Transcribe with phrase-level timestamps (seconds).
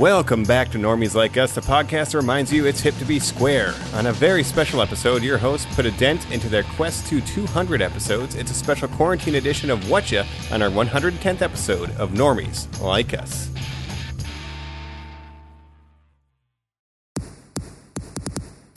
[0.00, 3.18] Welcome back to Normies Like Us, the podcast that reminds you it's hip to be
[3.18, 3.74] square.
[3.92, 7.82] On a very special episode, your hosts put a dent into their quest to 200
[7.82, 8.34] episodes.
[8.34, 13.50] It's a special quarantine edition of Whatcha on our 110th episode of Normies Like Us.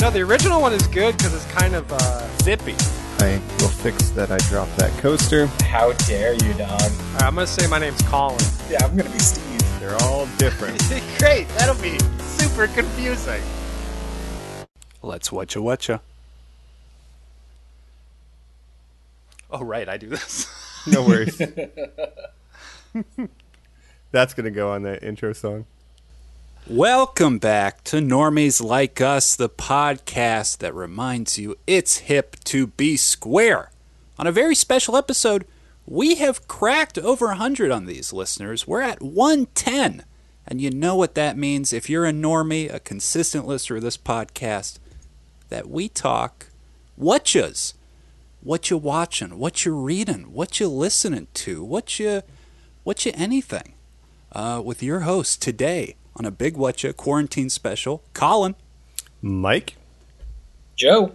[0.02, 2.76] No, the original one is good because it's kind of uh, zippy.
[3.20, 5.46] I will fix that I dropped that coaster.
[5.64, 6.70] How dare you, dog?
[6.70, 8.44] All right, I'm gonna say my name's Colin.
[8.70, 9.53] Yeah, I'm gonna be Steve.
[9.84, 10.82] They're all different.
[11.20, 13.42] Great, that'll be super confusing.
[15.02, 16.00] Let's watcha watcha.
[19.52, 20.48] Oh right, I do this.
[20.88, 21.38] no worries.
[24.12, 25.66] That's going to go on the intro song.
[26.66, 32.96] Welcome back to Normies Like Us, the podcast that reminds you it's hip to be
[32.96, 33.70] square.
[34.18, 35.46] On a very special episode,
[35.86, 38.68] we have cracked over 100 on these listeners.
[38.68, 40.06] We're at 110.
[40.46, 43.98] And you know what that means if you're a normie, a consistent listener of this
[43.98, 44.80] podcast,
[45.50, 46.48] that we talk
[47.00, 47.74] whatchas.
[48.42, 52.24] What you watching, what you reading, what you listening to, what you
[52.84, 53.76] what you anything.
[54.34, 58.56] Uh, with your host today on a big whatcha quarantine special, Colin.
[59.22, 59.76] Mike?
[60.76, 61.14] Joe.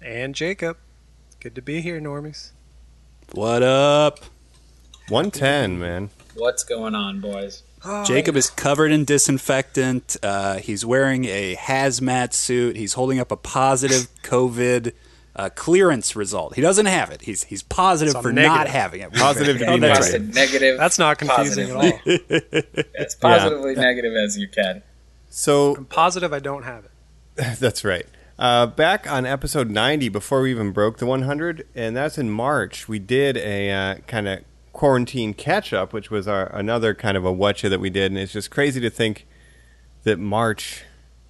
[0.00, 0.78] and Jacob,
[1.40, 2.53] good to be here, normies.
[3.34, 4.20] What up?
[5.08, 6.10] 110, man.
[6.36, 7.64] What's going on, boys?
[8.06, 10.16] Jacob is covered in disinfectant.
[10.22, 12.76] Uh, he's wearing a hazmat suit.
[12.76, 14.92] He's holding up a positive COVID
[15.34, 16.54] uh, clearance result.
[16.54, 17.22] He doesn't have it.
[17.22, 18.54] He's he's positive So for negative.
[18.56, 19.12] not having it.
[19.12, 20.30] Positive to be Oh, that's That's negative.
[20.30, 20.78] a negative.
[20.78, 21.82] That's not confusing at all.
[21.98, 22.84] positively.
[22.96, 24.82] As positively negative as you can.
[25.28, 26.90] So I'm positive I don't have it.
[27.58, 28.06] That's right.
[28.36, 32.88] Uh, back on episode 90, before we even broke the 100, and that's in March,
[32.88, 34.40] we did a uh, kind of
[34.72, 38.10] quarantine catch up, which was our another kind of a whatcha that we did.
[38.10, 39.26] And it's just crazy to think
[40.02, 40.82] that March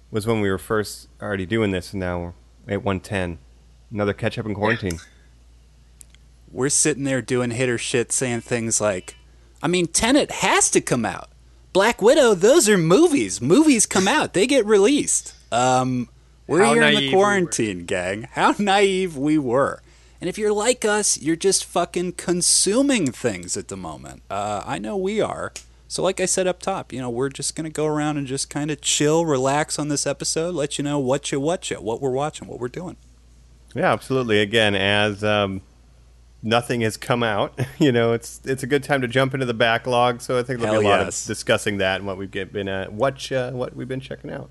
[0.09, 2.33] was when we were first already doing this, and now
[2.65, 3.37] we're at 110.
[3.91, 4.99] Another catch up in quarantine.
[6.51, 9.17] We're sitting there doing hitter shit, saying things like,
[9.61, 11.27] I mean, Tenet has to come out.
[11.73, 13.41] Black Widow, those are movies.
[13.41, 15.33] Movies come out, they get released.
[15.51, 16.07] Um,
[16.47, 18.27] we're How here in naive the we quarantine, gang.
[18.33, 19.81] How naive we were.
[20.21, 24.23] And if you're like us, you're just fucking consuming things at the moment.
[24.29, 25.51] Uh, I know we are.
[25.87, 28.25] So, like I said up top, you know, we're just going to go around and
[28.25, 31.77] just kind of chill, relax on this episode, let you know what you, what you,
[31.77, 32.97] what we're watching, what we're doing.
[33.75, 34.39] Yeah, absolutely.
[34.39, 35.61] Again, as um,
[36.41, 39.53] nothing has come out, you know, it's it's a good time to jump into the
[39.53, 40.21] backlog.
[40.21, 42.67] So I think there'll be a Hell lot of discussing that and what we've been
[42.67, 44.49] uh, what uh, what we've been checking out.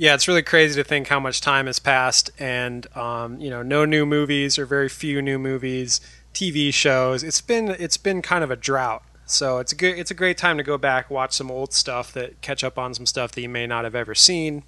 [0.00, 3.64] Yeah, it's really crazy to think how much time has passed, and um, you know,
[3.64, 6.00] no new movies or very few new movies,
[6.32, 7.24] TV shows.
[7.24, 9.02] It's been it's been kind of a drought.
[9.26, 12.12] So it's a good it's a great time to go back, watch some old stuff,
[12.12, 14.62] that catch up on some stuff that you may not have ever seen.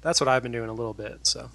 [0.00, 1.20] That's what I've been doing a little bit.
[1.24, 1.50] So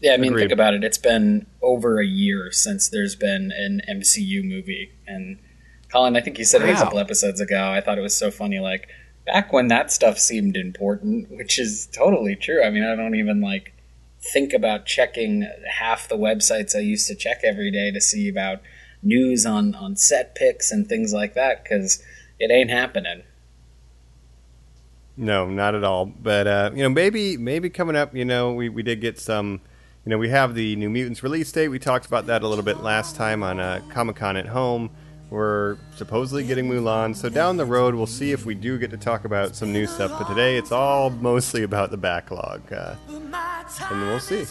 [0.00, 0.42] Yeah, I mean, Agreed.
[0.42, 0.84] think about it.
[0.84, 4.92] It's been over a year since there's been an MCU movie.
[5.04, 5.40] And
[5.90, 7.70] Colin, I think you said it a couple episodes ago.
[7.72, 8.60] I thought it was so funny.
[8.60, 8.88] Like,
[9.26, 12.64] back when that stuff seemed important, which is totally true.
[12.64, 13.74] I mean, I don't even, like,
[14.20, 18.60] think about checking half the websites I used to check every day to see about
[19.02, 22.02] news on, on set picks and things like that because
[22.38, 23.22] it ain't happening.
[25.16, 26.06] No, not at all.
[26.06, 29.60] But uh, you know, maybe maybe coming up, you know, we, we did get some.
[30.04, 31.66] You know, we have the New Mutants release date.
[31.66, 34.90] We talked about that a little bit last time on uh, Comic Con at home.
[35.28, 38.96] We're supposedly getting Mulan, so down the road we'll see if we do get to
[38.96, 40.12] talk about some new stuff.
[40.18, 44.44] But today it's all mostly about the backlog, uh, and we'll see.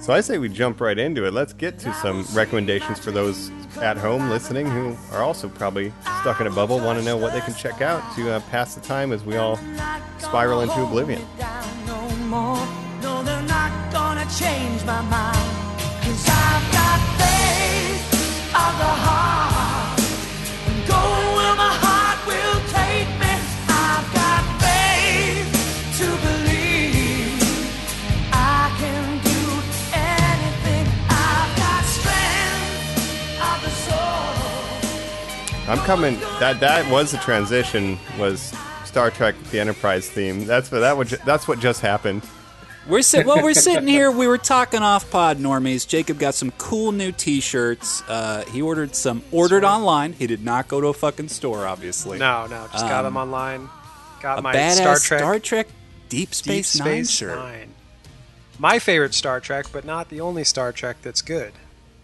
[0.00, 1.34] So I say we jump right into it.
[1.34, 3.50] Let's get to some recommendations for those
[3.82, 7.34] at home listening who are also probably stuck in a bubble, want to know what
[7.34, 9.58] they can check out to uh, pass the time as we all
[10.18, 11.20] spiral into oblivion.
[35.68, 36.18] I'm coming.
[36.40, 37.98] That that was the transition.
[38.18, 38.54] Was
[38.84, 40.46] Star Trek: The Enterprise theme?
[40.46, 41.08] That's what that would.
[41.26, 42.22] That's what just happened.
[42.88, 44.10] We're sit- well, we're sitting here.
[44.10, 45.86] We were talking off pod normies.
[45.86, 48.02] Jacob got some cool new T-shirts.
[48.08, 49.22] Uh, he ordered some.
[49.30, 50.14] Ordered online.
[50.14, 52.18] He did not go to a fucking store, obviously.
[52.18, 53.68] no, no, just got them online.
[54.22, 55.66] Got a my Star Trek, Star Trek
[56.08, 57.38] Deep Deep Space, Nine Space shirt.
[57.38, 57.74] Nine.
[58.58, 61.52] My favorite Star Trek, but not the only Star Trek that's good.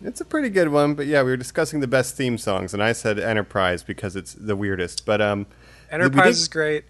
[0.03, 2.83] It's a pretty good one, but yeah, we were discussing the best theme songs, and
[2.83, 5.07] I said Enterprise because it's the weirdest.
[5.07, 5.47] But um,
[5.91, 6.85] Enterprise did- is great.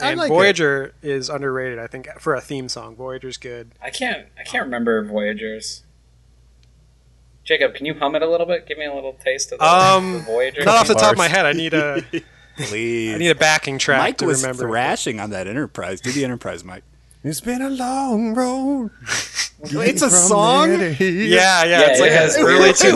[0.00, 0.28] And like.
[0.28, 1.78] Voyager is underrated.
[1.80, 3.72] I think for a theme song, Voyager's good.
[3.82, 4.26] I can't.
[4.38, 5.82] I can't remember Voyagers.
[7.44, 8.66] Jacob, can you hum it a little bit?
[8.66, 10.64] Give me a little taste of the, Um, the Voyager.
[10.64, 11.46] Not off the top of my head.
[11.46, 12.02] I need a
[12.58, 13.14] Please.
[13.14, 14.64] I need a backing track Mike to was remember.
[14.68, 16.00] thrashing on that Enterprise.
[16.00, 16.84] Do the Enterprise, Mike.
[17.28, 18.90] It's been a long road.
[19.60, 20.68] It's a song?
[20.68, 21.10] there to here.
[21.10, 22.26] Yeah, yeah, Yeah, it's like yeah.
[22.26, 22.90] an early two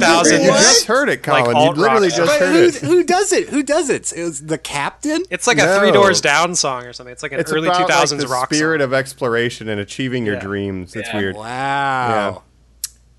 [0.44, 1.56] You just heard it, Like Colin.
[1.56, 2.74] you alt-rock literally just But heard who, it.
[2.76, 3.48] who does it?
[3.48, 4.12] Who does it?
[4.12, 5.24] It was the captain.
[5.28, 5.80] It's like a No.
[5.80, 7.10] Three Doors Down song or something.
[7.12, 8.84] It's like an It's early about two like, the rock spirit song.
[8.84, 10.40] of exploration and achieving your Yeah.
[10.40, 10.94] dreams.
[10.94, 11.18] It's Yeah.
[11.18, 11.34] weird.
[11.34, 12.44] Wow.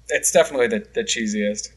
[0.07, 1.67] It's definitely the, the cheesiest.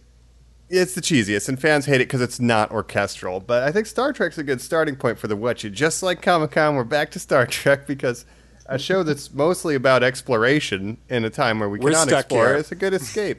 [0.70, 3.40] It's the cheesiest, and fans hate it because it's not orchestral.
[3.40, 6.22] But I think Star Trek's a good starting point for the what you Just like
[6.22, 8.24] Comic Con, we're back to Star Trek because
[8.68, 12.48] a show that's mostly about exploration in a time where we We're cannot stuck explore
[12.48, 12.56] here.
[12.56, 13.38] is a good escape.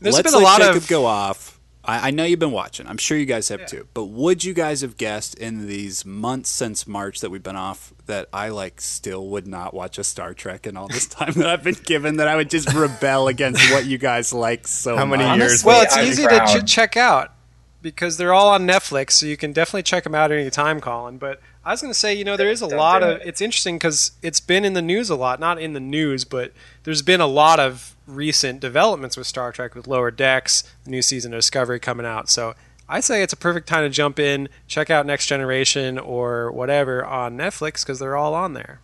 [0.00, 1.58] There's Let's been a let lot Jacob of go off.
[1.84, 2.86] I, I know you've been watching.
[2.86, 3.88] I'm sure you guys have too.
[3.94, 7.92] But would you guys have guessed in these months since March that we've been off
[8.06, 11.46] that I like still would not watch a Star Trek in all this time that
[11.48, 12.18] I've been given?
[12.18, 15.38] That I would just rebel against what you guys like so How many much?
[15.38, 15.64] years?
[15.64, 17.32] Well, it's I'm easy to ch- check out
[17.80, 20.80] because they're all on Netflix, so you can definitely check them out at any time,
[20.80, 21.16] Colin.
[21.18, 23.18] But I was going to say, you know, there is a Don't lot of.
[23.20, 23.26] it.
[23.26, 25.38] It's interesting because it's been in the news a lot.
[25.38, 26.54] Not in the news, but
[26.84, 31.02] there's been a lot of recent developments with Star Trek, with Lower Decks, the new
[31.02, 32.30] season of Discovery coming out.
[32.30, 32.54] So
[32.88, 37.04] I say it's a perfect time to jump in, check out Next Generation or whatever
[37.04, 38.80] on Netflix because they're all on there.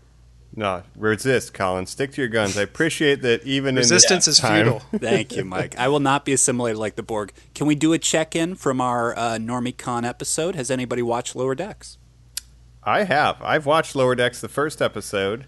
[0.55, 1.87] No, resist, Colin.
[1.87, 2.59] Stick to your guns.
[2.59, 4.81] I appreciate that even Resistance in this is time, futile.
[4.99, 5.75] Thank you, Mike.
[5.79, 7.33] I will not be assimilated like the Borg.
[7.55, 10.55] Can we do a check in from our uh, NormieCon episode?
[10.55, 11.97] Has anybody watched Lower Decks?
[12.87, 13.37] I have.
[13.43, 15.47] I've watched Lower Decks the first episode,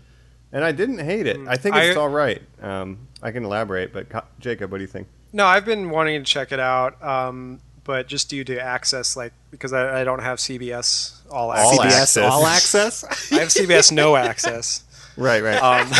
[0.52, 1.38] and I didn't hate it.
[1.48, 2.42] I think I- it's all right.
[2.62, 5.08] Um, I can elaborate, but Co- Jacob, what do you think?
[5.32, 9.32] No, I've been wanting to check it out, um, but just due to access, like
[9.50, 11.94] because I, I don't have CBS all All access.
[12.02, 12.32] access.
[12.32, 13.04] All access?
[13.32, 14.82] I have CBS no access.
[15.18, 15.56] Right, right.
[15.62, 15.90] Um,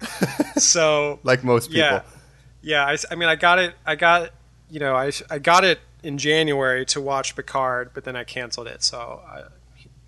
[0.56, 1.80] so like most people.
[1.82, 2.00] yeah,
[2.60, 2.84] yeah.
[2.84, 3.74] I, s- I mean, I got it.
[3.86, 4.30] I got
[4.70, 8.66] you know, I I got it in January to watch Picard, but then I canceled
[8.66, 8.82] it.
[8.82, 9.42] So I,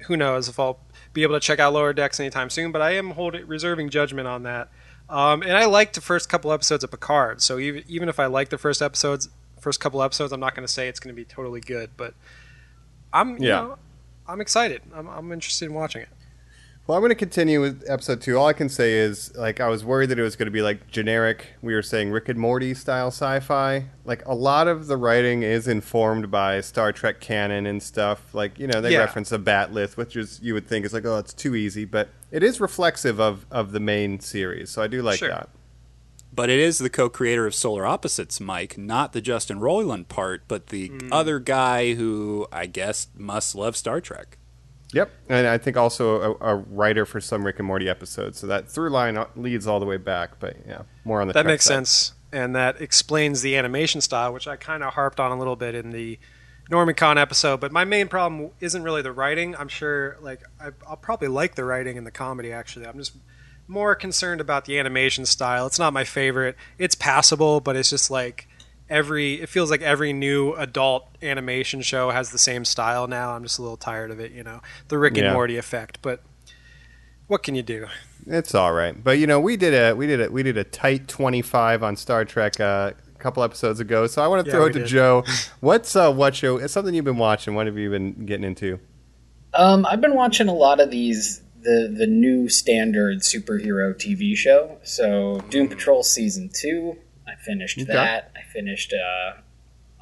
[0.06, 0.78] who knows if I'll
[1.12, 2.72] be able to check out Lower Decks anytime soon?
[2.72, 4.68] But I am holding reserving judgment on that.
[5.08, 7.40] Um, and I liked the first couple episodes of Picard.
[7.42, 9.28] So even even if I like the first episodes,
[9.60, 11.90] first couple episodes, I'm not going to say it's going to be totally good.
[11.96, 12.14] But
[13.12, 13.60] I'm you Yeah.
[13.60, 13.78] know,
[14.26, 14.82] I'm excited.
[14.94, 16.08] I'm, I'm interested in watching it.
[16.86, 18.38] Well, I'm going to continue with episode two.
[18.38, 20.62] All I can say is, like, I was worried that it was going to be
[20.62, 21.48] like generic.
[21.60, 23.86] We were saying Rick and Morty style sci-fi.
[24.04, 28.32] Like, a lot of the writing is informed by Star Trek canon and stuff.
[28.32, 29.00] Like, you know, they Yeah.
[29.00, 32.08] reference a bat'leth, which is you would think is like, oh, it's too easy, but
[32.30, 34.70] it is reflexive of of the main series.
[34.70, 35.30] So I do like Sure.
[35.30, 35.48] that.
[36.32, 40.68] But it is the co-creator of Solar Opposites, Mike, not the Justin Roiland part, but
[40.68, 41.12] the hmm.
[41.12, 44.38] other guy who I guess must love Star Trek.
[44.92, 48.38] Yep, and I think also a, a writer for some Rick and Morty episodes.
[48.38, 50.38] So that through line leads all the way back.
[50.38, 51.74] But yeah, more on the that makes side.
[51.74, 55.56] sense and that explains the animation style which i kind of harped on a little
[55.56, 56.18] bit in the
[56.70, 60.96] normicon episode but my main problem isn't really the writing i'm sure like I, i'll
[60.96, 63.12] probably like the writing and the comedy actually i'm just
[63.68, 68.10] more concerned about the animation style it's not my favorite it's passable but it's just
[68.10, 68.48] like
[68.88, 73.42] every it feels like every new adult animation show has the same style now i'm
[73.42, 75.32] just a little tired of it you know the rick and Yeah.
[75.32, 76.22] morty effect but
[77.26, 77.86] what can you do
[78.28, 80.64] It's all right, but you know, we did a we did a we did a
[80.64, 84.06] tight twenty five on Star Trek uh, a couple episodes ago.
[84.08, 84.88] So I want to Yeah, throw we it to did.
[84.88, 85.24] Joe.
[85.60, 86.56] What's uh, what show?
[86.56, 87.54] It's something you've been watching.
[87.54, 88.78] What have you been getting into?
[89.54, 94.78] Um, I've been watching a lot of these the the new standard superhero TV show.
[94.82, 96.96] So Doom Patrol season two,
[97.26, 97.92] I finished Okay.
[97.92, 98.30] that.
[98.36, 99.32] I finished uh,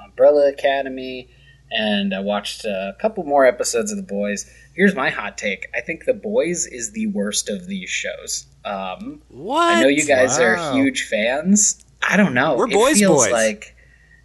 [0.04, 1.28] Umbrella Academy,
[1.70, 4.50] and I watched a couple more episodes of The Boys.
[4.74, 8.46] Here's my hot take: I think The Boys is the worst of these shows.
[8.64, 9.72] Um, What?
[9.76, 10.44] I know you guys Wow.
[10.44, 11.84] are huge fans.
[12.06, 12.56] I don't know.
[12.56, 13.32] We're it boys feels boys.
[13.32, 13.74] Like,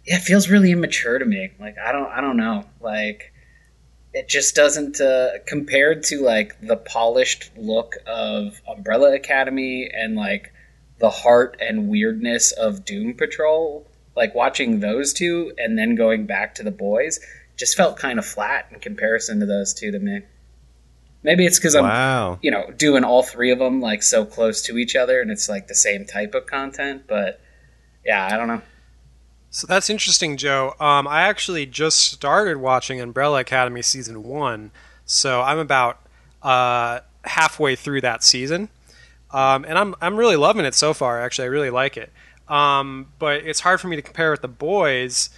[0.06, 1.50] yeah, it feels really immature to me.
[1.58, 2.64] Like I don't, I don't know.
[2.80, 3.32] Like
[4.12, 10.52] it just doesn't uh, compared to like the polished look of Umbrella Academy and like
[11.00, 13.86] the heart and weirdness of Doom Patrol.
[14.16, 17.20] Like watching those two and then going back to the boys
[17.56, 20.20] just felt kind of flat in comparison to those two to me.
[21.22, 24.78] Maybe it's because I'm you know, doing all three of them like so close to
[24.78, 27.40] each other and it's like the same type of content, but
[28.04, 28.62] yeah, I don't know.
[29.50, 30.74] So that's interesting, Joe.
[30.78, 34.70] Um, I actually just started watching Umbrella Academy season one,
[35.04, 36.00] so I'm about
[36.42, 38.68] uh, halfway through that season,
[39.32, 41.20] um, and I'm I'm really loving it so far.
[41.20, 42.12] Actually, I really like it.
[42.48, 45.30] Um, but it's hard for me to compare with the boys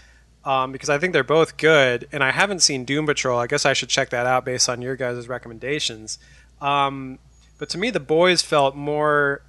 [0.44, 3.38] um, because I think they're both good, and I haven't seen Doom Patrol.
[3.38, 6.18] I guess I should check that out based on your guys' recommendations.
[6.60, 7.18] Um,
[7.58, 9.42] but to me, The Boys felt more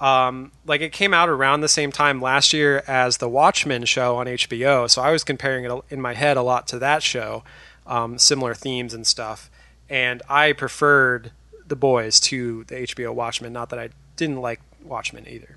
[0.00, 4.16] um, like it came out around the same time last year as the Watchmen show
[4.16, 4.90] on HBO.
[4.90, 7.44] So I was comparing it in my head a lot to that show,
[7.86, 9.48] um, similar themes and stuff.
[9.88, 11.30] And I preferred
[11.66, 13.52] The Boys to the HBO Watchmen.
[13.52, 15.56] Not that I didn't like Watchmen either.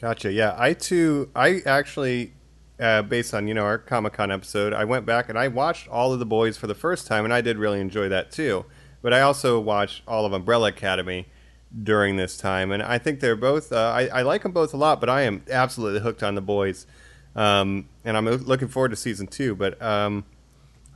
[0.00, 0.32] Gotcha.
[0.32, 1.30] Yeah, I too.
[1.34, 2.32] I actually,
[2.78, 5.88] uh, based on you know our Comic Con episode, I went back and I watched
[5.88, 8.66] all of the boys for the first time, and I did really enjoy that too.
[9.02, 11.26] But I also watched all of Umbrella Academy
[11.82, 13.72] during this time, and I think they're both.
[13.72, 16.40] Uh, I, I like them both a lot, but I am absolutely hooked on the
[16.42, 16.86] boys,
[17.34, 19.54] um, and I'm looking forward to season two.
[19.54, 20.24] But um,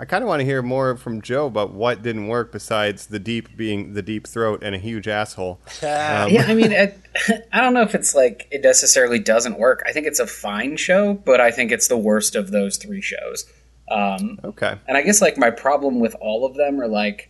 [0.01, 3.19] I kind of want to hear more from Joe about what didn't work besides the
[3.19, 5.61] deep being the deep throat and a huge asshole.
[5.83, 6.95] Um, yeah, I mean, I,
[7.53, 9.83] I don't know if it's like it necessarily doesn't work.
[9.87, 13.03] I think it's a fine show, but I think it's the worst of those three
[13.03, 13.45] shows.
[13.91, 14.75] Um, Okay.
[14.89, 17.29] and I guess like my problem with all of them are like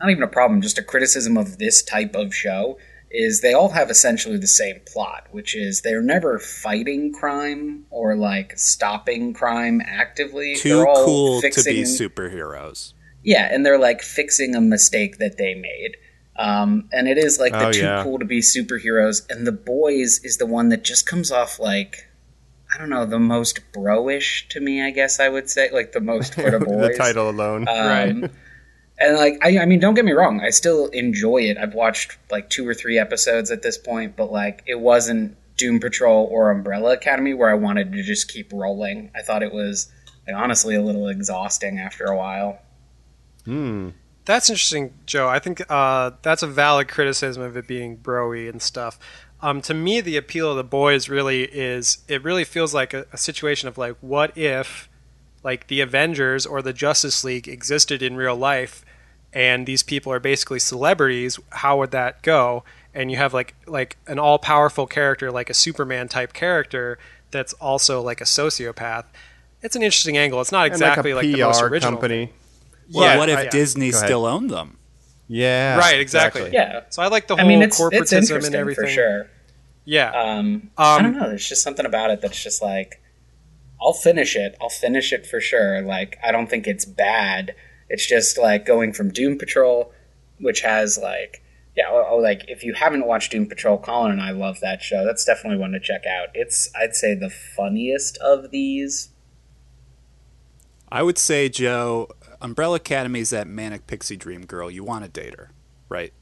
[0.00, 2.76] not even a problem, just a criticism of this type of show
[3.10, 8.14] is they all have essentially the same plot, which is they're never fighting crime or
[8.14, 10.54] like stopping crime actively.
[10.56, 12.92] Too they're all cool to be superheroes.
[13.22, 15.96] Yeah, and they're like fixing a mistake that they made.
[16.36, 18.02] Um, and it is like the Oh, too yeah.
[18.02, 22.06] cool to be superheroes, and the boys is the one that just comes off like
[22.72, 24.80] I don't know the most bro-ish to me.
[24.80, 26.88] I guess I would say like the most for the boys.
[26.92, 27.66] the title alone.
[27.68, 28.30] Um,
[29.00, 31.56] And like, I, I mean, don't get me wrong, I still enjoy it.
[31.56, 35.80] I've watched like two or three episodes at this point, but like, it wasn't Doom
[35.80, 39.10] Patrol or Umbrella Academy where I wanted to just keep rolling.
[39.16, 39.90] I thought it was
[40.26, 42.58] like, honestly a little exhausting after a while.
[43.46, 43.90] Hmm.
[44.26, 45.28] That's interesting, Joe.
[45.28, 48.98] I think uh, that's a valid criticism of it being broy and stuff.
[49.40, 53.06] Um, to me, the appeal of the boys really is it really feels like a,
[53.14, 54.90] a situation of like, what if,
[55.42, 58.84] like, the Avengers or the Justice League existed in real life,
[59.32, 61.38] and these people are basically celebrities?
[61.50, 62.64] How would that go?
[62.94, 66.98] And you have like like an all powerful character, like a Superman type character,
[67.30, 69.04] that's also like a sociopath.
[69.62, 70.40] It's an interesting angle.
[70.40, 71.92] It's not And exactly like like, a the most PR original.
[71.92, 72.32] company.
[72.92, 74.76] Well, Yeah, what if I- Disney go still owned them?
[75.28, 75.78] Yeah.
[75.78, 76.50] Right, exactly.
[76.52, 76.80] Yeah.
[76.88, 78.84] So I like the whole I mean, it's, corporatism it's interesting and everything.
[78.86, 79.26] for sure.
[79.84, 80.10] Yeah.
[80.10, 81.28] Um, I Um, don't know.
[81.28, 83.00] There's just something about it that's just like,
[83.80, 84.56] I'll finish it.
[84.60, 85.82] I'll finish it for sure.
[85.82, 87.54] Like, I don't think it's bad.
[87.90, 89.92] It's just like going from Doom Patrol,
[90.38, 91.42] which has like,
[91.76, 94.80] yeah, oh, oh, like if you haven't watched Doom Patrol, Colin and I love that
[94.80, 95.04] show.
[95.04, 96.28] That's definitely one to check out.
[96.32, 99.10] It's, I'd say, the funniest of these.
[100.90, 102.08] I would say, Joe,
[102.40, 104.70] Umbrella Academy is that manic pixie dream girl.
[104.70, 105.50] You want to date her,
[105.88, 106.12] right?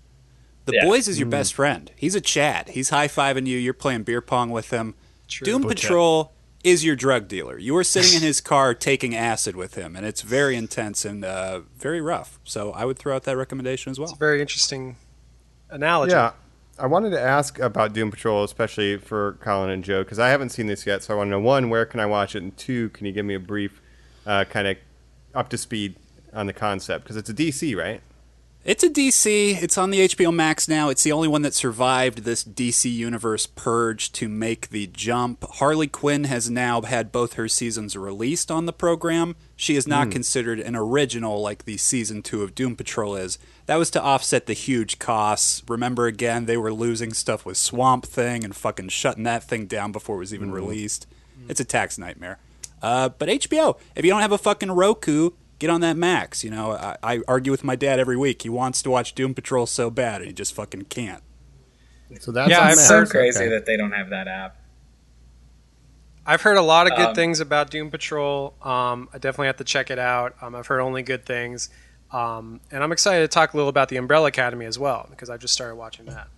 [0.65, 0.85] The Yeah.
[0.85, 1.33] boys is your mm.
[1.33, 1.91] best friend.
[1.97, 2.71] He's a Chad.
[2.71, 3.59] He's high fiving you.
[3.59, 4.95] You're playing beer pong with him.
[5.27, 5.45] True.
[5.45, 6.33] Doom Patrol
[6.65, 7.59] is your drug dealer.
[7.59, 11.25] You are sitting in his car taking acid with him, and it's very intense and
[11.25, 12.38] uh, very rough.
[12.45, 14.09] So I would throw out that recommendation as well.
[14.09, 14.97] It's a very interesting
[15.71, 16.12] analogy.
[16.12, 16.33] Yeah.
[16.81, 20.50] I wanted to ask about Doom Patrol, especially for Colin and Joe, because I haven't
[20.50, 21.03] seen this yet.
[21.03, 22.43] So I want to know one, where can I watch it?
[22.45, 23.83] And two, can you give me a brief,
[24.25, 24.77] uh, kind of
[25.35, 25.97] up to speed
[26.33, 27.03] on the concept?
[27.03, 28.00] Because it's a DC, right?
[28.65, 29.62] It's a DC.
[29.62, 30.91] It's on the HBO Max now.
[30.91, 35.45] It's the only one that survived this DC Universe purge to make the jump.
[35.45, 39.37] Harley Quinn has now had both her seasons released on the program.
[39.57, 43.38] She is not considered an original like the season two of Doom Patrol is.
[43.67, 45.62] That was to offset the huge costs.
[45.69, 49.93] Remember again, they were losing stuff with Swamp Thing and fucking shutting that thing down
[49.93, 51.07] before it was even released.
[51.49, 52.38] It's a tax nightmare.
[52.83, 56.45] Uh, but HBO, if you don't have a fucking Roku, get on that Max.
[56.45, 58.43] You know, I, I argue with my dad every week.
[58.43, 61.23] He wants to watch Doom Patrol so bad, and he just fucking can't.
[62.21, 63.49] So that's Yeah, I've It's so crazy Okay.
[63.50, 64.57] that they don't have that app.
[66.27, 68.55] I've heard a lot of good Um, things about Doom Patrol.
[68.62, 70.35] Um, I definitely have to check it out.
[70.43, 71.71] Um, I've heard only good things.
[72.11, 75.31] Um, and I'm excited to talk a little about the Umbrella Academy as well because
[75.31, 76.29] I just started watching that.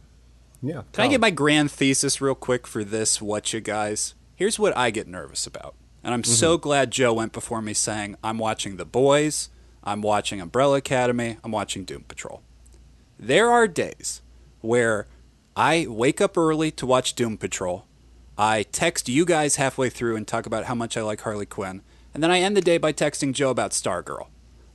[0.62, 0.82] Yeah.
[0.92, 3.20] Can I get my grand thesis real quick for this?
[3.22, 4.14] What you guys?
[4.36, 6.62] Here's what I get nervous about, and I'm so mm-hmm.
[6.62, 9.50] glad Joe went before me saying I'm watching The Boys,
[9.84, 12.42] I'm watching Umbrella Academy, I'm watching Doom Patrol.
[13.18, 14.22] There are days
[14.60, 15.06] where
[15.56, 17.86] I wake up early to watch Doom Patrol.
[18.38, 21.82] I text you guys halfway through and talk about how much I like Harley Quinn,
[22.14, 24.28] and then I end the day by texting Joe about Stargirl.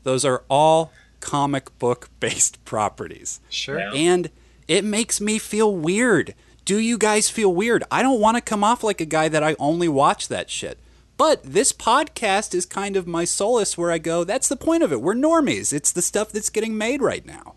[0.03, 3.39] Those are all comic book based properties.
[3.49, 3.79] Sure.
[3.79, 3.91] Yeah.
[3.93, 4.29] And
[4.67, 6.35] it makes me feel weird.
[6.63, 7.83] Do you guys feel weird?
[7.91, 10.79] I don't want to come off like a guy that I only watch that shit.
[11.17, 14.91] But this podcast is kind of my solace where I go, that's the point of
[14.91, 15.01] it.
[15.01, 15.71] We're normies.
[15.71, 17.55] It's the stuff that's getting made right now.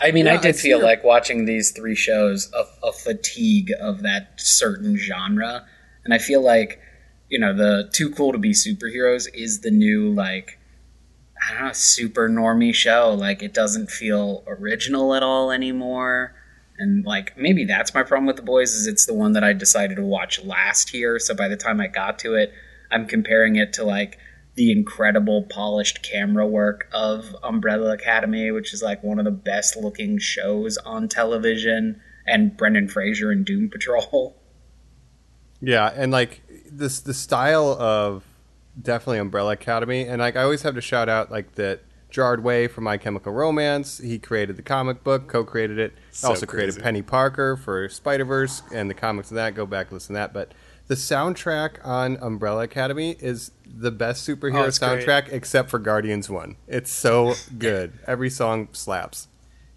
[0.00, 2.92] I mean, Yeah, I did I feel see like watching these three shows a, a
[2.92, 5.66] fatigue of that certain genre,
[6.04, 6.80] and I feel like
[7.28, 10.58] you know the too cool to be superheroes is the new like
[11.42, 13.14] I don't know, super normie show.
[13.14, 16.34] Like it doesn't feel original at all anymore.
[16.80, 19.52] And like maybe that's my problem with the boys is it's the one that I
[19.52, 21.18] decided to watch last year.
[21.18, 22.52] So by the time I got to it,
[22.90, 24.18] I'm comparing it to like
[24.54, 29.76] the incredible polished camera work of Umbrella Academy, which is like one of the best
[29.76, 34.36] looking shows on television, and Brendan Fraser and Doom Patrol.
[35.62, 36.40] Yeah, and like
[36.72, 38.24] this the style of
[38.80, 42.66] definitely Umbrella Academy, and like I always have to shout out like that Gerard Way
[42.68, 43.98] from My Chemical Romance.
[43.98, 45.92] He created the comic book, co-created it.
[46.10, 47.00] So also created crazy.
[47.02, 49.54] Peni Parker for Spider Verse and the comics of that.
[49.54, 50.32] Go back and listen to that.
[50.32, 50.52] But
[50.88, 55.06] the soundtrack on Umbrella Academy is the best superhero Oh, it's great.
[55.06, 56.56] soundtrack except for Guardians One.
[56.66, 57.92] It's so good.
[58.06, 59.28] Every song slaps.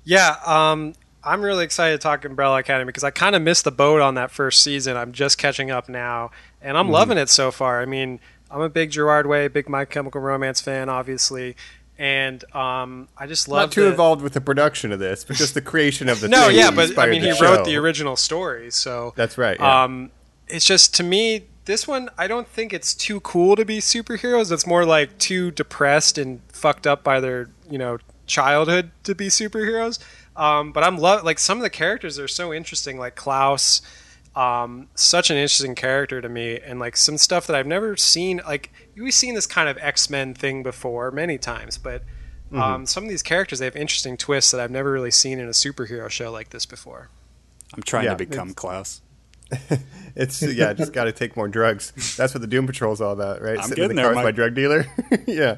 [0.04, 3.72] Yeah, um, I'm really excited to talk Umbrella Academy because I kind of missed the
[3.72, 4.98] boat on that first season.
[4.98, 6.78] I'm just catching up now, and Mm-hmm.
[6.78, 7.82] I'm loving it so far.
[7.82, 8.20] I mean,
[8.52, 11.56] I'm a big Gerard Way, big My Chemical Romance fan, obviously,
[11.98, 15.36] and um, I just love Not too the- involved with the production of this, but
[15.38, 18.16] just the creation of the No, yeah, but I mean, he the wrote the original
[18.16, 19.58] story, so That's right.
[19.60, 19.84] Yeah.
[19.84, 20.12] um,
[20.48, 24.52] it's just to me this one I don't think it's too cool to be superheroes.
[24.52, 29.28] It's more like too depressed and fucked up by their you know childhood to be
[29.28, 30.00] superheroes.
[30.36, 33.82] Um, but I'm love like some of the characters are so interesting, like Klaus.
[34.36, 38.42] Um, such an interesting character to me, and like some stuff that I've never seen.
[38.48, 42.04] Like we've seen this kind of X Men thing before many times, but
[42.52, 45.48] um, some of these characters they have interesting twists that I've never really seen in
[45.48, 47.10] a superhero show like this before.
[47.76, 49.02] I'm trying Yeah, to become it's- Klaus.
[50.16, 52.16] It's yeah, just got to take more drugs.
[52.18, 53.58] That's what the Doom Patrol is all about, right?
[53.58, 54.26] I'm Sitting in getting the there, car with Mike.
[54.26, 54.86] my drug dealer.
[55.28, 55.58] yeah,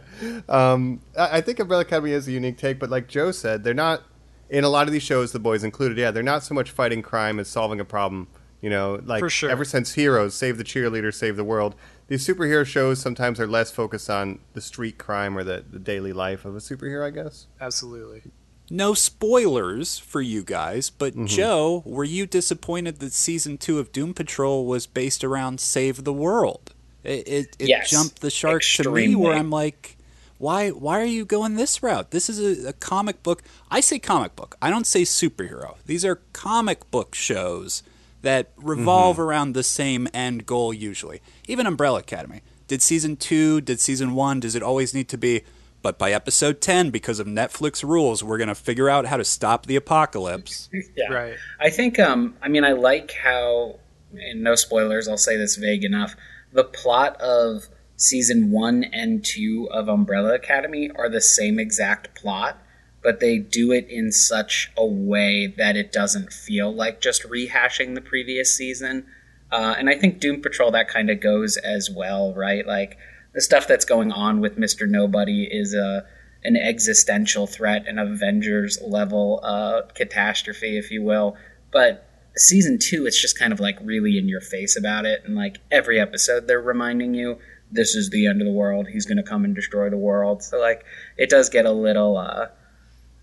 [0.50, 3.74] um, I, I think Umbrella Academy is a unique take, but like Joe said, they're
[3.74, 4.04] not
[4.50, 5.98] in a lot of these shows, the boys included.
[5.98, 8.28] Yeah, they're not so much fighting crime as solving a problem.
[8.66, 9.52] You know, like For sure.
[9.52, 11.76] ever since Heroes, Save the Cheerleader, Save the World.
[12.08, 16.14] These superhero shows sometimes are less focused on the street crime or the, the daily
[16.14, 17.06] life of a superhero.
[17.06, 17.46] I guess.
[17.62, 18.24] Absolutely.
[18.72, 21.28] No spoilers for you guys, but Mm-hmm.
[21.28, 26.14] Joe, were you disappointed that season two of Doom Patrol was based around Save the
[26.14, 26.74] World?
[27.04, 29.98] It, it, it Yes, jumped the shark to me where I'm like,
[30.40, 32.10] why why are you going this route?
[32.10, 33.44] This is a, a comic book.
[33.70, 34.56] I say comic book.
[34.60, 35.76] I don't say superhero.
[35.86, 37.84] These are comic book shows
[38.26, 41.22] that revolve around the same end goal usually.
[41.48, 42.42] Even Umbrella Academy.
[42.68, 45.44] Did season two, did season one, does it always need to be
[45.84, 49.24] but by episode 10 because of Netflix rules, we're going to figure out how to
[49.24, 50.68] stop the apocalypse.
[50.98, 51.14] Yeah.
[51.14, 51.36] Right.
[51.60, 53.80] I think um I mean I like how
[54.14, 56.16] and no spoilers, I'll say this vague enough.
[56.54, 62.58] The plot of season 1 and 2 of Umbrella Academy are the same exact plot,
[63.06, 67.94] but they do it in such a way that it doesn't feel like just rehashing
[67.94, 69.06] the previous season.
[69.52, 72.66] Uh, and I think Doom Patrol that kind of goes as well, right?
[72.66, 72.98] Like
[73.36, 74.90] the stuff that's going on with Mr.
[74.90, 76.04] Nobody is a
[76.44, 81.38] an existential threat, an Avengers level uh, catastrophe, if you will.
[81.72, 85.36] But season two, it's just kind of like really in your face about it, and
[85.36, 87.38] like every episode, they're reminding you
[87.72, 88.88] this is the end of the world.
[88.88, 90.42] He's going to come and destroy the world.
[90.42, 90.84] So like
[91.18, 92.48] it does get a little, uh,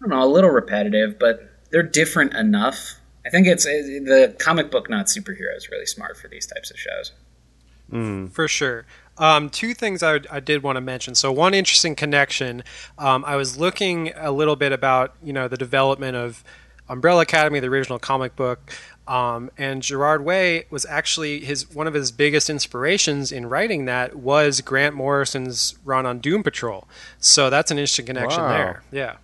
[0.02, 2.96] I don't know, a little repetitive, but they're different enough.
[3.24, 6.76] I think it's the comic book, not superhero, is really smart for these types of
[6.78, 7.12] shows.
[8.32, 8.84] For sure.
[9.18, 11.14] Um, two things I, I did want to mention.
[11.14, 12.64] So one interesting connection.
[12.98, 16.42] Um, I was looking a little bit about you know the development of
[16.88, 18.72] Umbrella Academy, the original comic book,
[19.06, 24.16] um, and Gerard Way was actually his one of his biggest inspirations in writing that
[24.16, 26.88] was Grant Morrison's run on Doom Patrol.
[27.18, 28.48] So that's an interesting connection Wow.
[28.48, 28.82] there.
[28.90, 29.16] Yeah.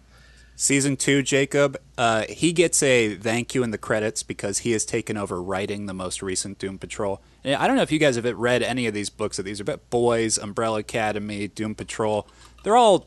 [0.61, 4.85] Season two, Jacob, uh, he gets a thank you in the credits because he has
[4.85, 7.23] taken over writing the most recent Doom Patrol.
[7.45, 9.61] And I don't know if you guys have read any of these books that these
[9.61, 12.27] are about Boys, Umbrella Academy, Doom Patrol.
[12.65, 13.07] They're all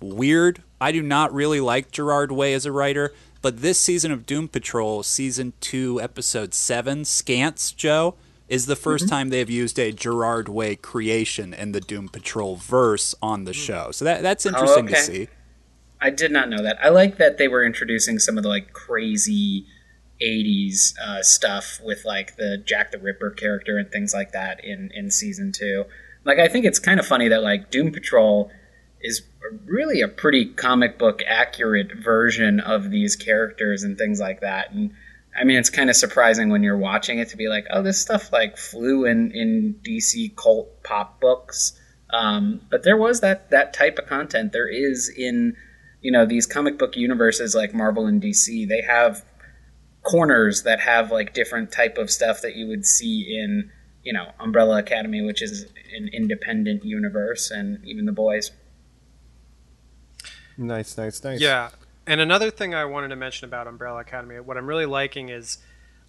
[0.00, 0.64] weird.
[0.80, 4.48] I do not really like Gerard Way as a writer, but this season of Doom
[4.48, 8.16] Patrol, season two, episode seven, Scants, Joe,
[8.48, 12.56] is the 1st time they have used a Gerard Way creation in the Doom Patrol
[12.56, 13.92] verse on the show.
[13.92, 15.00] So that that's interesting to okay.
[15.02, 15.28] see.
[16.00, 16.78] I did not know that.
[16.82, 19.66] I like that they were introducing some of the like crazy
[20.22, 24.90] 80s uh, stuff with like the Jack the Ripper character and things like that in
[24.94, 25.84] in season 2.
[26.24, 28.50] Like I think it's kind of funny that like Doom Patrol
[29.00, 29.22] is
[29.64, 34.92] really a pretty comic book accurate version of these characters and things like that and
[35.38, 38.00] I mean it's kind of surprising when you're watching it to be like oh this
[38.00, 41.78] stuff like flew in in DC cult pop books
[42.10, 45.56] um, but there was that that type of content there is in
[46.00, 49.24] you know these comic book universes like Marvel and DC they have
[50.02, 53.70] corners that have like different type of stuff that you would see in
[54.02, 58.50] you know Umbrella Academy which is an independent universe and even the boys
[60.58, 61.40] Nice, nice, nice.
[61.40, 61.70] Yeah.
[62.06, 65.58] And another thing I wanted to mention about Umbrella Academy, what I'm really liking is,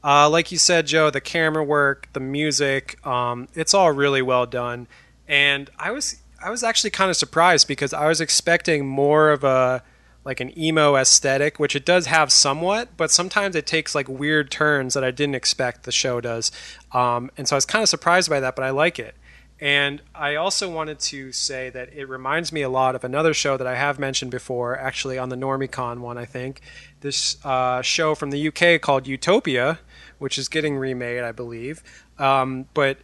[0.04, 4.45] uh, like you said, Joe, the camera work, the music, um, it's all really well
[4.45, 4.88] done.
[5.28, 9.43] And I was I was actually kind of surprised because I was expecting more of
[9.43, 9.84] a
[10.25, 14.52] like an emo aesthetic, which it does have somewhat, but sometimes it takes like weird
[14.52, 16.52] turns that I didn't expect the show does.
[16.91, 19.15] Um, and so I was kind of surprised by that, but I like it.
[19.62, 23.58] And I also wanted to say that it reminds me a lot of another show
[23.58, 26.62] that I have mentioned before, actually on the Normicon one, I think.
[27.02, 29.80] This uh, show from the UK called Utopia,
[30.17, 31.84] which is getting remade, I believe.
[32.17, 32.97] Um, but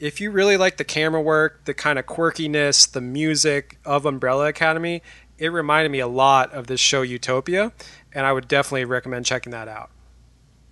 [0.00, 4.48] if you really like the camera work, the kind of quirkiness, the music of Umbrella
[4.48, 5.02] Academy,
[5.38, 7.72] it reminded me a lot of this show Utopia,
[8.12, 9.90] and I would definitely recommend checking that out.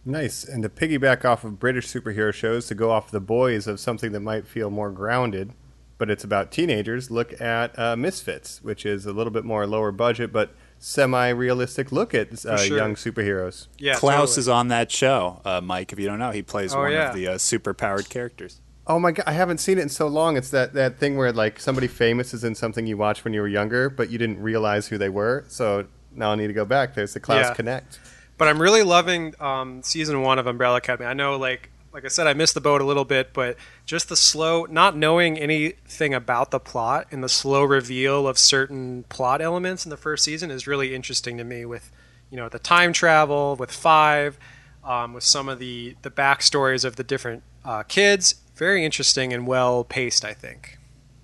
[0.04, 0.44] Nice.
[0.44, 4.12] And to piggyback off of British superhero shows, to go off the boys of something
[4.12, 5.52] that might feel more grounded,
[5.98, 9.92] but it's about teenagers, look at uh, Misfits, which is a little bit more lower
[9.92, 12.76] budget, but semi realistic look at uh, sure.
[12.78, 13.66] young superheroes.
[13.78, 14.40] Yeah, Klaus totally.
[14.40, 15.92] is on that show, uh, Mike.
[15.92, 17.10] If you don't know, he plays Oh, one yeah.
[17.10, 18.60] of the uh, super powered characters.
[18.88, 20.36] Oh my god, I haven't seen it in so long.
[20.36, 23.42] It's that, that thing where like somebody famous is in something you watched when you
[23.42, 25.44] were younger, but you didn't realize who they were.
[25.48, 26.94] So now I need to go back.
[26.94, 27.54] There's the Klaus Yeah.
[27.54, 28.00] Connect.
[28.38, 31.06] But I'm really loving um, season one of Umbrella Academy.
[31.06, 34.08] I know, like, like I said, I missed the boat a little bit, but just
[34.08, 39.42] the slow, not knowing anything about the plot and the slow reveal of certain plot
[39.42, 41.64] elements in the first season is really interesting to me.
[41.64, 41.90] With,
[42.30, 44.38] you know, the time travel, with Five,
[44.84, 49.46] um, with some of the the backstories of the different uh, kids, very interesting and
[49.46, 50.24] well paced.
[50.24, 50.78] I think.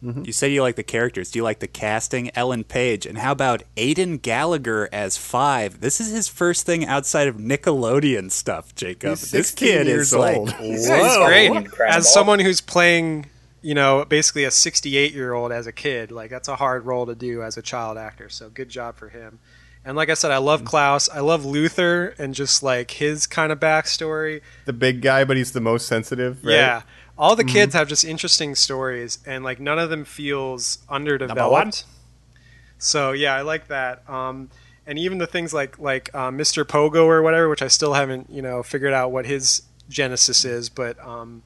[0.05, 0.25] Mm-hmm.
[0.27, 1.31] You said you like the characters.
[1.31, 2.31] Do you like the casting?
[2.37, 3.07] Ellen Page.
[3.07, 5.81] And how about Aidan Gallagher as Five?
[5.81, 9.11] This is his first thing outside of Nickelodeon stuff, Jacob.
[9.11, 10.51] He's this kid years is like, old.
[10.51, 10.63] whoa.
[10.63, 11.67] He's great.
[11.89, 13.27] As someone who's playing,
[13.63, 17.07] you know, basically a 68 year old as a kid, like that's a hard role
[17.07, 18.29] to do as a child actor.
[18.29, 19.39] So good job for him.
[19.87, 20.69] And like I said, I love mm-hmm.
[20.69, 21.09] Klaus.
[21.09, 24.43] I love Luther and just like his kind of backstory.
[24.67, 26.45] The big guy, but he's the most sensitive.
[26.45, 26.55] Right?
[26.55, 26.83] Yeah.
[27.17, 31.85] All the kids have just interesting stories, and like none of them feels underdeveloped.
[32.79, 34.09] So yeah, I like that.
[34.11, 34.51] Um,
[34.87, 36.65] and even the things like like uh, Mr.
[36.65, 40.69] Pogo or whatever, which I still haven't you know figured out what his genesis is,
[40.69, 41.43] but um,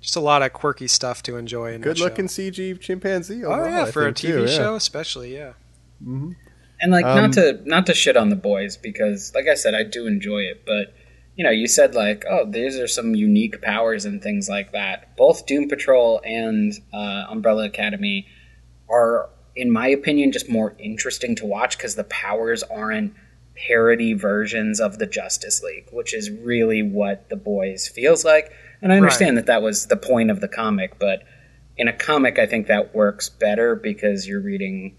[0.00, 1.72] just a lot of quirky stuff to enjoy.
[1.72, 2.04] In that Good show.
[2.04, 3.44] looking CG chimpanzee.
[3.44, 4.46] Oh yeah, I for a TV too, yeah.
[4.46, 5.34] show especially.
[5.34, 5.54] Yeah.
[6.00, 9.74] And like Um, not to not to shit on the boys because like I said
[9.74, 10.94] I do enjoy it but
[11.38, 15.16] you know you said like oh these are some unique powers and things like that.
[15.16, 18.26] Both Doom Patrol and uh, Umbrella Academy
[18.90, 23.14] are in my opinion just more interesting to watch because the powers aren't
[23.54, 28.52] parody versions of the Justice League which is really what the boys feels like.
[28.82, 31.22] And I understand that that was the point of the comic but
[31.76, 34.96] in a comic I think that works better because you're reading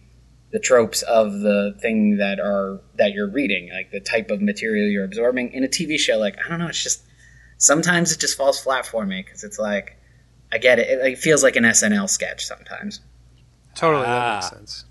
[0.51, 4.87] the tropes of the thing that are that you're reading, like the type of material
[4.87, 5.51] you're absorbing.
[5.53, 7.03] In a TV show, like I don't know, it's just
[7.57, 9.97] sometimes it just falls flat for me because it's like
[10.51, 10.89] I get it.
[10.89, 11.13] it.
[11.13, 13.01] It feels like an SNL sketch sometimes.
[13.75, 14.07] Totally, Ah.
[14.07, 14.85] that makes sense.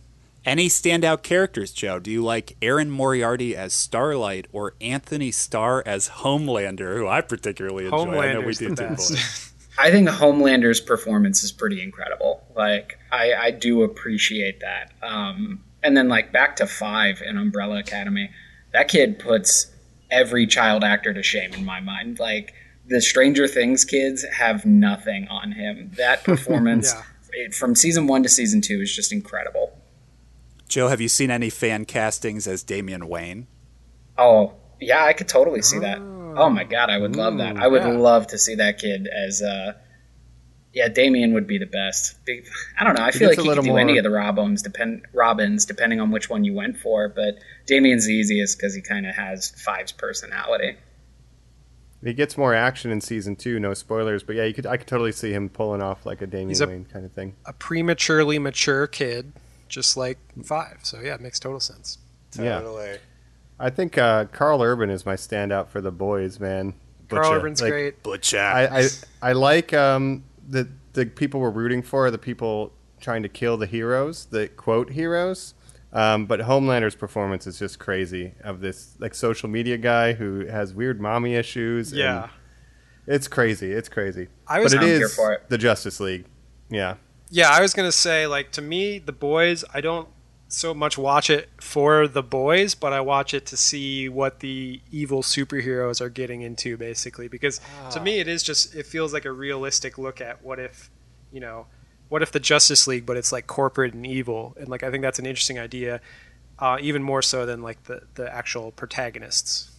[0.44, 1.98] Any standout characters, Joe?
[1.98, 7.84] Do you like Erin Moriarty as Starlight or Antony Starr as Homelander, who I particularly
[7.86, 7.96] enjoy?
[7.98, 9.52] I know we Homelander's do the too, best.
[9.78, 9.86] boys.
[9.86, 12.42] I think Homelander's performance is pretty incredible.
[12.56, 14.92] Like I, I do appreciate that.
[15.02, 18.30] Um, and then like back to Five in Umbrella Academy,
[18.72, 19.70] that kid puts
[20.10, 22.18] every child actor to shame in my mind.
[22.18, 22.54] Like
[22.86, 25.92] the Stranger Things kids have nothing on him.
[25.96, 27.02] That performance Yeah.
[27.46, 29.74] it, from season one to season two is just incredible.
[30.68, 33.46] Joe, have you seen any fan castings as Damian Wayne?
[34.18, 35.98] Oh yeah, I could totally see that.
[36.38, 37.56] Oh my god, I would love that.
[37.56, 37.88] I would yeah.
[37.96, 39.42] love to see that kid as.
[39.42, 39.72] Uh,
[40.72, 42.16] yeah, Damian would be the best.
[42.78, 43.02] I don't know.
[43.02, 45.98] I feel like a he could little do any of the Robins, depend Robins, depending
[45.98, 47.08] on which one you went for.
[47.08, 50.76] But Damian's the easiest because he kind of has Five's personality.
[52.04, 53.58] He gets more action in season two.
[53.58, 54.66] No spoilers, but yeah, you could.
[54.66, 57.12] I could totally see him pulling off like a Damian He's a- Wayne kind of
[57.12, 57.34] thing.
[57.46, 59.32] A prematurely mature kid,
[59.68, 60.80] just like Five.
[60.82, 61.98] So yeah, it makes total sense.
[62.38, 62.62] Yeah.
[63.60, 66.74] I think uh, Carl Urban is my standout for the boys, man.
[67.08, 68.02] Carl Urban's Like, great.
[68.02, 68.38] Butcher.
[68.38, 68.88] I, I
[69.22, 73.66] I like um, the the people we're rooting for, the people trying to kill the
[73.66, 75.54] heroes, the quote heroes.
[75.92, 78.34] Um, but Homelander's performance is just crazy.
[78.44, 81.92] Of this like social media guy who has weird mommy issues.
[81.92, 82.28] and Yeah.
[83.06, 83.72] it's crazy.
[83.72, 84.28] It's crazy.
[84.46, 85.48] I was but it here for it.
[85.48, 86.26] the Justice League.
[86.68, 86.96] Yeah,
[87.30, 89.64] Yeah, I was gonna say like to me, the boys.
[89.72, 90.08] I don't
[90.48, 94.80] so much watch it for the boys, but I watch it to see what the
[94.90, 97.28] evil superheroes are getting into, basically.
[97.28, 100.90] Because to me, it is just it feels like a realistic look at what if,
[101.30, 101.66] you know,
[102.08, 105.02] what if the Justice League, but it's like corporate and evil, and like I think
[105.02, 106.00] that's an interesting idea.
[106.58, 109.70] uh, even more so than like the the actual protagonists.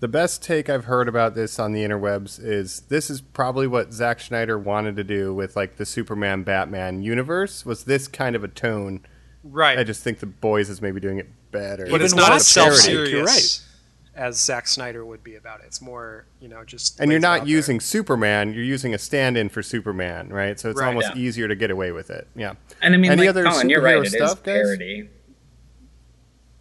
[0.00, 3.92] The best take I've heard about this on the interwebs is this is probably what
[3.92, 8.44] Zack Snyder wanted to do with like the Superman Batman universe was this kind of
[8.44, 9.00] a tone.
[9.44, 9.78] Right.
[9.78, 11.86] I just think the boys is maybe doing it better.
[11.90, 12.82] but it's not more as self parody.
[12.82, 13.66] serious
[14.16, 14.20] right.
[14.24, 15.66] as Zack Snyder would be about it.
[15.66, 17.48] It's more, you know, just and you're lays it out not there.
[17.54, 20.58] using Superman, you're using a stand-in for Superman, right?
[20.58, 21.22] So it's Right, almost yeah.
[21.22, 22.26] easier to get away with it.
[22.34, 22.54] Yeah.
[22.80, 23.98] And I mean, Any like, other Colin, you're superhero right.
[23.98, 24.54] It is stuff, guys?
[24.62, 25.08] parody.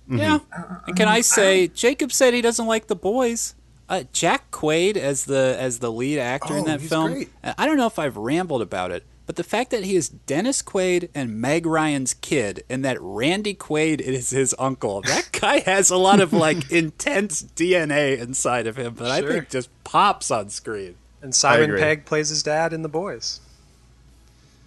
[0.09, 0.17] Mm-hmm.
[0.17, 0.39] Yeah.
[0.55, 3.55] Uh, uh, and can uh, I say, Jacob said he doesn't like the boys.
[3.89, 7.13] Uh, Jack Quaid as the as the lead actor oh, in Oh, that he's film.
[7.13, 7.29] great.
[7.43, 10.09] uh, I don't know if I've rambled about it, but the fact that he is
[10.09, 15.01] Dennis Quaid and Meg Ryan's kid, and that Randy Quaid is his uncle.
[15.01, 19.49] That guy has a lot of like intense DNA inside of him that I think
[19.49, 20.95] just pops on screen.
[21.21, 21.77] And Simon.
[21.77, 23.39] Pegg plays his dad in The Boys.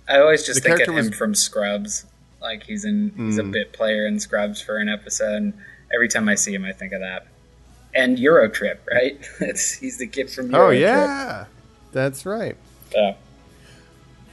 [0.08, 2.06] I always just The think of character him was- from Scrubs.
[2.40, 3.50] Like he's in he's a mm.
[3.50, 5.34] bit player in Scrubs for an episode.
[5.34, 5.52] And
[5.92, 7.26] every time I see him, I think of that.
[7.94, 9.18] And Eurotrip, right?
[9.40, 10.66] it's, he's the kid from oh, Eurotrip.
[10.66, 11.44] Oh yeah.
[11.92, 12.56] That's right.
[12.94, 13.16] Yeah.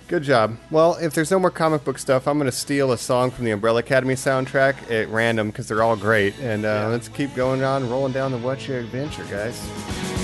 [0.08, 0.58] Good job.
[0.70, 3.46] Well, if there's no more comic book stuff, I'm going to steal a song from
[3.46, 6.38] the Umbrella Academy soundtrack at random because they're all great.
[6.39, 10.22] And uh, let's keep going on, rolling down the What's Your Adventure, guys.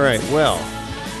[0.00, 0.22] All right.
[0.32, 0.56] Well,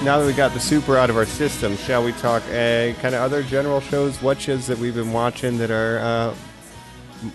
[0.02, 3.14] now that we got the super out of our system, shall we talk uh, kind
[3.14, 6.34] of other general shows, watches that we've been watching that are, uh,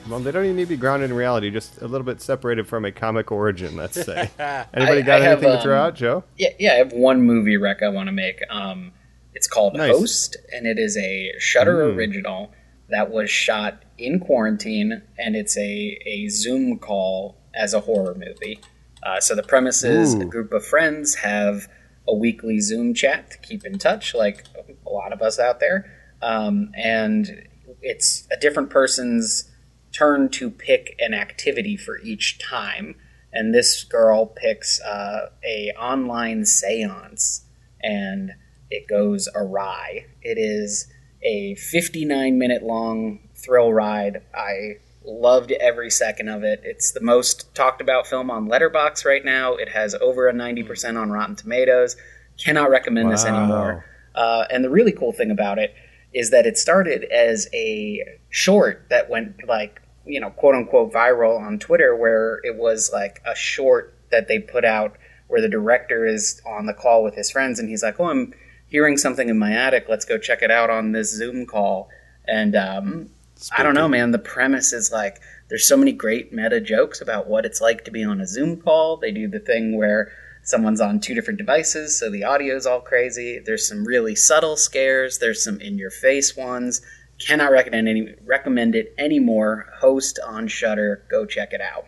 [0.10, 2.68] well, they don't even need to be grounded in reality, just a little bit separated
[2.68, 4.32] from a comic origin, let's say.
[4.74, 6.24] Anybody I- got I have, anything to throw um, out, Joe?
[6.36, 6.72] Yeah, yeah.
[6.72, 8.40] I have one movie rec I want to make.
[8.50, 8.92] Um,
[9.36, 9.92] it's called Nice.
[9.96, 11.96] Host, and it is a Shudder Mm.
[11.96, 12.52] original
[12.90, 18.60] that was shot in quarantine, and it's a a Zoom call as a horror movie.
[19.06, 21.68] Uh, so the premise is a group of friends have
[22.08, 24.46] a weekly Zoom chat to keep in touch, like
[24.86, 25.86] a lot of us out there,
[26.22, 27.48] um, and
[27.82, 29.52] it's a different person's
[29.92, 32.96] turn to pick an activity for each time.
[33.32, 37.46] And this girl picks uh, a online seance
[37.82, 38.32] and
[38.72, 40.06] it goes awry.
[40.22, 40.88] It is
[41.22, 44.22] a 59 minute long thrill ride.
[44.34, 46.62] I loved every second of it.
[46.64, 49.56] It's the most talked about film on Letterboxd right now.
[49.56, 51.96] It has over a 90% on rotten tomatoes.
[52.44, 53.86] Cannot recommend this anymore.
[54.14, 55.74] Uh, and the really cool thing about it
[56.14, 61.40] is that it started as a short that went like you know quote unquote viral
[61.40, 64.96] on Twitter, where it was like a short that they put out
[65.28, 68.34] where the director is on the call with his friends and he's like, "Oh, I'm
[68.68, 69.88] hearing something in my attic.
[69.90, 71.90] Let's go check it out on this Zoom call."
[72.28, 73.10] And um,
[73.52, 74.12] I don't know, man.
[74.12, 77.92] The premise is like there's so many great meta jokes about what it's like to
[77.92, 78.98] be on a Zoom call.
[78.98, 80.12] They do the thing where
[80.44, 83.40] someone's on two different devices, so the audio's all crazy.
[83.40, 85.20] There's some really subtle scares.
[85.20, 86.82] There's some in your face ones.
[87.20, 89.68] Cannot recommend any recommend it anymore.
[89.80, 91.04] Host on Shudder.
[91.10, 91.88] Go check it out.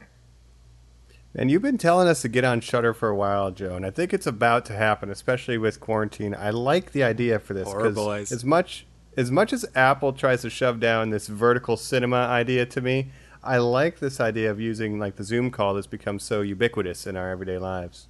[1.35, 3.91] And you've been telling us to get on Shudder for a while, Joe, and I
[3.91, 6.33] think it's about to happen, especially with quarantine.
[6.33, 8.31] I like the idea for this Horror boys.
[8.31, 8.86] as much
[9.17, 13.09] as much as Apple tries to shove down this vertical cinema idea to me,
[13.43, 17.17] I like this idea of using like the Zoom call that's become so ubiquitous in
[17.17, 18.07] our everyday lives.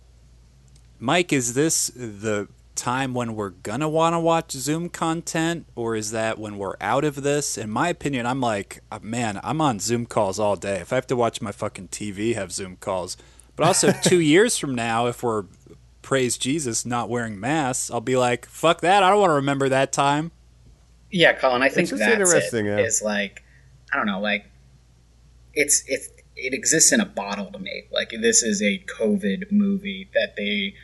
[0.99, 6.11] Mike, is this the time when we're gonna want to watch Zoom content, or is
[6.11, 7.57] that when we're out of this?
[7.57, 10.81] In my opinion, I'm like, uh, man, I'm on Zoom calls all day.
[10.81, 13.15] If I have to watch my fucking TV have Zoom calls,
[13.55, 15.45] but also two years from now, if we're
[16.01, 19.03] praise Jesus not wearing masks, I'll be like, fuck that.
[19.03, 20.31] I don't want to remember that time.
[21.11, 22.79] Yeah, Colin, I think that's interesting, it.
[22.79, 22.85] yeah.
[22.85, 23.43] Is like,
[23.91, 24.45] I don't know, like
[25.53, 27.83] it's it's it exists in a bottle to me.
[27.91, 30.75] Like this is a COVID movie that they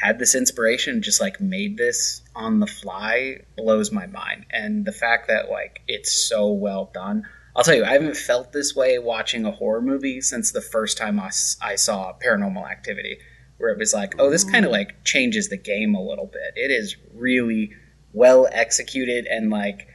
[0.00, 4.46] had this inspiration, just like made this on the fly, blows my mind.
[4.50, 7.24] And the fact that like it's so well done.
[7.54, 10.96] I'll tell you, I haven't felt this way watching a horror movie since the first
[10.96, 13.18] time I, I saw Paranormal Activity,
[13.58, 14.76] where it was like, oh, this kind of mm.
[14.76, 16.54] like changes the game a little bit.
[16.56, 17.72] It is really
[18.12, 19.88] well executed and like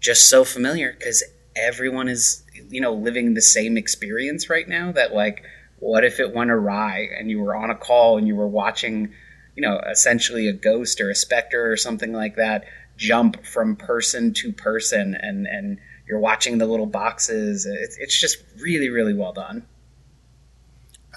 [0.00, 1.22] just so familiar because
[1.56, 5.42] everyone is you know living the same experience right now that like
[5.78, 9.12] what if it went awry and you were on a call and you were watching
[9.56, 12.64] you know essentially a ghost or a specter or something like that
[12.96, 17.64] jump from person to person and and you're watching the little boxes.
[17.64, 19.66] It's, it's just really really well done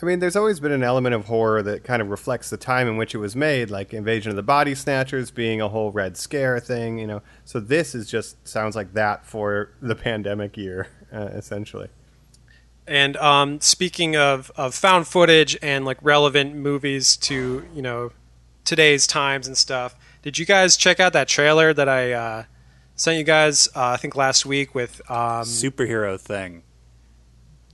[0.01, 2.87] I mean, there's always been an element of horror that kind of reflects the time
[2.87, 6.17] in which it was made, like Invasion of the Body Snatchers being a whole Red
[6.17, 7.23] Scare thing, you know.
[7.45, 11.89] So this is just sounds like that for the pandemic year, uh, essentially.
[12.85, 18.11] And um, speaking of, of found footage and like relevant movies to you know
[18.65, 22.43] today's times and stuff, did you guys check out that trailer that I uh,
[22.95, 23.67] sent you guys?
[23.75, 26.63] Uh, I think last week with um, Superhero thing.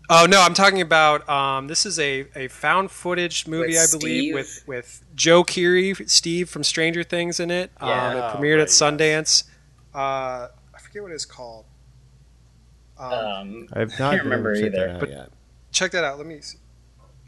[0.09, 3.97] Oh no, I'm talking about um, this is a, a found footage movie, With I
[3.97, 4.33] believe, Steve?
[4.33, 7.71] with with Joe Keery, Steve from Stranger Things in it.
[7.79, 9.43] Um, it premiered right, at Sundance.
[9.95, 11.65] Uh, I forget what it's called.
[12.97, 15.29] Um, Um, I've not Can't remember either, that but- yet.
[15.71, 16.17] check that out.
[16.17, 16.41] Let me.
[16.41, 16.57] See.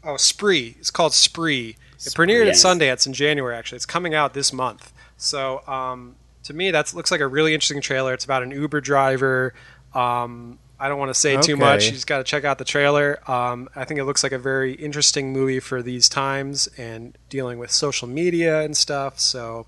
[0.04, 0.76] Oh, Spree.
[0.78, 1.76] It's called Spree.
[1.94, 2.26] It Spree.
[2.26, 3.56] premiered at Sundance in January.
[3.56, 4.92] Actually, it's coming out this month.
[5.16, 8.12] So um, to me, that looks like a really interesting trailer.
[8.14, 9.54] It's about an Uber driver.
[9.94, 11.86] Um, I don't want to say too much.
[11.86, 13.18] You just got to check out the trailer.
[13.30, 17.58] Um, I think it looks like a very interesting movie for these times and dealing
[17.58, 19.18] with social media and stuff.
[19.18, 19.66] So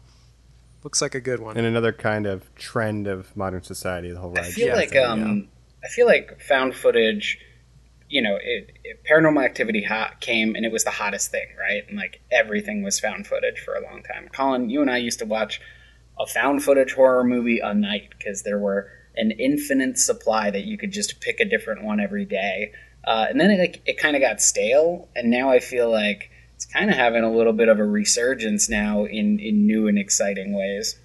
[0.85, 1.57] looks like a good one.
[1.57, 5.05] And another kind of trend of modern society, the whole I feel share like thing,
[5.05, 5.89] um, yeah.
[5.89, 7.39] I feel like found footage.
[8.11, 11.83] You know, it, it, Paranormal Activity hot came and it was the hottest thing, right?
[11.89, 14.29] And like everything was found footage for a long time.
[14.33, 15.61] Colin, you and I used to watch
[16.19, 20.79] a found footage horror movie a night because there were an infinite supply that you
[20.79, 22.73] could just pick a different one every day.
[23.05, 26.31] Uh, and then it like it kind of got stale, and now I feel like
[26.55, 29.99] it's kind of having a little bit of a resurgence now in in new and
[29.99, 30.99] exciting ways.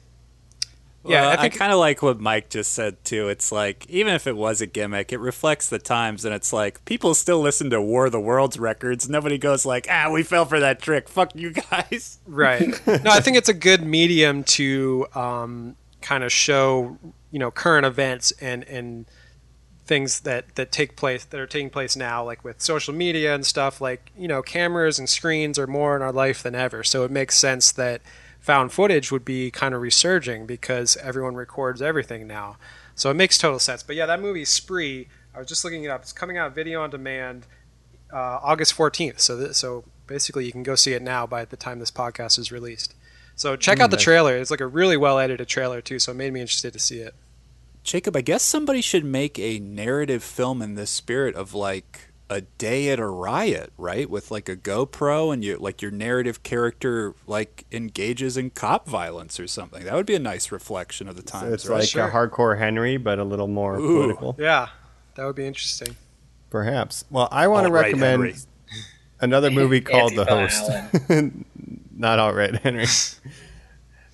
[1.06, 3.28] Yeah, Well, I I, kind of like what Mike just said too.
[3.28, 6.84] It's like even if it was a gimmick, it reflects the times, and it's like
[6.86, 9.10] people still listen to War of the Worlds records.
[9.10, 11.10] Nobody goes like, "Ah, we fell for that trick.
[11.10, 12.80] Fuck you guys." Right.
[13.04, 16.98] No, I think it's a good medium to um, kind of show,
[17.34, 19.08] you know, current events and and
[19.86, 23.44] things that that take place that are taking place now, like with social media and
[23.44, 23.82] stuff.
[23.82, 27.10] Like you know, cameras and screens are more in our life than ever, so it
[27.10, 28.02] makes sense that
[28.40, 32.58] found footage would be kind of resurging because everyone records everything now.
[32.94, 33.82] So it makes total sense.
[33.82, 35.08] But yeah, that movie Spree.
[35.34, 36.04] I was just looking it up.
[36.04, 37.48] It's coming out video on demand
[38.14, 39.20] uh, August 14th.
[39.20, 42.38] So th- so basically, you can go see it now by the time this podcast
[42.38, 42.94] is released.
[43.36, 44.04] So check out the nice.
[44.04, 44.38] trailer.
[44.38, 45.98] It's like a really well edited trailer too.
[45.98, 47.16] So it made me interested to see it.
[47.84, 52.42] Jacob, I guess somebody should make a narrative film in the spirit of like a
[52.42, 54.10] day at a riot, right?
[54.10, 59.40] With like a GoPro and you like your narrative character like engages in cop violence
[59.40, 59.84] or something.
[59.84, 61.80] That would be a nice reflection of the times, it's right?
[61.82, 62.08] like Sure.
[62.08, 63.88] a hardcore Henry, but a little more Ooh.
[63.98, 64.70] political, Yeah,
[65.16, 65.96] that would be interesting.
[66.50, 67.04] perhaps.
[67.12, 68.36] Well, I want to Alt-right recommend Henry.
[69.20, 70.72] another movie called The Host.
[71.96, 72.86] Not all right, Henry.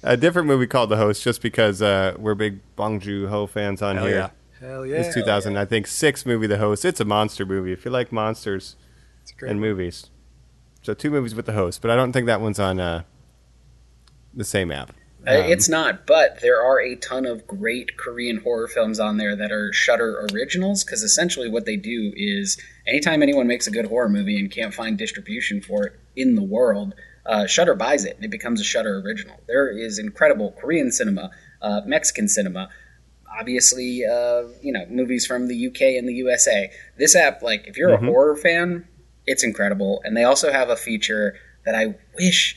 [0.04, 3.82] a different movie called The Host, just because uh, we're big Bong Joon Ho fans
[3.82, 4.16] on Hell here.
[4.16, 4.30] yeah.
[4.68, 6.84] Hell yeah, It's 2000, I think, six movie The Host.
[6.86, 7.72] It's a monster movie.
[7.72, 8.76] If you like monsters
[9.22, 9.52] It's a great.
[9.52, 10.10] and movies,
[10.82, 13.04] so two movies with The Host, but I don't think that one's on uh,
[14.34, 14.92] the same app.
[15.28, 19.18] Uh, Um, it's not, but there are a ton of great Korean horror films on
[19.18, 20.84] there that are Shudder originals.
[20.86, 22.58] Because essentially, what they do is
[22.88, 26.42] anytime anyone makes a good horror movie and can't find distribution for it in the
[26.44, 26.96] world,
[27.30, 29.39] uh, Shudder buys it and it becomes a Shudder original.
[29.48, 32.70] There is incredible Korean cinema, uh, Mexican cinema,
[33.39, 36.72] obviously, uh, you know, movies from the UK and the USA.
[36.98, 38.88] This app, like, if you're a horror fan,
[39.26, 40.02] it's incredible.
[40.04, 42.56] And they also have a feature that I wish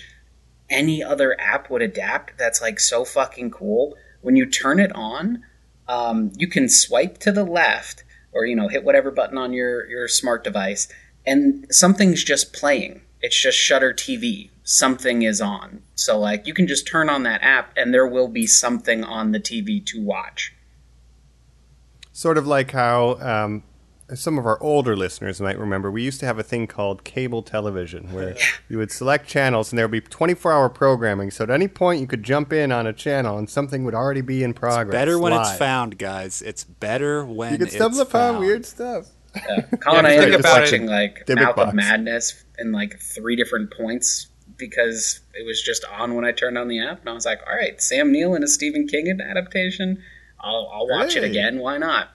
[0.70, 3.94] any other app would adapt that's like so fucking cool.
[4.22, 5.44] When you turn it on,
[5.86, 9.86] um, you can swipe to the left or you know hit whatever button on your
[9.88, 10.88] your smart device,
[11.26, 13.02] and something's just playing.
[13.22, 14.50] It's just Shudder TV.
[14.64, 15.82] Something is on.
[15.94, 19.32] So like you can just turn on that app, and there will be something on
[19.32, 20.52] the TV to watch.
[22.12, 23.62] Sort of like how um,
[24.14, 27.42] some of our older listeners might remember, we used to have a thing called cable
[27.42, 28.36] television where
[28.68, 31.30] you would select channels and there would be 24 hour programming.
[31.30, 34.20] So at any point, you could jump in on a channel and something would already
[34.20, 34.92] be in progress.
[34.92, 36.42] Better when it's found, guys.
[36.42, 38.38] It's better when You can stumble upon found.
[38.40, 39.06] weird stuff.
[39.34, 40.60] Uh, Colin, Yeah, I think ended up about it.
[40.62, 41.68] watching like Dybbuk Mouth box.
[41.70, 44.28] of Madness in like three different points
[44.58, 47.40] because it was just on when I turned on the app, and I was like,
[47.48, 50.02] "All right, Sam Neill in a Stephen King adaptation.
[50.40, 51.58] I'll, I'll watch it again.
[51.58, 52.08] Why not?"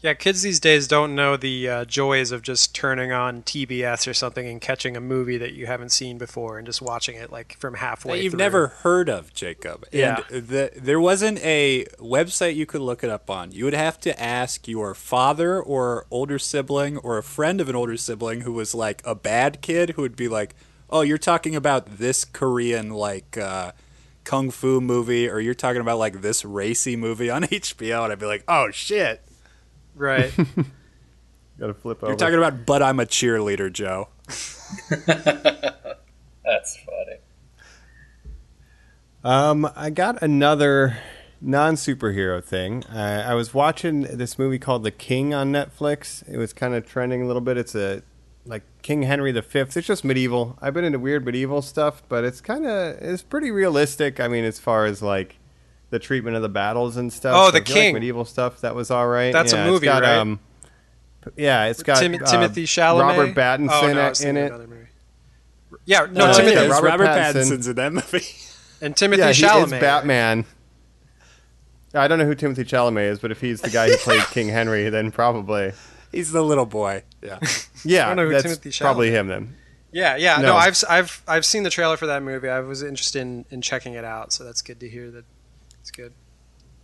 [0.00, 4.14] Yeah, kids these days don't know the uh, joys of just turning on TBS or
[4.14, 7.56] something and catching a movie that you haven't seen before and just watching it like
[7.58, 8.18] from halfway.
[8.18, 8.38] that you've through.
[8.38, 9.84] never heard of, Jacob.
[9.90, 10.22] Yeah.
[10.30, 13.50] And the, there wasn't a website you could look it up on.
[13.50, 17.74] You would have to ask your father or older sibling or a friend of an
[17.74, 20.54] older sibling who was like a bad kid who would be like,
[20.88, 23.72] "Oh, you're talking about this Korean like uh,
[24.22, 28.20] kung fu movie, or you're talking about like this racy movie on HBO," and I'd
[28.20, 29.27] be like, "Oh shit."
[29.98, 30.32] Right.
[31.58, 32.12] Got to flip over.
[32.12, 34.08] You're talking about, but I'm a cheerleader, Joe.
[36.44, 37.16] That's funny.
[39.24, 40.98] Um, I got another
[41.40, 42.84] non superhero thing.
[42.84, 46.26] Uh, I was watching this movie called The King on Netflix.
[46.28, 47.56] It was kind of trending a little bit.
[47.56, 48.02] It's a
[48.46, 49.40] like King Henry V.
[49.54, 50.56] It's just medieval.
[50.62, 54.20] I've been into weird medieval stuff, but it's kind of it's pretty realistic.
[54.20, 55.37] I mean, as far as like
[55.90, 57.34] the treatment of the battles and stuff.
[57.36, 57.94] Oh, So The if you like King.
[57.94, 58.60] medieval stuff.
[58.60, 59.32] That was all right.
[59.32, 60.16] That's a Yeah, it's movie, got, right?
[60.18, 60.40] Um,
[61.36, 63.00] yeah, it's got Tim- uh, Timothy Chalamet.
[63.00, 64.52] Robert Pattinson Oh, no, I in it.
[65.84, 67.34] Yeah, no, Uh, Timothy yeah, Robert Robert, Pattinson.
[67.34, 68.24] Pattinson's in that movie.
[68.80, 69.64] and Timothy yeah, he Chalamet.
[69.64, 70.44] is Batman.
[71.94, 74.48] I don't know who Timothy Chalamet is, but if he's the guy who played King
[74.48, 75.72] Henry, then probably
[76.12, 77.02] He's the little boy.
[77.22, 77.38] Yeah.
[77.84, 79.54] yeah, don't know who that's Timothy Chalamet probably him then.
[79.92, 80.36] Yeah, yeah.
[80.36, 80.56] No, No.
[80.56, 82.48] I've I've I've seen the trailer for that movie.
[82.48, 85.24] I was interested in, in checking it out, so that's good to hear that
[85.88, 86.12] it's good.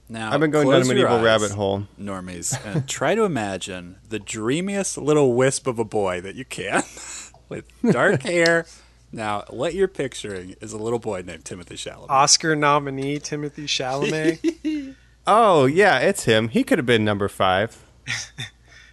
[0.08, 1.86] Now, I've been going down a medieval eyes, rabbit hole.
[2.00, 6.82] Normies, and try to imagine the dreamiest little wisp of a boy that you can
[7.48, 8.66] with dark hair.
[9.12, 12.10] Now, what you're picturing is a little boy named Timothy Chalamet.
[12.10, 14.94] Oscar nominee Timothy Chalamet.
[15.26, 16.48] Oh yeah, it's him.
[16.48, 17.80] He could have been number five.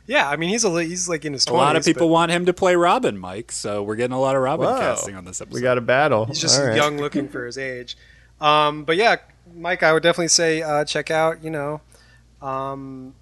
[0.06, 2.32] yeah, I mean he's a li- he's like in his a lot of people want
[2.32, 3.52] him to play Robin, Mike.
[3.52, 4.78] So we're getting a lot of Robin Whoa.
[4.78, 5.56] casting on this episode.
[5.56, 6.26] We got a battle.
[6.26, 6.76] He's just All right.
[6.76, 7.98] young looking for his age.
[8.40, 9.18] Um, but yeah,
[9.56, 11.44] Mike, I would definitely say uh, check out.
[11.44, 11.82] You know,
[12.42, 13.14] um,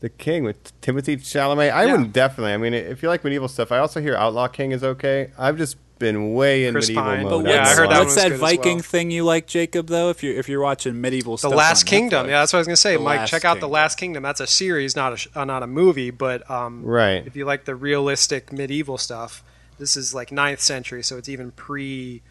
[0.00, 1.72] The King with Timothy Chalamet.
[1.72, 1.92] I Yeah.
[1.92, 2.52] wouldn't definitely.
[2.52, 5.30] I mean, if you like medieval stuff, I also hear Outlaw King is okay.
[5.38, 7.22] I've just been way in Chris medieval Pine.
[7.24, 7.44] mode.
[7.44, 8.82] But Yeah, what's, I heard that what's was that good as Viking well.
[8.82, 9.88] thing you like, Jacob?
[9.88, 12.26] Though, if you're if you're watching medieval The stuff, Last on Kingdom.
[12.26, 12.30] Netflix.
[12.30, 12.96] Yeah, that's what I was gonna say.
[12.96, 13.68] The Mike, Last check out Kingdom.
[13.68, 14.22] The Last Kingdom.
[14.22, 16.10] That's a series, not a sh- uh, not a movie.
[16.10, 17.26] But um, Right.
[17.26, 19.44] if you like the realistic medieval stuff,
[19.78, 22.22] this is like 9th century, so it's even pre,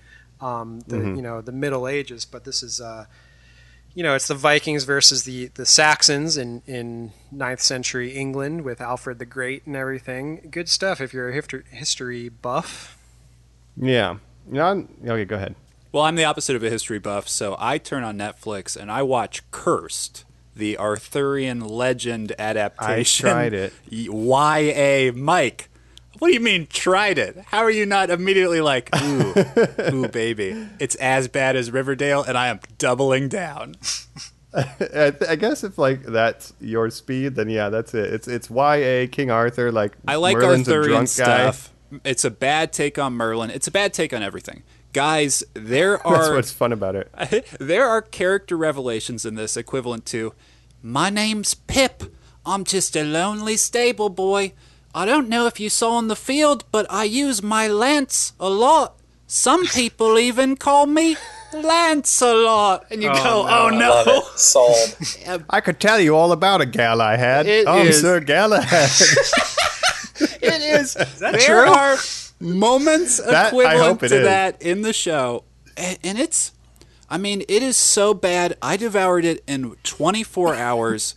[0.42, 1.16] um, the Mm-hmm.
[1.16, 2.26] you know the Middle Ages.
[2.26, 3.06] But this is, uh,
[3.94, 8.80] you know, it's the Vikings versus the the Saxons in in 9th century England with
[8.82, 10.48] Alfred the Great and everything.
[10.52, 12.98] Good stuff if you're a history history buff.
[13.76, 14.18] Yeah.
[14.48, 15.56] No, okay, go ahead.
[15.92, 19.02] Well, I'm the opposite of a history buff, so I turn on Netflix and I
[19.04, 20.24] watch Cursed,
[20.56, 23.28] the Arthurian legend adaptation.
[23.28, 23.74] I tried it.
[23.90, 25.69] YA Mike.
[26.20, 27.38] What do you mean tried it?
[27.48, 29.34] How are you not immediately like, ooh,
[29.92, 33.76] ooh, baby, it's as bad as Riverdale, and I am doubling down.
[34.54, 34.64] I,
[35.12, 38.12] th- I guess if like that's your speed, then yeah, that's it.
[38.14, 39.72] It's it's YA King Arthur.
[39.72, 41.52] Like I like Merlin's a Arthurian drunk guy.
[41.52, 41.74] stuff.
[42.04, 43.50] It's a bad take on Merlin.
[43.52, 44.64] It's a bad take on everything.
[44.92, 47.12] Guys, there That's are what's fun about it.
[47.60, 50.34] there are character revelations in this equivalent to
[50.82, 52.04] My name's Pip.
[52.46, 54.54] I'm just a lonely stable boy.
[54.94, 58.50] I don't know if you saw in the field, but I use my lance a
[58.50, 58.96] lot.
[59.28, 61.16] Some people even call me
[61.54, 62.86] Lancelot.
[62.92, 63.90] And you Oh, go, no, oh I no.
[63.90, 64.40] love it.
[64.40, 65.44] Sold.
[65.50, 67.46] I could tell you all about a gal I had.
[67.48, 68.90] It oh, is- Sir Galahad.
[70.42, 70.94] It is.
[70.96, 71.72] that there true?
[71.72, 71.96] are
[72.42, 74.12] moments That- I equivalent hope to is.
[74.26, 75.44] that in the show,
[75.78, 76.52] and, and it's.
[77.10, 78.58] I mean, it is so bad.
[78.62, 81.16] I devoured it in 24 hours.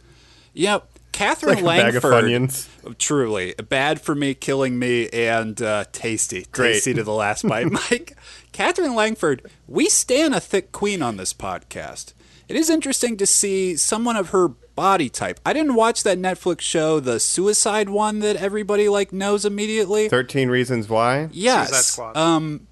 [0.55, 0.83] You know,
[1.13, 2.99] Katherine like a bag of Langford.
[2.99, 6.75] Truly bad for me, killing me, and uh, tasty, Great.
[6.75, 7.71] tasty to the last bite.
[7.91, 8.17] Mike,
[8.53, 12.15] Katherine Langford, we stand a thick queen on this podcast.
[12.49, 15.39] It is interesting to see someone of her body type.
[15.45, 20.09] I didn't watch that Netflix show, the suicide one that everybody like knows immediately.
[20.09, 21.29] Thirteen Reasons Why.
[21.33, 21.69] Yes.
[21.69, 22.17] Suicide Squad.
[22.17, 22.67] Um,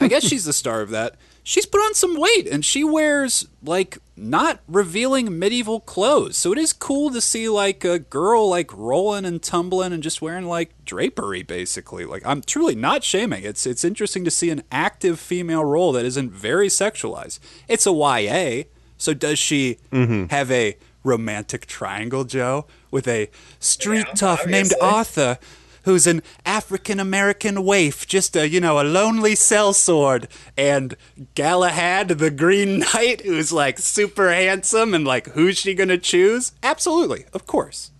[0.00, 1.16] I guess she's the star of that.
[1.46, 6.38] She's put on some weight and she wears like not revealing medieval clothes.
[6.38, 10.22] So it is cool to see like a girl like rolling and tumbling and just
[10.22, 12.06] wearing like drapery basically.
[12.06, 13.44] Like I'm truly not shaming.
[13.44, 17.38] It's it's interesting to see an active female role that isn't very sexualized.
[17.68, 18.64] It's a YA.
[18.96, 20.26] So does she mm-hmm.
[20.30, 23.30] have a romantic triangle, Joe, with a
[23.60, 24.72] street Yeah, tough named.
[24.80, 25.38] Arthur,
[25.84, 30.96] who's an African American waif, just a you know a lonely sellsword, and
[31.34, 36.52] Galahad, the Green Knight, who's like super handsome and like who's she gonna choose?
[36.62, 37.90] Absolutely, of course.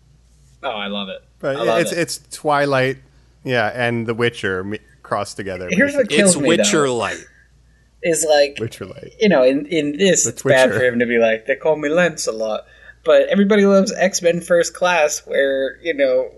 [0.62, 1.22] Oh, I love it.
[1.38, 1.98] But love it's it.
[1.98, 2.98] it's Twilight,
[3.44, 5.68] yeah, and The Witcher me- crossed together.
[5.70, 7.22] Here's what kills It's me Witcher though, light.
[8.02, 9.12] is like Witcher Light.
[9.20, 11.76] you know, in in this, The it's bad for him to be like they call
[11.76, 12.64] me Lance a lot,
[13.04, 16.30] but everybody loves X Men First Class, where you know,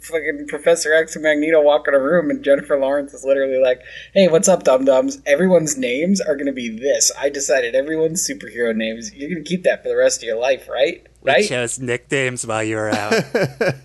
[0.00, 3.80] fucking Professor X and Magneto walk in a room, and Jennifer Lawrence is literally like,
[4.14, 5.20] "Hey, what's up, dum dums?
[5.26, 7.10] Everyone's names are gonna be this.
[7.18, 9.12] I decided everyone's superhero names.
[9.14, 11.06] You're gonna keep that for the rest of your life, right?
[11.20, 11.46] Right?
[11.48, 13.12] chose nicknames while you were out.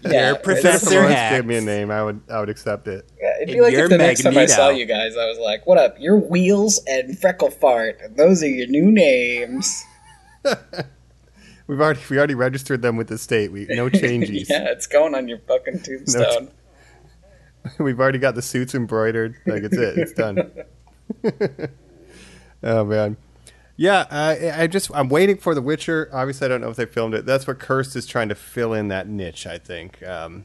[0.05, 1.35] Yeah, Professor Jennifer it's- Lawrence Hacks.
[1.37, 1.89] gave me a name.
[1.91, 3.05] I would I would accept it.
[3.21, 5.39] Yeah, it'd be And like if the next time I saw you guys, I was
[5.39, 5.95] like, "What up?
[5.99, 9.83] You're Wheels and Freckle Fart, those are your new names."
[11.67, 13.51] We've already we already registered them with the state.
[13.51, 14.49] We no changes.
[14.49, 16.51] yeah, it's going on your fucking tombstone.
[17.79, 19.35] We've already got the suits embroidered.
[19.45, 19.97] Like it's it.
[19.97, 20.51] It's done.
[22.63, 23.17] oh man.
[23.75, 26.09] Yeah, I, I just I'm waiting for The Witcher.
[26.13, 27.25] Obviously, I don't know if they filmed it.
[27.25, 29.47] That's what Cursed is trying to fill in that niche.
[29.47, 30.43] I think um,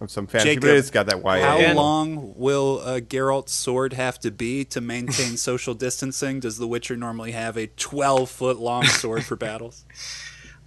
[0.00, 1.40] of some fantasy, Jacob, but it's got that YA.
[1.46, 6.40] How And- long will uh, Geralt's sword have to be to maintain social distancing?
[6.40, 9.84] Does The Witcher normally have a 12 foot long sword for battles?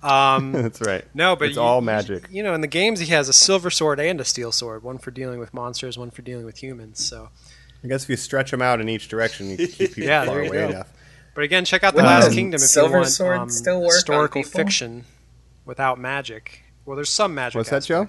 [0.01, 1.03] Um, That's right.
[1.13, 2.27] no, but it's you- all magic.
[2.31, 4.97] You know, in the games, he has a silver sword and a steel sword, one
[4.97, 7.03] for dealing with monsters, one for dealing with humans.
[7.05, 7.29] So,
[7.83, 10.25] I guess if you stretch them out in each direction, you can keep people Yeah,
[10.25, 10.69] far away go.
[10.69, 10.93] enough.
[11.35, 13.49] but again, check out the Will Last the Kingdom if silver you want sword um,
[13.49, 15.05] still work historical fiction
[15.65, 16.63] without magic.
[16.85, 17.55] Well, there's some magic.
[17.57, 18.07] What's that, Joe?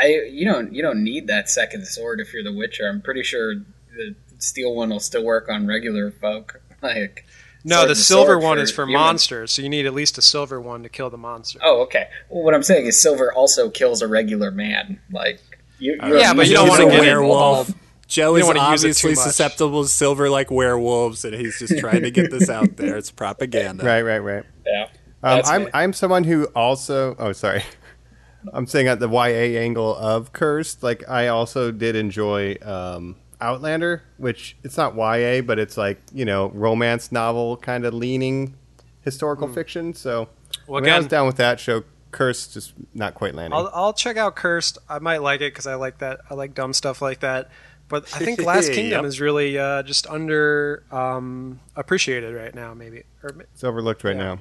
[0.00, 2.88] I you don't you don't need that second sword if you're the Witcher.
[2.88, 6.60] I'm pretty sure the steel one will still work on regular folk.
[6.82, 7.26] Like
[7.64, 8.94] No, the silver one is for humans.
[9.00, 11.58] monsters, so you need at least a silver one to kill the monster.
[11.62, 12.08] Oh, okay.
[12.28, 15.00] Well, what I'm saying is silver also kills a regular man.
[15.12, 15.40] Like
[15.78, 17.70] you, you're Yeah, but you don't wanna a get it werewolf.
[17.70, 17.76] all-
[18.08, 21.78] Joe is don't wanna use it obviously susceptible to silver like werewolves, and he's just
[21.78, 22.96] trying to get this out there.
[22.98, 23.84] It's propaganda.
[23.84, 24.44] Right, right, right.
[24.66, 24.88] Yeah.
[25.22, 25.70] Um, I'm me.
[25.72, 27.14] I'm someone who also.
[27.18, 27.62] Oh, sorry.
[28.52, 30.82] I'm saying at the YA angle of Cursed.
[30.82, 36.24] Like I also did enjoy um, Outlander, which it's not YA, but it's like you
[36.24, 38.54] know romance novel kind of leaning
[39.02, 39.92] historical fiction.
[39.94, 40.28] So
[40.66, 41.84] Well, I, mean, I was down with that show.
[42.12, 43.58] Cursed just not quite landing.
[43.58, 44.76] I'll, I'll check out Cursed.
[44.86, 46.20] I might like it because I like that.
[46.28, 47.50] I like dumb stuff like that.
[47.88, 49.04] But I think Last Kingdom Yep.
[49.06, 53.04] is really uh, just under um, appreciated right now, maybe.
[53.22, 54.22] Or, It's overlooked right Yeah.
[54.34, 54.38] now.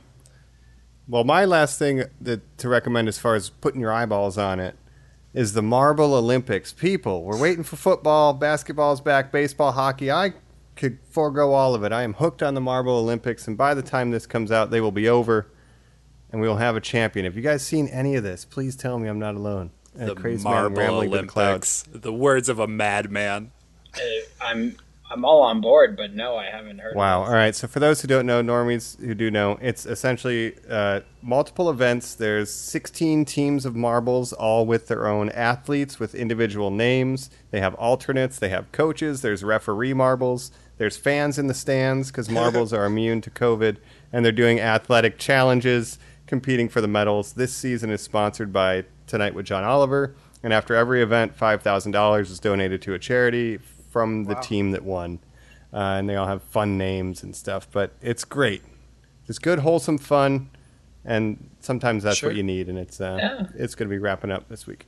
[1.08, 4.76] Well, my last thing that, to recommend as far as putting your eyeballs on it
[5.34, 6.74] is the Marble Olympics.
[6.74, 10.12] People, we're waiting for football, basketball's back, baseball, hockey.
[10.12, 10.34] I
[10.76, 11.92] could forego all of it.
[11.92, 14.82] I am hooked on the Marble Olympics, and by the time this comes out, they
[14.82, 15.48] will be over,
[16.32, 17.26] and we will have a champion.
[17.26, 18.46] Have you guys seen any of this?
[18.46, 19.72] Please tell me I'm not alone.
[19.94, 21.84] The crazy Marble rambling with clouds.
[21.88, 22.04] Olympics.
[22.04, 23.52] The words of a madman.
[23.94, 24.00] Uh,
[24.42, 24.78] I'm
[25.12, 26.96] I'm all on board, but no, I haven't heard.
[26.96, 27.24] Wow.
[27.24, 27.54] All right.
[27.54, 32.16] So for those who don't know, normies who do know, it's essentially uh, multiple events.
[32.16, 37.30] There's 16 teams of marbles, all with their own athletes with individual names.
[37.52, 38.40] They have alternates.
[38.40, 39.22] They have coaches.
[39.22, 40.52] There's referee marbles.
[40.78, 43.78] There's fans in the stands because marbles are immune to COVID,
[44.14, 47.34] and they're doing athletic challenges, competing for the medals.
[47.34, 51.92] This season is sponsored by Tonight with John Oliver, and after every event, five thousand
[51.92, 53.60] dollars is donated to a charity
[53.92, 55.20] from the team that won
[55.74, 57.68] uh, and they all have fun names and stuff.
[57.72, 58.62] But it's great.
[59.28, 60.50] It's good, wholesome fun,
[61.06, 62.30] and sometimes that's Sure.
[62.30, 62.68] what you need.
[62.68, 63.48] And it's uh, Yeah.
[63.56, 64.88] it's going to be wrapping up this week.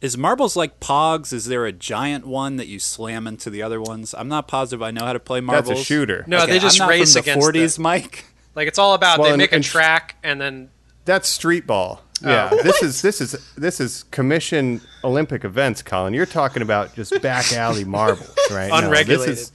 [0.00, 1.32] Is marbles like pogs?
[1.32, 4.14] Is there a giant one that you slam into the other ones?
[4.16, 5.68] I'm not positive I know how to play marbles.
[5.68, 6.24] That's a shooter.
[6.28, 8.24] No, Okay, they just I'm not race from the against 40s, the- Mike.
[8.54, 10.70] like it's all about Well, they and- make a track and then
[11.04, 12.02] That's street ball.
[12.24, 12.28] Oh.
[12.28, 16.14] Yeah, this is this is this is commission Olympic events, Colin.
[16.14, 18.68] You're talking about just back alley marbles, right?
[18.68, 19.36] No, Unregulated.
[19.36, 19.52] this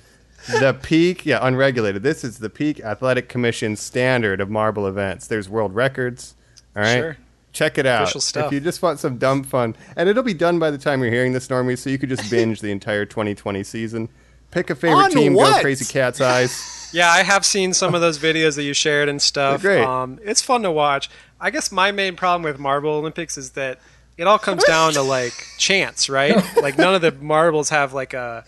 [0.47, 1.25] is the peak.
[1.25, 2.03] Yeah, unregulated.
[2.03, 5.27] This is the peak athletic commission standard of marble events.
[5.27, 6.35] There's world records.
[6.75, 6.97] All right.
[6.97, 7.17] Sure.
[7.51, 10.71] Check it out if you just want some dumb fun, and it'll be done by
[10.71, 11.77] the time you're hearing this, Normie.
[11.77, 14.09] So you could just binge the entire 2020 season.
[14.53, 16.69] Pick a favorite On team, go crazy cat's eyes.
[16.93, 19.63] Yeah, I have seen some of those videos that you shared and stuff.
[19.63, 19.83] They're great.
[19.83, 21.09] Um, it's fun to watch.
[21.41, 23.79] I guess my main problem with Marble Olympics is that
[24.15, 26.35] it all comes down to like chance, right?
[26.61, 28.45] Like none of the marbles have like a,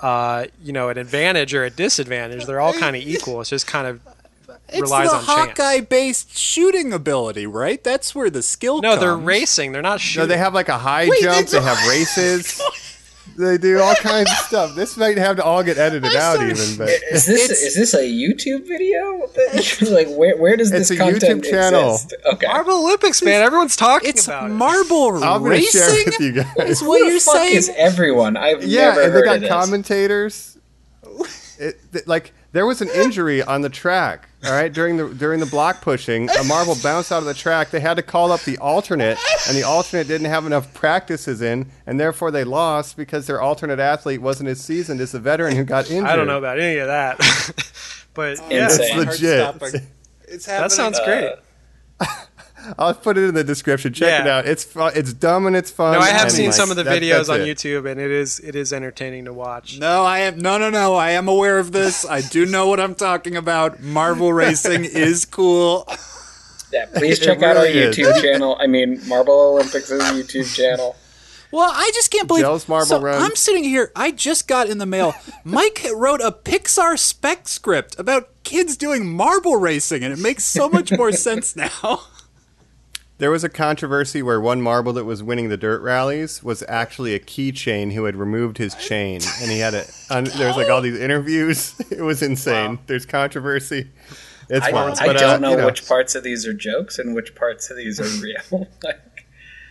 [0.00, 2.46] uh, you know, an advantage or a disadvantage.
[2.46, 3.42] They're all kind of equal.
[3.42, 4.00] It's just kind of
[4.70, 5.50] It's relies the on chance.
[5.50, 7.84] Hawkeye-based shooting ability, right?
[7.84, 9.00] That's where the skill comes No, comes.
[9.02, 9.72] they're racing.
[9.72, 11.42] They're not No, they have like a high Wait, jump.
[11.42, 12.62] it's They have races.
[13.36, 14.74] They do all kinds of stuff.
[14.76, 16.50] This might have to all get edited out, sorry.
[16.52, 16.76] even.
[16.76, 19.28] But Is this It's- is this a YouTube video?
[19.90, 21.94] Like where where does It's this a content YouTube channel.
[21.94, 22.14] exist?
[22.34, 22.46] Okay.
[22.46, 23.42] Marble Olympics, man.
[23.42, 24.54] Everyone's talking It's about it.
[24.54, 26.04] marble I'm going share racing.
[26.06, 26.68] with you guys.
[26.70, 27.56] Is what Who you're the fuck saying?
[27.56, 28.36] is everyone?
[28.36, 30.56] I've Yeah, never and they got of commentators.
[31.58, 34.28] It, th- like there was an injury on the track.
[34.44, 37.70] All right, during the during the block pushing, a marble bounced out of the track.
[37.70, 41.66] They had to call up the alternate, and the alternate didn't have enough practices in,
[41.86, 45.64] and therefore they lost because their alternate athlete wasn't as seasoned as the veteran who
[45.64, 46.08] got injured.
[46.08, 47.16] I don't know about any of that,
[48.14, 49.06] but yeah, It's Hard
[49.62, 49.82] legit.
[50.28, 52.08] It's that sounds Uh, great.
[52.78, 53.92] I'll put it in the description.
[53.92, 54.46] Check it out.
[54.46, 55.94] It's fu- it's dumb and it's fun.
[55.94, 57.46] No, I have seen like, some of the that- videos that's on it.
[57.58, 59.78] YouTube, and it is it is entertaining to watch.
[59.78, 60.94] No, I am no, no, no.
[60.94, 62.04] I am aware of this.
[62.06, 63.80] I do know what I'm talking about.
[63.80, 65.88] Marvel racing is cool.
[66.72, 67.96] Yeah, please It check out our really is.
[67.96, 68.56] YouTube channel.
[68.60, 70.96] I mean, Marble Olympics is a YouTube channel.
[71.52, 72.42] Well, I just can't believe.
[72.42, 73.22] Jelle's Marble so Run.
[73.22, 73.92] I'm sitting here.
[73.94, 75.14] I just got in the mail.
[75.44, 80.68] Mike wrote a Pixar spec script about kids doing marble racing, and it makes so
[80.68, 82.00] much more sense now.
[83.18, 87.14] There was a controversy where one marble that was winning the dirt rallies was actually
[87.14, 89.84] a keychain who had removed his chain, and he had a.
[90.10, 91.74] Un, there was like all these interviews.
[91.92, 92.80] It was insane.
[92.86, 93.88] There's controversy.
[94.50, 94.98] It's I, wild.
[94.98, 97.34] I But, uh, don't know, you know, which parts of these are jokes and which
[97.36, 98.04] parts of these are
[98.52, 98.68] real.
[98.82, 99.26] like,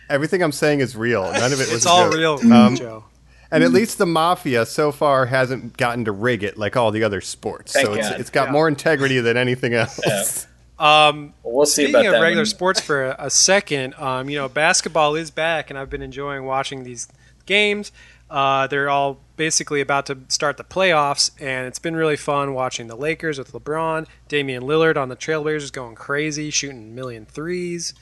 [0.08, 1.24] everything I'm saying is real.
[1.30, 1.72] None of it was.
[1.72, 2.42] It's a all joke.
[2.42, 3.04] real, Um, Joe.
[3.50, 7.04] And at least the mafia so far hasn't gotten to rig it like all the
[7.04, 7.72] other sports.
[7.74, 8.20] Thank so it's, God.
[8.20, 8.52] it's got Yeah.
[8.52, 10.00] more integrity than anything else.
[10.04, 10.24] Yeah.
[10.78, 12.20] Um, we'll see Speaking about of that.
[12.20, 15.90] regular when- sports for a, a second, um, you know, basketball is back, and I've
[15.90, 17.08] been enjoying watching these
[17.46, 17.92] games.
[18.30, 22.88] Uh, they're all basically about to start the playoffs, and it's been really fun watching
[22.88, 27.94] the Lakers with LeBron, Damian Lillard on the Trailblazers going crazy, shooting a million threes.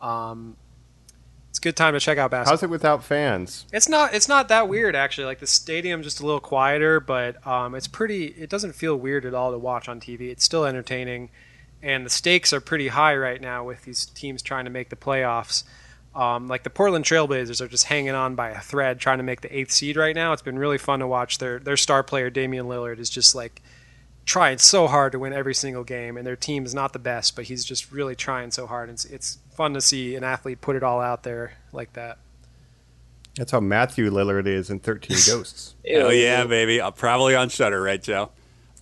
[0.00, 0.56] Um,
[1.48, 2.52] it's a good time to check out basketball.
[2.52, 3.66] How's it without fans?
[3.72, 4.14] It's not.
[4.14, 5.24] It's not that weird actually.
[5.24, 8.26] Like the stadium's just a little quieter, but um, it's pretty.
[8.26, 10.30] It doesn't feel weird at all to watch on TV.
[10.30, 11.30] It's still entertaining,
[11.82, 14.96] and the stakes are pretty high right now with these teams trying to make the
[14.96, 15.64] playoffs.
[16.14, 19.42] Um, like the Portland Trailblazers are just hanging on by a thread, trying to make
[19.42, 20.32] the eighth seed right now.
[20.32, 21.38] It's been really fun to watch.
[21.38, 23.62] Their their star player Damian Lillard is just like
[24.24, 27.36] trying so hard to win every single game, and their team is not the best,
[27.36, 28.88] but he's just really trying so hard.
[28.88, 32.18] And it's, it's fun to see an athlete put it all out there like that.
[33.36, 35.74] That's how Matthew Lillard is in 13 Ghosts.
[35.92, 36.80] Oh yeah, baby.
[36.80, 38.30] Uh, probably on Shudder, right, Joe?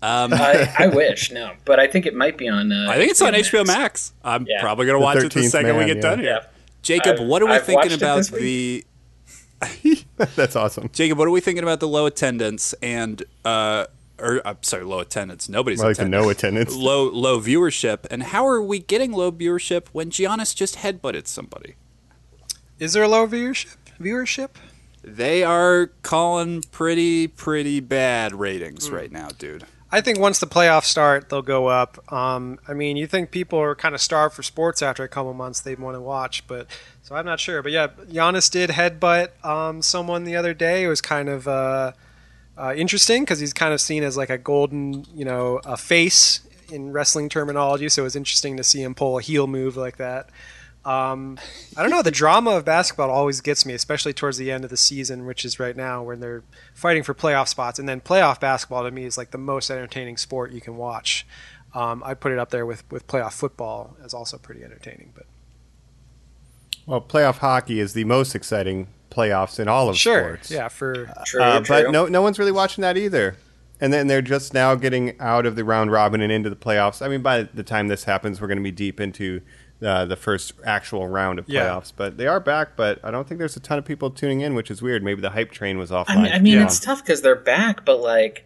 [0.00, 2.70] Um, I, I wish no, but I think it might be on.
[2.72, 4.12] Uh, I think it's on HBO Max.
[4.24, 4.60] I'm Yeah.
[4.60, 6.02] probably gonna The watch it the 13th second we get yeah.
[6.02, 6.28] done here.
[6.42, 6.46] Yeah,
[6.82, 8.84] Jacob, I've- what are we I've thinking about the
[10.36, 10.88] That's awesome.
[10.92, 11.18] Jacob?
[11.18, 13.86] What are we thinking about the low attendance and uh,
[14.20, 15.48] or I'm sorry, low attendance.
[15.48, 16.20] Nobody's More like the attending.
[16.22, 16.74] no attendance.
[16.76, 18.06] low low viewership.
[18.10, 21.74] And how are we getting low viewership when Giannis just headbutted somebody?
[22.78, 23.74] Is there a low viewership?
[24.00, 24.50] Viewership?
[25.02, 29.64] They are calling pretty pretty bad ratings right now, dude.
[29.90, 32.12] I think once the playoffs start, they'll go up.
[32.12, 35.32] Um, I mean, you think people are kind of starved for sports after a couple
[35.32, 36.66] months they want to watch, but
[37.02, 37.62] so I'm not sure.
[37.62, 40.84] But yeah, Giannis did headbutt um, someone the other day.
[40.84, 41.92] It was kind of uh,
[42.58, 46.46] uh, interesting because he's kind of seen as like a golden, you know, a face
[46.70, 47.88] in wrestling terminology.
[47.88, 50.28] So it was interesting to see him pull a heel move like that.
[50.88, 51.38] Um,
[51.76, 52.00] I don't know.
[52.02, 55.44] The drama of basketball always gets me, especially towards the end of the season, which
[55.44, 56.42] is right now when they're
[56.74, 57.78] fighting for playoff spots.
[57.78, 61.26] And then playoff basketball to me is like the most entertaining sport you can watch.
[61.74, 65.12] Um, I put it up there with, with playoff football as also pretty entertaining.
[65.14, 65.26] But
[66.86, 70.50] Well, playoff hockey is the most exciting playoffs in all of sure, sports.
[70.50, 71.66] yeah, for True, Uh, true.
[71.68, 73.36] but no, no one's really watching that either.
[73.80, 77.00] And then they're just now getting out of the round robin and into the playoffs.
[77.04, 79.40] I mean, by the time this happens, we're going to be deep into
[79.82, 81.64] uh, the first actual round of Yeah.
[81.66, 81.92] playoffs.
[81.94, 82.76] But they are back.
[82.76, 85.02] But I don't think there's a ton of people tuning in, which is weird.
[85.02, 86.08] Maybe the hype train was offline.
[86.08, 86.64] I mean, I mean Yeah.
[86.64, 88.44] it's tough because they're back, but like,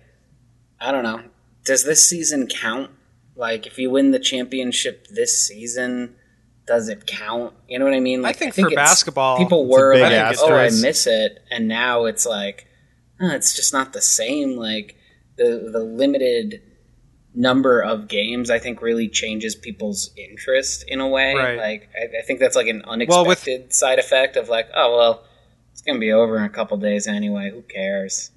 [0.80, 1.20] I don't know.
[1.64, 2.91] Does this season count?
[3.37, 6.16] Like, if you win the championship this season,
[6.66, 7.55] does it count?
[7.68, 8.20] You know what I mean?
[8.20, 12.05] Like, I think for basketball, people were big like, "Oh, I miss it," and now
[12.05, 12.66] it's like,
[13.20, 14.57] "Huh, it's just not the same.
[14.57, 14.97] Like,
[15.37, 16.61] the the limited
[17.35, 21.35] number of games, I think, really changes people's interest in a way.
[21.35, 21.57] Right.
[21.59, 24.97] Like, I, I think that's like an Well, with- unexpected side effect of like, oh
[24.97, 25.24] well,
[25.72, 27.51] it's gonna be over in a couple days anyway.
[27.51, 28.30] Who cares?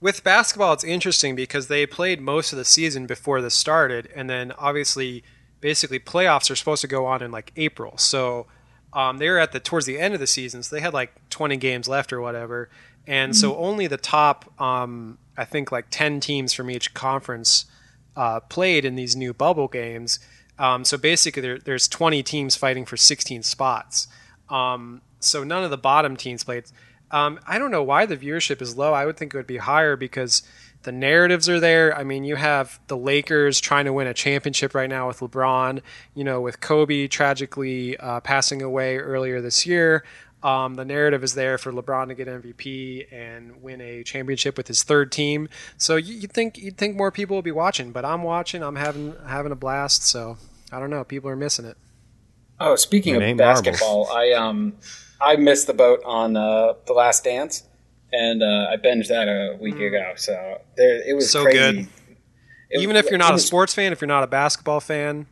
[0.00, 4.28] with basketball, it's interesting because they played most of the season before this started, and
[4.28, 5.22] then obviously,
[5.60, 7.96] basically, playoffs are supposed to go on in like April.
[7.98, 8.48] So
[8.92, 11.12] um, they were at the towards the end of the season, so they had like
[11.30, 12.68] 20 games left or whatever,
[13.06, 17.66] and so only the top, um, I think, like 10 teams from each conference
[18.16, 20.18] uh, played in these new bubble games.
[20.58, 24.06] Um, so basically, there, there's 20 teams fighting for 16 spots.
[24.48, 26.64] Um, so none of the bottom teams played.
[27.10, 28.92] Um, I don't know why the viewership is low.
[28.92, 30.42] I would think it would be higher because
[30.82, 31.96] the narratives are there.
[31.96, 35.80] I mean, you have the Lakers trying to win a championship right now with LeBron.
[36.14, 40.04] You know, with Kobe tragically uh, passing away earlier this year.
[40.42, 44.66] Um, the narrative is there for LeBron to get MVP and win a championship with
[44.66, 45.48] his third team.
[45.76, 48.62] So you, you'd think you'd think more people would be watching, but I'm watching.
[48.62, 50.04] I'm having having a blast.
[50.06, 50.38] So
[50.72, 51.04] I don't know.
[51.04, 51.76] People are missing it.
[52.58, 54.74] Oh, speaking It of basketball, I um
[55.20, 57.62] I missed the boat on uh, the Last Dance,
[58.12, 60.14] and uh, I binged that a week ago.
[60.16, 61.58] So there, it was So crazy.
[61.58, 61.78] good.
[62.70, 65.26] It- Even if you're not it a sports fan, if you're not a basketball fan,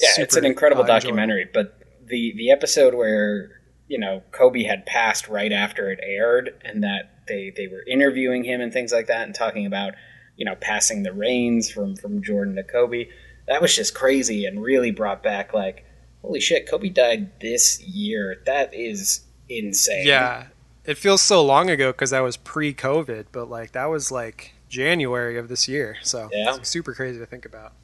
[0.00, 1.46] yeah, it's an incredible uh, documentary.
[1.52, 6.82] But the the episode where you know Kobe had passed right after it aired, and
[6.82, 9.94] that they they were interviewing him and things like that, and talking about
[10.36, 13.08] you know passing the reins from from Jordan to Kobe.
[13.46, 15.84] That was just crazy, and really brought back like,
[16.22, 18.42] holy shit, Kobe died this year.
[18.46, 19.20] That is
[19.50, 20.06] insane.
[20.06, 20.46] Yeah,
[20.86, 25.36] it feels so long ago because that was pre-COVID, but like that was like January
[25.38, 26.56] of this year, so Yeah.
[26.56, 27.74] it's super crazy to think about.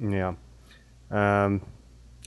[0.00, 0.34] Yeah.
[1.10, 1.62] Um,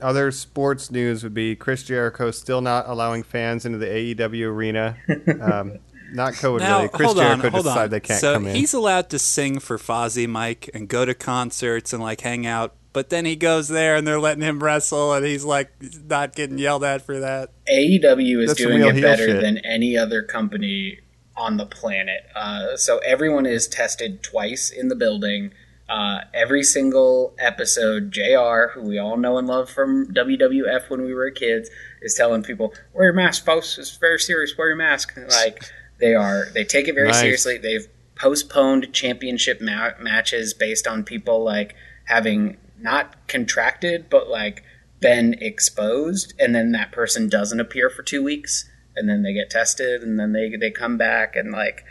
[0.02, 3.86] other sports news would be Chris Jericho still not allowing fans into the
[4.16, 4.98] AEW arena.
[5.42, 5.80] Um,
[6.14, 6.92] not COVID Now, related.
[6.94, 7.90] Chris hold Jericho on, hold decided on.
[7.92, 8.56] they can't so come in.
[8.56, 12.76] he's allowed to sing for Fozzy Mike and go to concerts and like hang out,
[12.94, 15.72] but then he goes there and they're letting him wrestle and he's like
[16.10, 17.52] not getting yelled at for that.
[17.72, 19.42] AEW is That's doing it better shit.
[19.42, 21.00] than any other company
[21.38, 22.26] on the planet.
[22.36, 25.54] Uh, so everyone is tested twice in the building.
[25.92, 31.14] Uh, every single episode, JR, who we all know and love from WWF when we
[31.14, 31.70] were kids,
[32.02, 33.78] is telling people, "Wear your mask, folks.
[33.78, 34.58] It's very serious.
[34.58, 35.62] Wear your mask." Like
[36.00, 37.20] they are, they take it very Nice.
[37.20, 37.58] seriously.
[37.58, 41.76] They've postponed championship ma- matches based on people like
[42.06, 44.64] having not contracted, but like
[45.02, 49.50] been exposed, and then that person doesn't appear for two weeks, and then they get
[49.50, 51.84] tested, and then they they come back, and like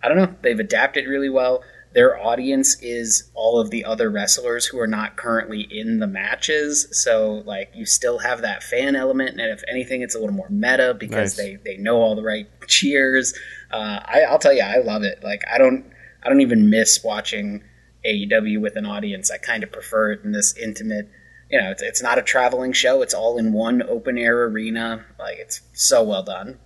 [0.00, 1.64] I don't know, they've adapted really well.
[1.94, 6.86] Their audience is all of the other wrestlers who are not currently in the matches,
[6.92, 10.48] so like you still have that fan element, and if anything, it's a little more
[10.50, 11.36] meta because Nice.
[11.36, 13.32] they they know all the right cheers.
[13.70, 15.22] Uh, I, I'll tell you, I love it.
[15.22, 15.84] Like I don't
[16.22, 17.62] I don't even miss watching
[18.06, 19.30] AEW with an audience.
[19.30, 21.08] I kind of prefer it in this intimate.
[21.50, 23.00] You know, it's, it's not a traveling show.
[23.00, 25.06] It's all in one open air arena.
[25.18, 26.58] Like it's so well done.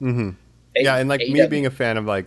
[0.00, 0.30] Mm hmm
[0.76, 2.26] yeah, and like me being a fan of like,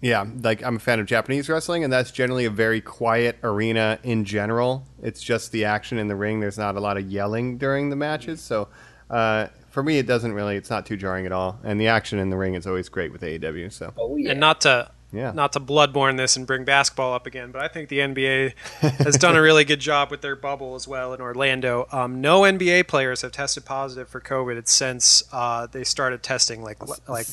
[0.00, 3.98] yeah, like I'm a fan of Japanese wrestling, and that's generally a very quiet arena
[4.02, 4.86] in general.
[5.02, 6.40] It's just the action in the ring.
[6.40, 8.68] There's not a lot of yelling during the matches, so
[9.10, 10.56] uh, for me, it doesn't really.
[10.56, 13.12] It's not too jarring at all, and the action in the ring is always great
[13.12, 13.72] with AEW.
[13.72, 14.32] So Oh yeah.
[14.32, 17.68] And not to yeah, not to bloodborne this and bring basketball up again, but I
[17.68, 21.20] think the NBA has done a really good job with their bubble as well in
[21.20, 21.88] Orlando.
[21.90, 26.76] Um, no NBA players have tested positive for COVID since uh, they started testing, like
[27.08, 27.26] like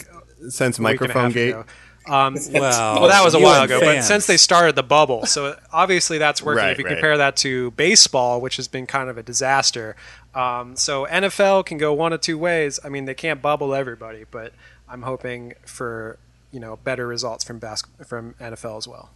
[0.49, 1.49] since a week and a microphone gate.
[1.49, 1.65] ago.
[2.07, 5.25] Um, Well, well, that was a while and ago, but since they started the bubble,
[5.25, 6.63] so obviously that's working.
[6.63, 6.91] Right, if you right.
[6.91, 9.95] compare that to baseball, which has been kind of a disaster,
[10.33, 12.79] um, so NFL can go one of two ways.
[12.83, 14.53] I mean, they can't bubble everybody, but
[14.87, 16.19] I'm hoping for
[16.51, 19.09] you know better results from bas- from NFL as well.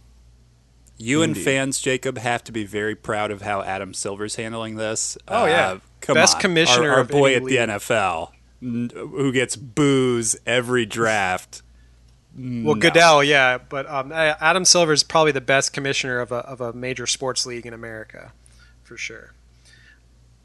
[1.00, 5.16] You and fans, Jacob, have to be very proud of how Adam Silver's handling this.
[5.26, 5.68] Oh, yeah.
[5.68, 6.40] Uh, come Best on.
[6.42, 7.72] commissioner our, our of boy any at the.
[7.72, 11.62] NFL, who gets boos every draft.
[12.64, 16.60] Well, Goodell, yeah, but um, Adam Silver is probably the best commissioner of a of
[16.60, 18.32] a major sports league in America,
[18.82, 19.34] for sure.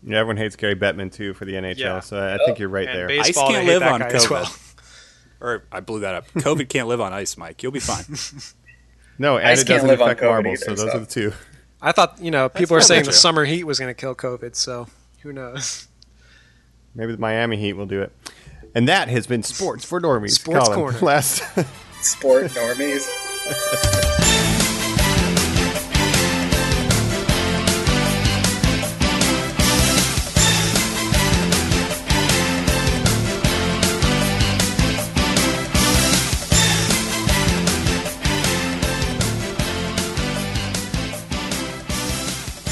[0.03, 1.99] Yeah, everyone hates Gary Bettman too for the NHL, Yeah.
[2.01, 3.07] so I think you're right And there.
[3.07, 4.29] base- Ice can't they live on COVID.
[4.29, 4.55] well.
[5.41, 6.27] Or I blew that up.
[6.31, 7.61] COVID can't live on ice, Mike.
[7.61, 8.05] You'll be fine.
[9.19, 10.97] no, and Ice it can't doesn't live affect COVID marbles, either, so those so.
[10.97, 11.33] are the two.
[11.81, 14.15] I thought you know people are probably saying the summer heat was going to kill
[14.15, 14.87] COVID, so
[15.21, 15.87] who knows?
[16.95, 18.11] Maybe the Miami Heat will do it.
[18.73, 20.31] And that has been sports for normies.
[20.31, 20.99] Sports Colin, Corner.
[20.99, 21.43] Last.
[22.05, 23.01] Sport normies.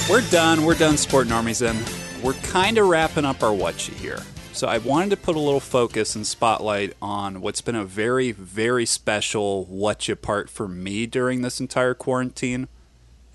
[0.08, 0.64] We're done.
[0.64, 3.52] We're done, Sport Normies, and we're kind of wrapping up our
[3.90, 4.20] you here.
[4.54, 8.32] So I wanted to put a little focus and spotlight on what's been a very,
[8.32, 12.68] very special what you part for me during this entire quarantine.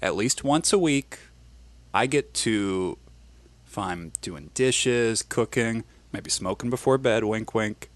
[0.00, 1.18] At least once a week,
[1.92, 2.98] I get to,
[3.66, 7.87] if I'm doing dishes, cooking, maybe smoking before bed, wink, wink,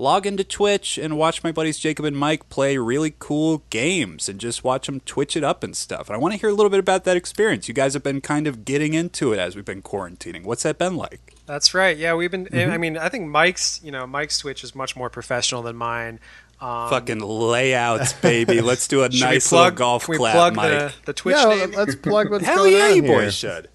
[0.00, 4.40] log into Twitch and watch my buddies Jacob and Mike play really cool games and
[4.40, 6.08] just watch them twitch it up and stuff.
[6.08, 7.68] And I want to hear a little bit about that experience.
[7.68, 10.44] You guys have been kind of getting into it as we've been quarantining.
[10.44, 11.34] What's that been like?
[11.46, 11.96] That's right.
[11.96, 12.46] Yeah, we've been.
[12.46, 12.70] Mm-hmm.
[12.70, 16.18] I mean, I think Mike's you know Mike's Twitch is much more professional than mine.
[16.60, 18.60] Um, Fucking layouts, baby.
[18.62, 20.70] Let's do a nice plug, little golf can we clap, plug Mike.
[20.70, 21.72] the, the Twitch yeah, name?
[21.72, 23.18] let's plug what's Hell going yeah, on you here.
[23.18, 23.68] boys should.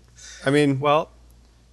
[0.46, 1.10] I mean, Well,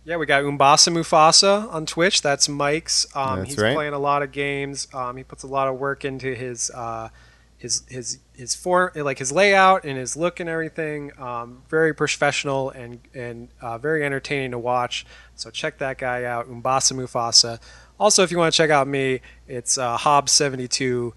[0.04, 2.22] yeah, we got Umbasa Mufasa on Twitch.
[2.22, 3.06] That's Mike's.
[3.14, 3.74] Um, That's he's right.
[3.74, 4.88] playing a lot of games.
[4.92, 7.10] Um, he puts a lot of work into his uh,
[7.56, 11.12] his his his form, like his layout and his look and everything.
[11.20, 15.06] Um, very professional and and uh, very entertaining to watch.
[15.36, 17.60] So check that guy out, Umbasa Mufasa.
[18.00, 21.14] Also, if you want to check out me, it's uh, Hobbs seventy two.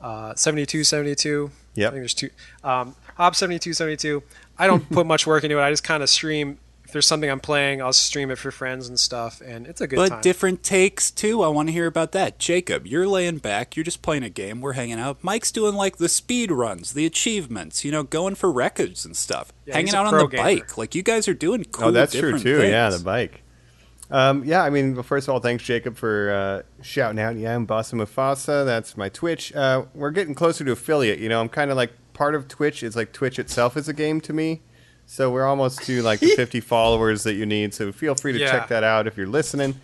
[0.00, 1.50] Uh, 7272.
[1.76, 1.88] Yep.
[1.88, 2.28] I think there's two.
[2.62, 4.22] Um, Hobbs 7272.
[4.58, 5.62] I don't put much work into it.
[5.62, 6.58] I just kind of stream.
[6.94, 9.88] If there's something I'm playing, I'll stream it for friends and stuff, and it's a
[9.88, 10.20] good But time.
[10.20, 11.42] different takes too.
[11.42, 12.38] I want to hear about that.
[12.38, 13.74] Jacob, you're laying back.
[13.74, 14.60] You're just playing a game.
[14.60, 15.18] We're hanging out.
[15.20, 17.84] Mike's doing like the speed runs, the achievements.
[17.84, 19.52] You know, going for records and stuff.
[19.66, 20.42] Yeah, hanging out on the gamer.
[20.44, 20.78] bike.
[20.78, 21.86] Like you guys are doing cool.
[21.86, 22.62] oh, that's true different too.
[22.68, 23.42] Yeah, the bike.
[24.12, 27.34] Um, yeah, I mean, well, first of all, thanks Jacob for uh, shouting out.
[27.34, 28.64] Yeah, Umbasa Mufasa.
[28.64, 29.52] That's my Twitch.
[29.52, 31.18] Uh, we're getting closer to affiliate.
[31.18, 33.92] You know, I'm kind of like part of Twitch is like Twitch itself is a
[33.92, 34.62] game to me.
[35.06, 37.74] So we're almost to like the 50 followers that you need.
[37.74, 38.50] So feel free to Yeah.
[38.50, 39.74] check that out if you're listening.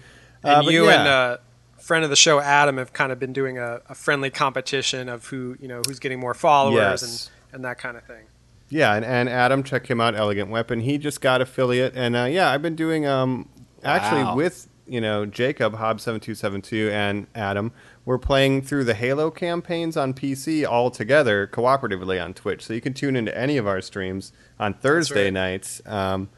[0.42, 0.98] And Uh, you yeah.
[1.00, 1.36] and uh,
[1.78, 5.26] friend of the show Adam have kind of been doing a, a friendly competition of
[5.26, 7.02] who you know who's getting more followers Yes.
[7.02, 8.24] and and that kind of thing.
[8.72, 10.78] Yeah, and, and Adam, check him out, Elegant Weapon.
[10.80, 13.48] He just got affiliate, and uh, yeah, I've been doing um
[13.84, 14.36] actually Wow.
[14.36, 17.72] with you know Jacob Hob seven two seven two and Adam.
[18.04, 22.80] We're playing through the Halo campaigns on PC all together cooperatively on Twitch, so you
[22.80, 25.32] can tune into any of our streams on Thursday right.
[25.32, 26.28] nights um,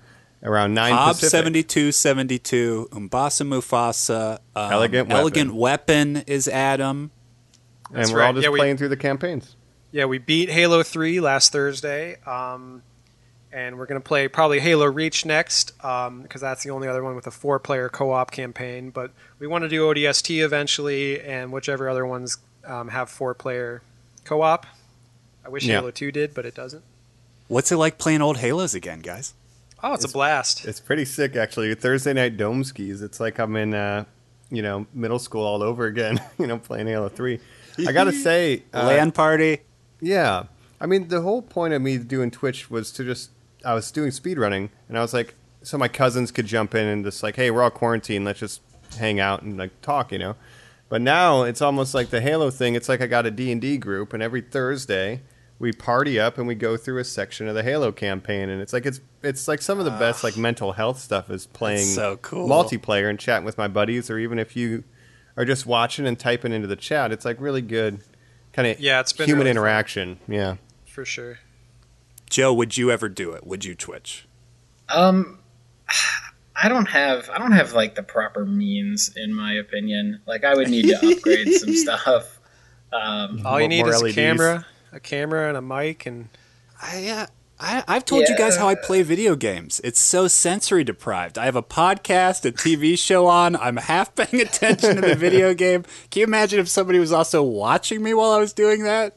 [0.42, 1.30] around nine Hob Pacific.
[1.30, 5.20] seventy two seventy two, Umbasa Mufasa, um, Elegant Weapon.
[5.20, 7.10] Elegant Weapon is Adam.
[7.94, 9.56] and we're all just Yeah, we- playing through the campaigns.
[9.92, 12.16] Yeah, we beat Halo 3 last Thursday.
[12.22, 12.82] Um,
[13.52, 17.14] and we're going to play probably Halo Reach next because that's the only other one
[17.14, 18.90] with a four player co op campaign.
[18.90, 23.82] But we want to do ODST eventually and whichever other ones um, have four player
[24.24, 24.66] co op.
[25.44, 25.80] I wish Yeah.
[25.80, 26.82] Halo 2 did, but it doesn't.
[27.48, 29.34] What's it like playing old Halos again, guys?
[29.82, 30.64] Oh, it's, a blast.
[30.64, 31.74] It's pretty sick, actually.
[31.74, 33.02] Thursday night dome skis.
[33.02, 34.04] It's like I'm in, uh,
[34.48, 36.20] you know, middle school all over again.
[36.38, 37.40] you know, playing Halo Three.
[37.86, 39.58] I gotta say, uh, Land party.
[40.00, 40.44] Yeah.
[40.80, 43.30] I mean, the whole point of me doing Twitch was to just,
[43.64, 47.04] I was doing speedrunning, and I was like, so my cousins could jump in and
[47.04, 48.60] just like, hey, we're all quarantined, let's just
[48.98, 50.36] hang out and like talk, you know?
[50.88, 52.74] But now it's almost like the Halo thing.
[52.74, 55.22] It's like I got a D&D group, and every Thursday
[55.58, 58.72] we party up and we go through a section of the Halo campaign, and it's
[58.72, 60.40] like it's it's like some of the best like ah.
[60.40, 62.48] mental health stuff is playing so cool.
[62.48, 64.84] multiplayer and chatting with my buddies, or even if you
[65.36, 68.00] are just watching and typing into the chat, it's like really good
[68.52, 69.62] kind of Yeah, it's been human really fun.
[69.62, 70.18] interaction.
[70.28, 70.56] Yeah.
[70.84, 71.38] For sure.
[72.32, 73.46] Joe, would you ever do it?
[73.46, 74.26] Would you Twitch?
[74.88, 75.38] Um,
[76.56, 80.22] I don't have I don't have like the proper means in my opinion.
[80.26, 82.40] Like I would need to upgrade some stuff.
[82.90, 84.12] Um, All you need is LEDs.
[84.12, 86.30] a camera, a camera, and a mic, and
[86.80, 87.26] I, uh,
[87.60, 89.80] I, I've told you guys how I play video games.
[89.84, 91.36] It's so sensory deprived.
[91.36, 93.56] I have a podcast, a TV show on.
[93.56, 95.84] I'm half paying attention to the video game.
[96.10, 99.16] Can you imagine if somebody was also watching me while I was doing that?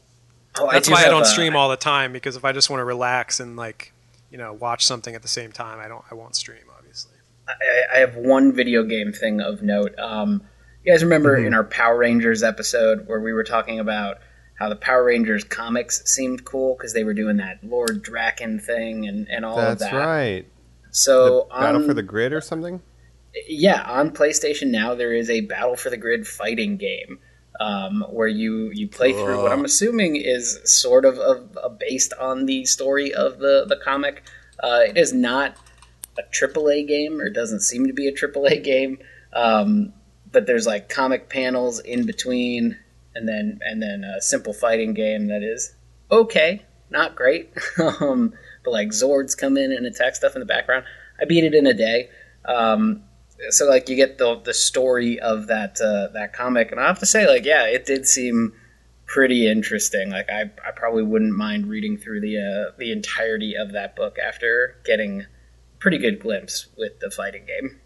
[0.60, 2.70] Oh, that's do why I don't a- stream all the time because if I just
[2.70, 3.92] want to relax and like,
[4.32, 7.14] you know, watch something at the same time, I don't, I won't stream obviously.
[7.48, 9.98] I, I have one video game thing of note.
[10.00, 10.44] Um,
[10.84, 11.48] you guys remember Mm-hmm.
[11.48, 14.18] in our Power Rangers episode where we were talking about
[14.58, 19.08] how the Power Rangers comics seemed cool because they were doing that Lord Drakkon thing
[19.08, 19.92] and, and all That's of that.
[19.92, 20.46] That's right.
[20.92, 22.82] So the Battle for the Grid or something?
[23.50, 27.20] yeah, on PlayStation now there is a Battle for the Grid fighting game
[27.60, 32.14] um, where you you play through what I'm assuming is sort of, of, uh based
[32.20, 34.24] on the story of the the comic.
[34.62, 35.58] Uh, it is not
[36.18, 39.00] a AAA game, or doesn't seem to be a AAA game.
[39.34, 39.94] Um,
[40.32, 42.78] but there's like comic panels in between,
[43.14, 45.76] and then and then a simple fighting game that is
[46.12, 47.54] okay, not great.
[48.02, 48.34] um,
[48.64, 50.86] but like Zords come in and attack stuff in the background.
[51.20, 52.10] I beat it in a day.
[52.44, 53.04] Um,
[53.50, 57.00] so like you get the the story of that uh, that comic, and I have
[57.00, 58.54] to say, like, yeah, it did seem
[59.06, 60.10] pretty interesting.
[60.10, 64.18] Like, I, I probably wouldn't mind reading through the uh, the entirety of that book
[64.20, 65.28] after getting a
[65.80, 67.80] pretty good glimpse with the fighting game.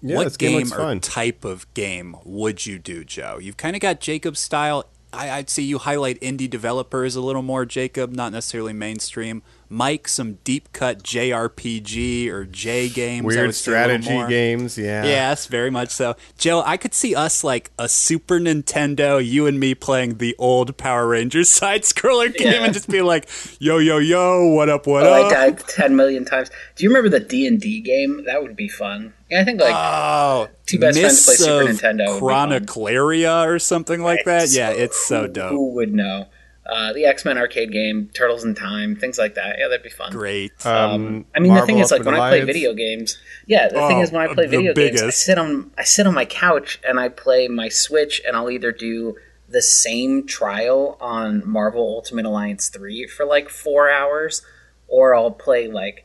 [0.00, 1.00] Yeah, this what game game or fun.
[1.00, 3.38] type of game would you do, Joe?
[3.40, 4.86] You've kind of got Jacob's style.
[5.12, 9.42] I, I'd say you highlight indie developers a little more, Jacob, not necessarily mainstream.
[9.70, 13.26] Mike, some deep cut JRPG or J games.
[13.26, 15.04] Weird would say a little strategy games, yeah.
[15.04, 16.16] Yes, very much so.
[16.38, 20.76] Joe, I could see us like a Super Nintendo, you and me playing the old
[20.76, 22.64] Power Rangers side scroller game Yeah.
[22.64, 25.30] and just be like, yo, yo, yo, what up, what Oh, I up?
[25.32, 26.50] died ten million times.
[26.76, 28.24] Do you remember the D and D game?
[28.24, 29.12] That would be fun.
[29.30, 32.22] Yeah, I think like Oh, Two best friends play Mists Super of Nintendo would.
[32.22, 34.48] Chronicleria or something like that.
[34.50, 35.50] Yeah, it's so dope.
[35.50, 36.28] Who would know?
[36.68, 39.56] Uh, the X Men arcade game, Turtles in Time, things like that.
[39.58, 40.12] Yeah, that'd be fun.
[40.12, 40.52] Great.
[40.66, 43.16] Um, I mean, the thing is, like when Ultimate I play video games,
[43.46, 45.84] yeah, the thing Oh, is when I play the video games, I sit on I
[45.84, 49.16] sit on my couch and I play my Switch, and I'll either do
[49.48, 54.42] the same trial on Marvel Ultimate Alliance three for like four hours,
[54.88, 56.04] or I'll play like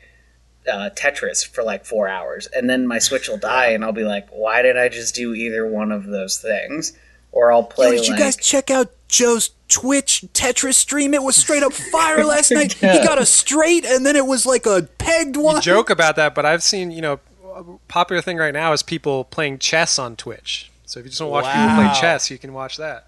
[0.65, 4.05] uh, Tetris for like four hours, and then my Switch will die, and I'll be
[4.05, 6.93] like, why did I just do either one of those things?
[7.33, 11.13] Or I'll Yo, play did you guys check out Joe's Twitch Tetris stream?
[11.13, 12.73] It was straight up fire last night.
[12.73, 15.55] He got a straight and then it was like a pegged one.
[15.55, 17.19] You joke about that, but I've seen, you know,
[17.55, 20.71] a popular thing right now is people playing chess on Twitch.
[20.85, 23.07] So if you just want to watch people play chess, you can watch that.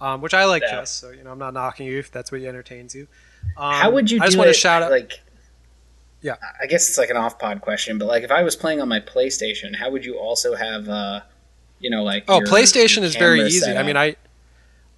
[0.00, 0.80] Um, which I like Yeah.
[0.80, 3.06] chess, so you know I'm not knocking you if that's what entertains you.
[3.56, 4.18] Um, How would you?
[4.20, 4.90] I just do want it, to shout out.
[4.90, 5.20] Like,
[6.20, 6.34] Yeah.
[6.60, 9.00] I guess it's like an off-pod question, but like if I was playing on my
[9.00, 11.20] PlayStation, how would you also have, uh,
[11.82, 13.72] you know, like Oh, your- PlayStation your is very easy.
[13.76, 13.96] I mean.
[13.96, 14.16] I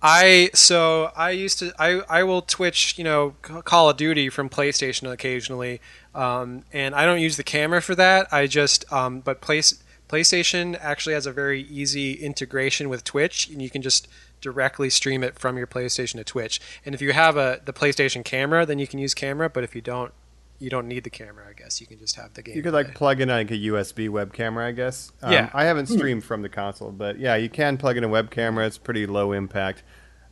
[0.07, 4.51] I so I used to I I will Twitch you know Call of Duty from
[4.51, 5.81] PlayStation occasionally,
[6.15, 8.31] um, and I don't use the camera for that.
[8.31, 13.63] I just um, but place PlayStation actually has a very easy integration with Twitch, and
[13.63, 14.07] you can just
[14.43, 16.61] directly stream it from your PlayStation to Twitch.
[16.85, 19.49] And if you have a the PlayStation camera, then you can use camera.
[19.49, 20.13] But if you don't,
[20.59, 21.45] you don't need the camera.
[21.49, 22.57] I guess you can just have the game.
[22.57, 22.85] You could play.
[22.85, 25.13] like plug in like a USB web camera, I guess.
[25.23, 25.51] Um, Yeah.
[25.53, 28.67] I haven't streamed from the console, but yeah, you can plug in a web camera.
[28.67, 29.83] It's pretty low impact.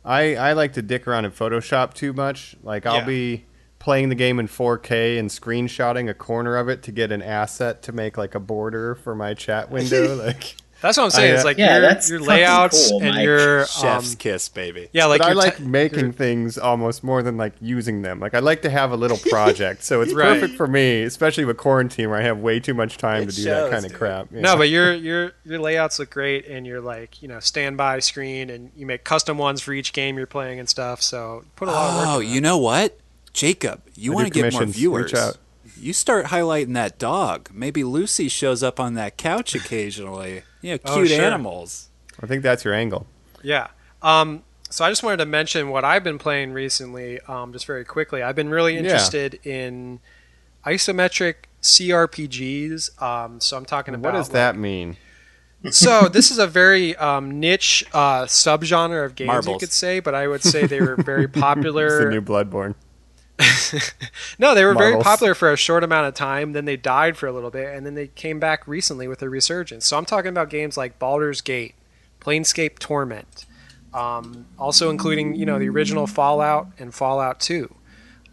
[0.05, 2.55] I I like to dick around in Photoshop too much.
[2.63, 3.05] Like I'll Yeah.
[3.05, 3.45] be
[3.79, 7.81] playing the game in 4K and screenshotting a corner of it to get an asset
[7.83, 10.15] to make like a border for my chat window.
[10.25, 11.31] like, That's what I'm saying.
[11.31, 13.23] I, uh, it's like Yeah, your, that's your layouts cool, and Mike.
[13.23, 14.89] your Chef's um, kiss, baby.
[14.93, 18.19] yeah, like but I like te- making your- things almost more than like using them.
[18.19, 20.39] Like I like to have a little project, so it's Right.
[20.39, 23.35] perfect for me, especially with quarantine where I have way too much time It to
[23.37, 24.27] do that shows, kind of crap.
[24.31, 24.41] Yeah.
[24.41, 28.49] No, but your your your layouts look great, and you're like you know standby screen,
[28.49, 31.01] and you make custom ones for each game you're playing and stuff.
[31.01, 32.07] So put a lot of work.
[32.09, 32.99] Oh, you know what,
[33.31, 33.81] Jacob?
[33.95, 34.75] You want to do get more commissions.
[34.75, 35.03] viewers?
[35.13, 35.37] Reach out.
[35.83, 37.49] You start highlighting that dog.
[37.53, 40.43] Maybe Lucy shows up on that couch occasionally.
[40.61, 41.21] You know, Oh, cute sure.
[41.21, 41.89] animals.
[42.21, 43.05] I think that's your angle.
[43.41, 43.67] Yeah.
[44.01, 47.83] Um, so I just wanted to mention what I've been playing recently, um, just very
[47.83, 48.23] quickly.
[48.23, 48.79] I've been really Yeah.
[48.79, 49.99] interested in
[50.65, 53.01] isometric CRPGs.
[53.01, 54.97] Um, so I'm talking about What does that mean?
[55.71, 60.13] so this is a very um, niche uh, subgenre of games, you could say, but
[60.15, 62.09] I would say they were very It's the popular.
[62.09, 62.75] new Bloodborne.
[64.39, 66.53] no, they were very popular for a short amount of time.
[66.53, 69.29] Then they died for a little bit, and then they came back recently with a
[69.29, 69.85] resurgence.
[69.85, 71.75] So I'm talking about games like Baldur's Gate,
[72.19, 73.45] Planescape Torment,
[73.93, 77.73] um, also including you know the original Fallout and Fallout 2.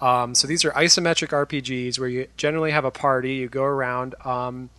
[0.00, 3.34] Um, so these are isometric RPGs where you generally have a party.
[3.34, 4.14] You go around.
[4.24, 4.70] Um,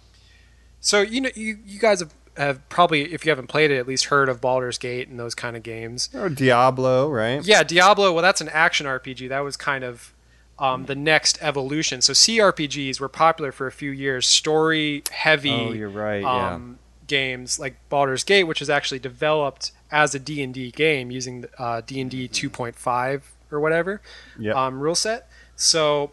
[0.80, 3.88] so you know you, you guys have, have probably, if you haven't played it, at
[3.88, 6.10] least heard of Baldur's Gate and those kind of games.
[6.14, 7.44] Or Diablo, right?
[7.46, 8.12] Yeah, Diablo.
[8.14, 9.30] Well, that's an action RPG.
[9.30, 10.14] That was kind of
[10.62, 12.02] um, the next evolution.
[12.02, 14.28] So CRPGs were popular for a few years.
[14.28, 15.52] Story heavy.
[15.52, 16.24] Oh, you're right.
[16.24, 21.12] Um, Games like Baldur's Gate, which was actually developed as a D and D game
[21.12, 24.02] using uh, D and D 2.5 or whatever.
[24.40, 24.56] Yep.
[24.56, 25.28] um, rule set.
[25.56, 26.12] So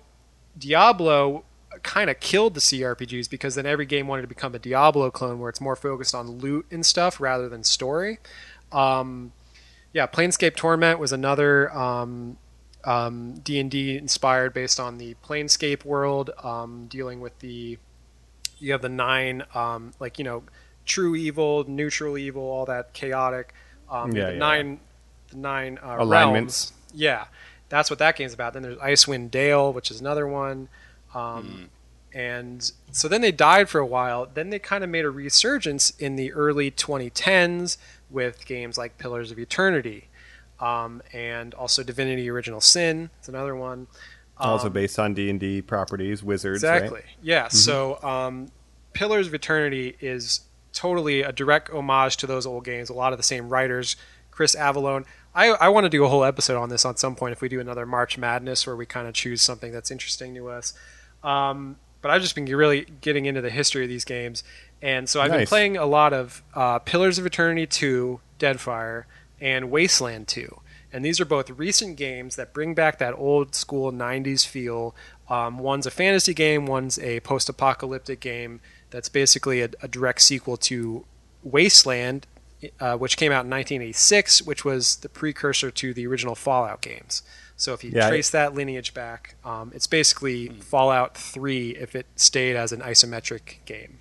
[0.59, 1.44] Diablo
[1.82, 5.38] kind of killed the CRPGs because then every game wanted to become a Diablo clone
[5.38, 8.18] where it's more focused on loot and stuff rather than story.
[8.72, 9.32] Um,
[9.92, 12.38] yeah, Planescape Torment was another um,
[12.85, 17.79] um, D&D inspired based on the Planescape world, um, dealing with the
[18.61, 20.43] you have the nine um, like you know
[20.85, 23.55] true evil, neutral evil, all that chaotic.
[23.91, 24.39] Um, Yeah, the yeah.
[24.39, 24.81] nine
[25.31, 26.72] the nine uh, Alignments.
[26.72, 26.72] realms.
[26.95, 27.26] Yeah,
[27.68, 28.55] that's what that game's about.
[28.55, 30.68] Then there's Icewind Dale, which is another one.
[31.14, 31.68] Um,
[32.14, 34.26] And so then they died for a while.
[34.33, 37.76] Then they kind of made a resurgence in the early 2010s
[38.11, 40.07] with games like Pillars of Eternity
[40.61, 43.11] um, and also Divinity Original Sin.
[43.18, 43.86] It's another one.
[44.36, 46.62] also Um, based on D and D properties, wizards.
[46.62, 47.00] Exactly.
[47.00, 47.16] Right?
[47.22, 47.48] Yeah.
[47.48, 48.48] So um,
[48.92, 50.40] Pillars of Eternity is
[50.72, 52.90] totally a direct homage to those old games.
[52.90, 53.96] A lot of the same writers,
[54.30, 55.04] Chris Avellone.
[55.34, 57.48] I, I want to do a whole episode on this on some point if we
[57.48, 60.72] do another March Madness where we kind of choose something that's interesting to us.
[61.22, 64.44] Um, but I've just been really getting into the history of these games.
[64.80, 69.04] And so I've been playing a lot of uh, Pillars of Eternity 2, Deadfire,
[69.41, 70.61] and Wasteland 2.
[70.93, 74.95] And these are both recent games that bring back that old school 90s feel.
[75.28, 78.61] Um, one's a fantasy game, one's a post apocalyptic game
[78.91, 81.05] that's basically a, a direct sequel to
[81.43, 82.26] Wasteland,
[82.80, 87.22] uh, which came out in 1986, which was the precursor to the original Fallout games.
[87.57, 92.07] So if you Yeah, trace that lineage back, um, it's basically Fallout 3 if it
[92.16, 93.99] stayed as an isometric game.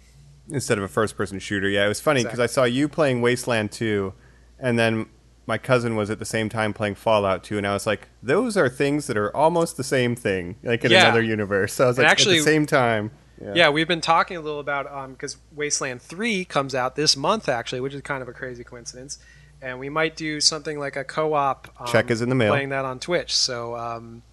[0.49, 1.67] Instead of a first-person shooter.
[1.67, 2.61] Yeah, it was funny because Exactly.
[2.61, 4.13] I saw you playing Wasteland 2,
[4.59, 5.07] and then
[5.47, 8.55] my cousin was at the same time playing Fallout 2, and I was like, those
[8.57, 11.05] are things that are almost the same thing, like in Yeah.
[11.05, 11.73] another universe.
[11.73, 13.11] So I was And like, actually- at the same time.
[13.41, 13.53] Yeah.
[13.55, 17.79] Yeah, we've been talking a little about because Wasteland Three comes out this month actually,
[17.81, 19.19] which is kind of a crazy coincidence,
[19.61, 21.69] and we might do something like a co-op.
[21.79, 22.51] Um, Check is in the mail.
[22.51, 24.23] Playing that on Twitch, so um,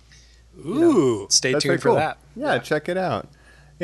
[0.67, 1.27] Ooh.
[1.31, 1.97] stay tuned for cool.
[1.97, 2.19] that.
[2.35, 3.29] Yeah, check it out.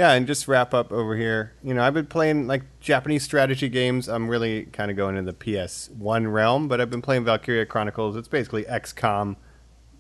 [0.00, 1.52] Yeah, and just wrap up over here.
[1.62, 4.08] You know, I've been playing like Japanese strategy games.
[4.08, 8.16] I'm really kind of going in the PS1 realm, but I've been playing Valkyria Chronicles.
[8.16, 9.36] It's basically XCOM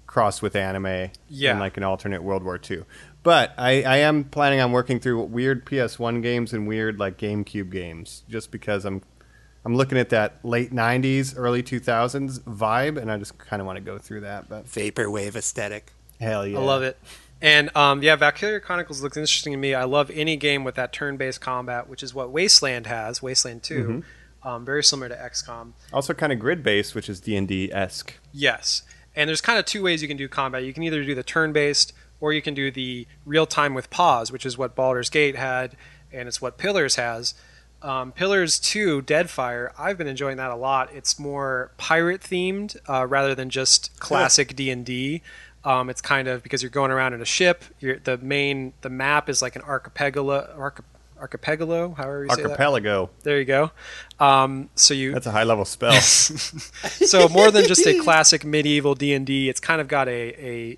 [0.06, 1.50] crossed with anime Yeah.
[1.50, 2.84] and like an alternate World War II.
[3.22, 7.70] But I, I am planning on working through weird PS1 games and weird like GameCube
[7.70, 9.02] games, just because I'm
[9.66, 13.76] I'm looking at that late '90s, early 2000s vibe, and I just kind of want
[13.76, 14.48] to go through that.
[14.48, 15.92] But Vaporwave aesthetic.
[16.18, 16.96] hell yeah, I love it.
[17.42, 19.74] And um, yeah, Valkyria Chronicles looks interesting to me.
[19.74, 23.22] I love any game with that turn-based combat, which is what Wasteland has.
[23.22, 24.02] Wasteland 2
[24.42, 25.72] um, very similar to XCOM.
[25.92, 28.14] Also, kind of grid based, which is D and D esque.
[28.32, 28.82] Yes,
[29.14, 30.64] and there's kind of two ways you can do combat.
[30.64, 34.46] You can either do the turn-based, or you can do the real-time with pause, which
[34.46, 35.76] is what Baldur's Gate had,
[36.12, 37.34] and it's what Pillars has.
[37.82, 40.92] Um, Pillars 2, Deadfire, I've been enjoying that a lot.
[40.92, 45.22] It's more pirate themed uh, rather than just classic D and D.
[45.64, 47.64] Um, it's kind of because you're going around in a ship.
[47.80, 50.82] The main the map is like an archipelago, archi-
[51.18, 52.50] archipelago, however you say that.
[52.52, 53.10] Archipelago.
[53.22, 53.70] There you go.
[54.18, 55.92] Um, so you That's a high level spell.
[56.00, 60.46] so more than just a classic medieval D and D, it's kind of got a
[60.46, 60.76] a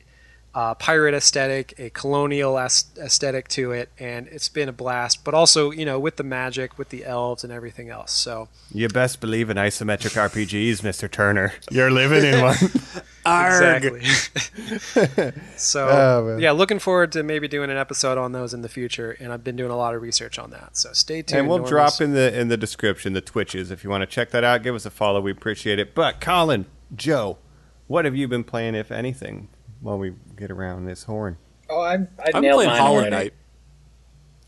[0.55, 5.25] uh, pirate aesthetic, a colonial aesthetic to it, and it's been a blast.
[5.25, 8.13] But also, you know, with the magic, with the elves, and everything else.
[8.13, 11.55] So you best believe in isometric RPGs, Mister Turner.
[11.71, 12.57] You're living in one.
[13.25, 14.03] exactly.
[15.57, 19.17] so Oh, yeah, looking forward to maybe doing an episode on those in the future,
[19.21, 20.77] and I've been doing a lot of research on that.
[20.77, 21.41] So stay tuned.
[21.41, 21.69] and we'll Normies.
[21.69, 24.63] drop in the in the description the Twitches if you want to check that out.
[24.63, 25.21] Give us a follow.
[25.21, 25.95] We appreciate it.
[25.95, 27.39] But Colin, Joe,
[27.87, 29.49] what have you been playing, if anything,
[29.83, 31.37] while we get around this horn?
[31.69, 33.09] Oh, I, I I'm nailed playing mine Hollow.
[33.09, 33.35] Knight.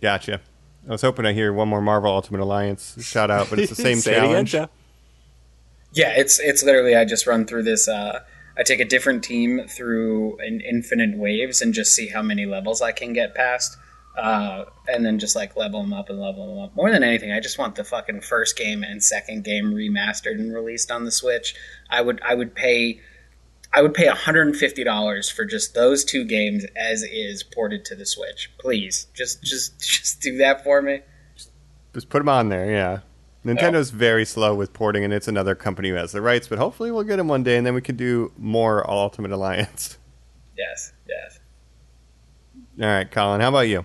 [0.00, 0.40] Gotcha.
[0.86, 3.74] I was hoping I hear one more Marvel Ultimate Alliance shout out, but it's the
[3.82, 4.70] same Say it again, challenge.
[5.92, 7.88] Yeah, it's it's literally I just run through this.
[7.88, 8.20] Uh,
[8.56, 12.82] I take a different team through an infinite waves and just see how many levels
[12.82, 13.78] I can get past,
[14.18, 16.76] uh, and then just like level them up and level them up.
[16.76, 20.52] More than anything, I just want the fucking first game and second game remastered and
[20.54, 21.54] released on the Switch.
[21.88, 23.00] I would I would pay.
[23.76, 28.50] I would pay $150 for just those two games as is ported to the Switch.
[28.58, 31.00] Please, just just just do that for me.
[31.92, 33.00] Just put them on there, yeah.
[33.44, 36.48] Nintendo's very slow with porting, and it's another company who has the rights.
[36.48, 39.98] But hopefully, we'll get them one day, and then we can do more Ultimate Alliance.
[40.56, 41.40] Yes, yes.
[42.80, 43.84] All right, Colin, how about you?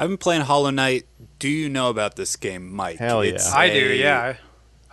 [0.00, 1.06] I've been playing Hollow Knight.
[1.38, 2.98] Do you know about this game, Mike?
[2.98, 3.34] Hell yeah.
[3.34, 4.34] It's I do, yeah.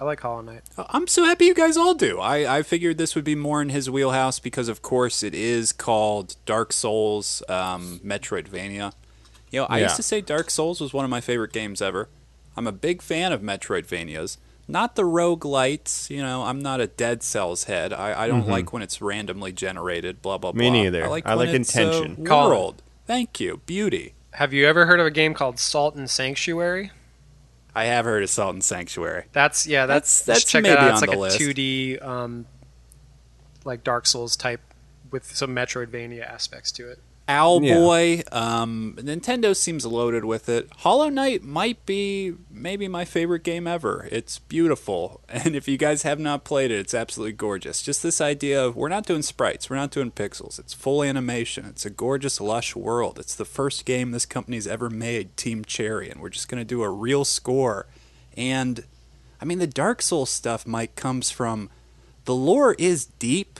[0.04, 0.62] I, I like Hollow Knight.
[0.89, 2.20] I'm so happy you guys all do.
[2.20, 5.72] I, I figured this would be more in his wheelhouse because, of course, it is
[5.72, 8.93] called Dark Souls um, Metroidvania.
[9.51, 9.84] You know, I Yeah.
[9.86, 12.10] used to say Dark Souls was one of my favorite games ever.
[12.58, 14.38] I'm a big fan of Metroidvanias.
[14.68, 17.91] Not the roguelites, you know, I'm not a Dead Cells head.
[17.91, 20.62] I, I don't like when it's randomly generated, blah, blah, blah.
[20.64, 20.74] Mm-hmm.
[20.74, 21.04] Me neither.
[21.06, 22.26] I like, I when like it's a intention.
[22.26, 22.49] Colin.
[22.49, 22.82] world.
[23.06, 23.62] Thank you.
[23.66, 24.14] Beauty.
[24.32, 26.91] Have you ever heard of a game called Salt and Sanctuary?
[27.76, 29.26] I have heard of Salt and Sanctuary.
[29.32, 29.86] That's yeah.
[29.86, 30.92] That's That's- that's check maybe that out.
[30.96, 31.40] on like the a list.
[31.40, 32.46] 2D, um,
[33.66, 34.62] like Dark Souls type
[35.12, 37.00] with some Metroidvania aspects to it.
[37.28, 38.24] Owlboy.
[38.34, 40.70] Um, Nintendo seems loaded with it.
[40.80, 44.08] Hollow Knight might be maybe my favorite game ever.
[44.12, 47.82] It's beautiful, and if you guys have not played it, it's absolutely gorgeous.
[47.82, 50.60] Just this idea of we're not doing sprites, we're not doing pixels.
[50.60, 51.66] It's full animation.
[51.66, 53.18] It's a gorgeous, lush world.
[53.20, 56.84] It's the first game this company's ever made, Team Cherry, and we're just gonna do
[56.84, 57.88] a real score.
[58.36, 58.84] And
[59.40, 61.70] I mean, the Dark Souls stuff, Mike, comes from
[62.26, 63.60] the lore is deep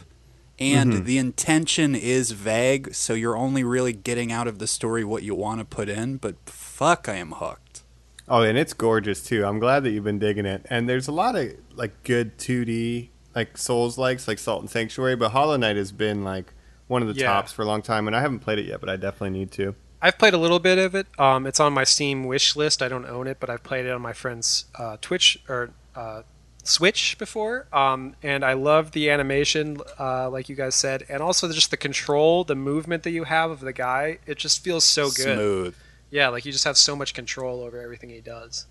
[0.64, 5.24] and the intention is vague, so you're only really getting out of the story what
[5.24, 7.82] you want to put in, but fuck, I am hooked.
[8.30, 9.45] Oh, and it's gorgeous too.
[9.45, 10.66] I'm glad that you've been digging it.
[10.70, 15.16] And there's a lot of like good 2D like Souls likes like Salt and Sanctuary,
[15.16, 16.53] but Hollow Knight has been like
[16.88, 17.28] one of the Yeah.
[17.34, 19.51] tops for a long time, and I haven't played it yet, but I definitely need
[19.53, 19.76] to.
[20.01, 21.07] I've played a little bit of it.
[21.18, 22.82] Um, it's on my Steam wish list.
[22.82, 26.24] I don't own it, but I've played it on my friend's uh, Twitch or uh,
[26.64, 27.68] Switch before.
[27.74, 31.78] Um, and I love the animation, uh, like you guys said, and also just the
[31.78, 34.19] control, the movement that you have of the guy.
[34.26, 35.35] It just feels so good.
[35.38, 35.76] Smooth.
[36.10, 38.65] Yeah, like you just have so much control over everything he does.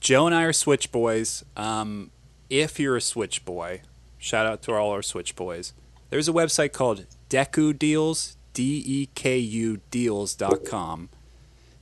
[0.00, 1.44] Joe and I are Switch boys.
[1.56, 2.10] Um,
[2.50, 3.82] if you're a Switch boy,
[4.18, 5.72] shout out to all our Switch boys.
[6.10, 11.08] There's a website called Deku Deals, D E K U Deals.com.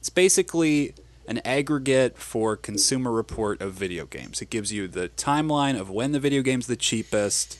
[0.00, 0.94] It's basically
[1.26, 4.40] an aggregate for Consumer Report of video games.
[4.40, 7.58] It gives you the timeline of when the video game's the cheapest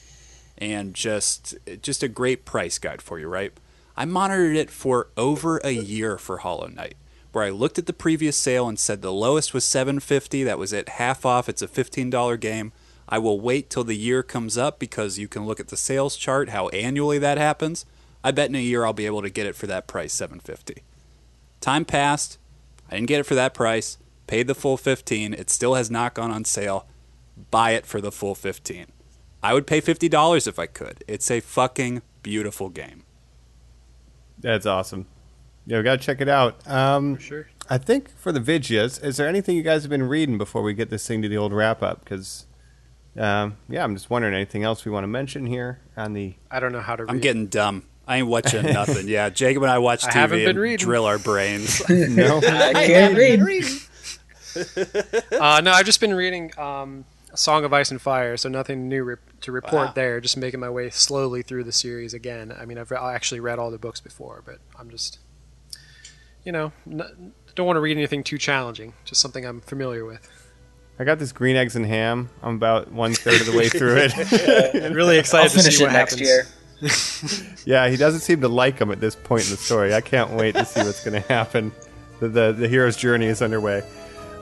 [0.57, 3.53] and just just a great price guide for you, right?
[3.95, 6.95] I monitored it for over a year for Hollow Knight,
[7.31, 10.73] where I looked at the previous sale and said the lowest was 750, that was
[10.73, 12.71] at half off, it's a $15 game.
[13.09, 16.15] I will wait till the year comes up because you can look at the sales
[16.15, 17.85] chart how annually that happens.
[18.23, 20.83] I bet in a year I'll be able to get it for that price, 750.
[21.61, 22.37] Time passed,
[22.89, 23.97] I didn't get it for that price,
[24.27, 26.87] paid the full 15, it still has not gone on sale.
[27.51, 28.87] Buy it for the full 15.
[29.43, 31.03] I would pay $50 if I could.
[31.07, 33.03] It's a fucking beautiful game.
[34.39, 35.05] That's awesome.
[35.65, 36.65] Yeah, we got to check it out.
[36.67, 37.47] Um, For sure.
[37.69, 40.73] I think for the Vigias, is there anything you guys have been reading before we
[40.73, 42.03] get this thing to the old wrap up?
[42.03, 42.45] Because,
[43.17, 46.35] um, yeah, I'm just wondering anything else we want to mention here on the.
[46.49, 47.09] I don't know how to read.
[47.11, 47.83] I'm getting dumb.
[48.07, 49.07] I ain't watching nothing.
[49.07, 50.77] Yeah, Jacob and I watch I TV haven't been and reading.
[50.85, 51.81] drill our brains.
[51.89, 52.37] No.
[52.37, 53.41] I can't read.
[55.39, 58.87] uh, no, I've just been reading um, A Song of Ice and Fire, so nothing
[58.89, 59.93] new re- to report Wow.
[59.93, 60.21] there.
[60.21, 62.53] Just making my way slowly through the series again.
[62.57, 65.19] I mean, I've re- I actually read all the books before, but I'm just,
[66.43, 68.93] you know, n- don't want to read anything too challenging.
[69.05, 70.27] Just something I'm familiar with.
[70.99, 72.29] I got this green eggs and ham.
[72.41, 74.93] I'm about one third of the way through it.
[74.95, 76.27] Really I'll excited to finish see it what next happens.
[76.27, 76.47] year.
[77.65, 79.93] Yeah, he doesn't seem to like him at this point in the story.
[79.93, 81.71] I can't wait to see what's going to happen.
[82.19, 83.83] The, the the hero's journey is underway,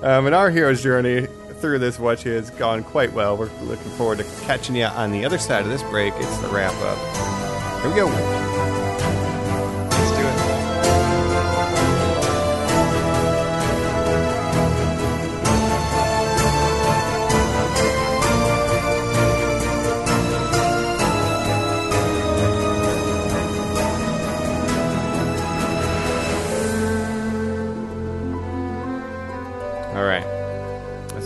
[0.02, 1.28] um, and our hero's journey
[1.60, 3.38] through this watch has gone quite well.
[3.38, 6.14] We're looking forward to catching you on the other side of this break.
[6.18, 7.82] It's the wrap up.
[7.82, 8.55] Here we go.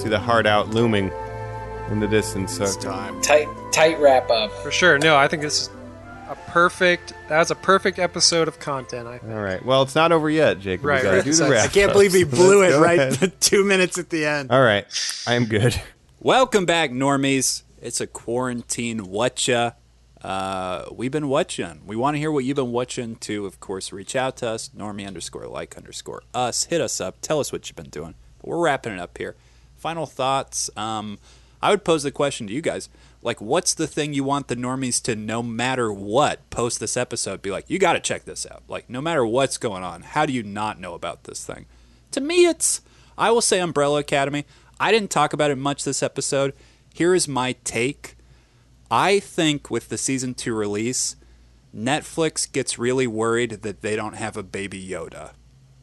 [0.10, 1.12] See the heart out looming
[1.92, 2.58] in the distance.
[2.58, 3.22] So It's time.
[3.22, 4.52] Tight, tight wrap up.
[4.64, 4.98] For sure.
[4.98, 5.70] No, I think this is
[6.28, 7.14] a perfect.
[7.28, 9.08] That was a perfect episode of content.
[9.08, 9.32] I think.
[9.34, 9.64] All right.
[9.64, 10.86] Well, it's not over yet, Jacob.
[10.86, 11.24] Right, right.
[11.24, 11.64] do the wrap.
[11.64, 13.34] I I can't believe he blew it right ahead.
[13.40, 14.52] two minutes at the end.
[14.52, 14.86] All right.
[15.28, 15.80] I am good.
[16.20, 17.64] Welcome back, normies.
[17.82, 19.76] It's a quarantine whatcha.
[20.22, 21.82] Uh, we've been watching.
[21.86, 23.46] We want to hear what you've been watching too.
[23.46, 26.66] Of course, reach out to us, normie underscore like underscore us.
[26.66, 27.22] Hit us up.
[27.22, 28.16] Tell us what you've been doing.
[28.40, 29.36] But we're wrapping it up here.
[29.80, 30.70] Final thoughts.
[30.78, 31.18] Um,
[31.62, 32.90] I would pose the question to you guys:
[33.22, 37.42] like, what's the thing you want the normies to, no matter what, post this episode?
[37.42, 38.64] Be like, you got to check this out.
[38.68, 41.66] Like, no matter what's going on, how do you not know about this thing?
[42.12, 42.82] To me, it's
[43.18, 44.46] I will say Umbrella Academy.
[44.80, 46.54] I didn't talk about it much this episode.
[46.94, 48.16] Here is my take.
[48.90, 51.16] I think with the season two release,
[51.76, 55.32] Netflix gets really worried that they don't have a baby Yoda.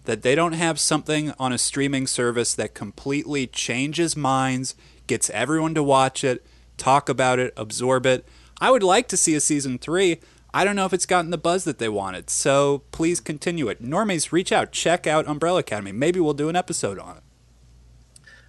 [0.06, 4.74] That they don't have something on a streaming service that completely changes minds,
[5.06, 6.46] gets everyone to watch it,
[6.76, 8.24] talk about it, absorb it.
[8.60, 10.20] I would like to see a season three.
[10.54, 13.82] I don't know if it's gotten the buzz that they wanted, so please continue it.
[13.82, 15.92] Normies, reach out, check out Umbrella Academy.
[15.92, 17.22] Maybe we'll do an episode on it.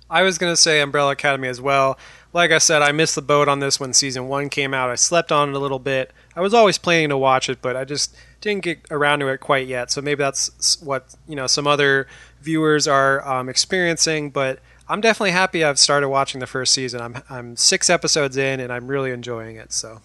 [0.10, 1.98] I was going to say Umbrella Academy as well.
[2.32, 4.90] Like I said, I missed the boat on this when season one came out.
[4.90, 6.14] I slept on it a little bit.
[6.36, 9.40] I was always planning to watch it, but I just didn't get around to it
[9.40, 9.92] quite yet.
[9.92, 12.08] So maybe that's what you know some other
[12.42, 14.30] viewers are um, experiencing.
[14.30, 17.02] But I'm definitely happy I've started watching the first season.
[17.02, 19.74] I'm I'm six episodes in, and I'm really enjoying it.
[19.74, 20.02] So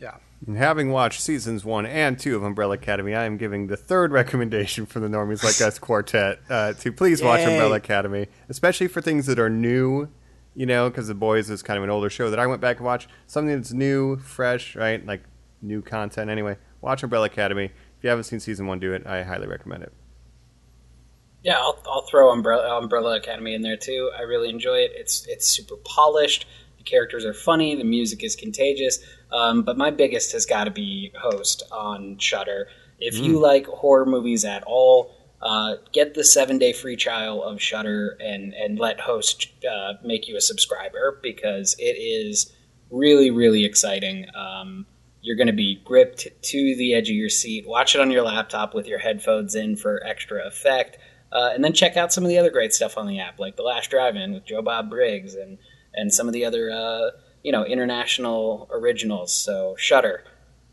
[0.00, 0.16] yeah.
[0.46, 4.12] And having watched seasons one and two of Umbrella Academy, I am giving the third
[4.12, 9.00] recommendation for the Normies Like Us quartet uh, to please watch Umbrella Academy, especially for
[9.00, 10.08] things that are new,
[10.54, 12.76] you know, because The Boys is kind of an older show that I went back
[12.76, 13.08] and watched.
[13.26, 15.04] Something that's new, fresh, right?
[15.04, 15.22] Like
[15.62, 16.56] new content anyway.
[16.86, 17.64] Watch Umbrella Academy.
[17.64, 19.04] If you haven't seen season one, do it.
[19.08, 19.92] I highly recommend it.
[21.42, 24.12] Yeah, I'll, I'll throw Umbrella, Umbrella Academy in there too.
[24.16, 24.92] I really enjoy it.
[24.94, 26.46] It's it's super polished.
[26.78, 27.74] The characters are funny.
[27.74, 29.00] The music is contagious.
[29.32, 32.68] Um, but my biggest has got to be Host on Shudder.
[33.00, 37.60] If you like horror movies at all, uh, get the seven day free trial of
[37.60, 42.52] Shudder and and let Host uh, make you a subscriber because it is
[42.92, 44.26] really really exciting.
[44.36, 44.86] Um,
[45.26, 47.66] you're going to be gripped to the edge of your seat.
[47.66, 50.98] Watch it on your laptop with your headphones in for extra effect.
[51.32, 53.56] Uh, and then check out some of the other great stuff on the app, like
[53.56, 55.58] The Last Drive-In with Joe Bob Briggs and,
[55.94, 57.10] and some of the other, uh,
[57.42, 59.34] you know, international originals.
[59.34, 60.22] So Shudder,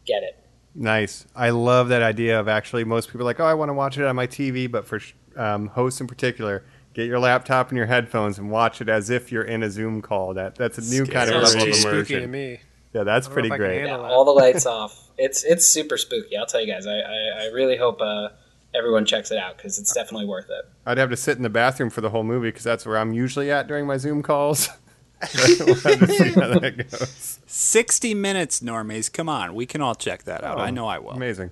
[0.06, 0.38] get it.
[0.76, 1.26] Nice.
[1.36, 3.98] I love that idea of actually most people are like, oh, I want to watch
[3.98, 5.02] it on my TV, but for
[5.36, 6.64] um, hosts in particular,
[6.94, 10.04] get your laptop and your headphones and watch it as if you're in a Zoom
[10.04, 10.36] call.
[10.36, 12.22] That that's a new kind of level too of spooky immersion.
[12.22, 12.60] to me.
[12.94, 13.86] Yeah, that's I don't know pretty if I can great.
[13.86, 14.04] Yeah, that.
[14.04, 15.10] all the lights off.
[15.18, 16.38] It's it's super spooky.
[16.38, 16.88] I'll tell you guys.
[16.88, 18.30] I, I, I really hope uh,
[18.74, 20.66] everyone checks it out because it's definitely worth it.
[20.86, 23.14] I'd have to sit in the bathroom for the whole movie because that's where I'm
[23.14, 24.70] usually at during my Zoom calls.
[25.38, 27.40] we'll see how that goes.
[27.46, 29.12] 60 minutes, normies.
[29.12, 29.56] Come on.
[29.56, 30.58] We can all check that out.
[30.58, 31.12] Oh, I know I will.
[31.12, 31.52] Amazing.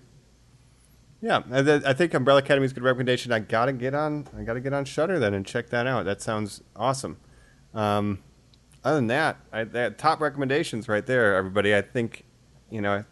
[1.21, 3.31] Yeah, I, I think Umbrella Academy is a good recommendation.
[3.31, 4.27] I gotta get on.
[4.37, 6.03] I gotta get on Shudder then and check that out.
[6.03, 7.17] That sounds awesome.
[7.73, 8.19] Um,
[8.83, 11.75] other than that, I, that top recommendations right there, everybody.
[11.75, 12.23] I think,
[12.69, 13.03] you know.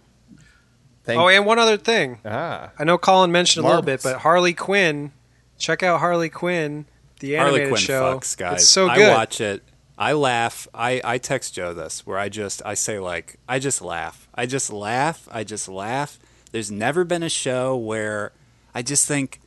[1.04, 2.20] Thank, Oh, and one other thing.
[2.26, 5.12] ah, I know Colin mentioned a little bit, but Harley Quinn.
[5.58, 6.86] Check out Harley Quinn,
[7.20, 8.18] the animated Harley animated Quinn show.
[8.20, 8.62] fucks, guys.
[8.62, 9.10] It's so good.
[9.10, 9.64] I watch it.
[9.98, 10.68] I laugh.
[10.74, 14.30] I, I text Joe this where I just I say like I just laugh.
[14.34, 15.28] I just laugh.
[15.32, 16.18] I just laugh.
[16.54, 18.32] There's never been a show where
[18.74, 19.42] I just think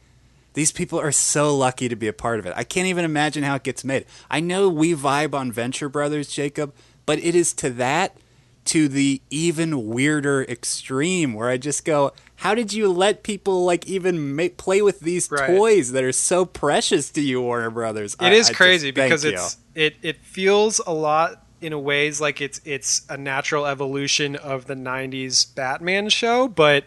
[0.54, 2.52] these people are so lucky to be a part of it.
[2.56, 4.04] I can't even imagine how it gets made.
[4.30, 6.74] I know we vibe on Venture Brothers, Jacob,
[7.06, 8.16] but it is to that
[8.66, 13.86] to the even weirder extreme where I just go, how did you let people like
[13.88, 15.48] even make, play with these Right.
[15.48, 18.16] toys that are so precious to you, Warner Brothers?
[18.20, 19.30] It is I- I crazy just- because you.
[19.32, 24.36] it's it it feels a lot in a ways like it's it's a natural evolution
[24.36, 26.84] of the 90s Batman show but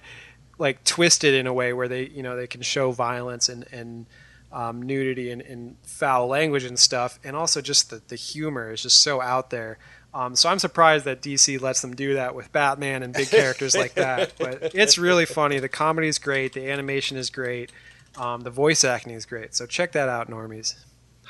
[0.57, 4.05] like twisted in a way where they you know they can show violence and and
[4.51, 7.19] um, nudity and, and foul language and stuff.
[7.23, 9.77] And also just the, the humor is just so out there.
[10.13, 13.75] Um, so I'm surprised that DC lets them do that with Batman and big characters
[13.75, 14.33] like that.
[14.39, 15.59] But it's really funny.
[15.59, 16.53] The comedy is great.
[16.53, 17.71] The animation is great.
[18.15, 19.53] Um, the voice acting is great.
[19.53, 20.75] So check that out normies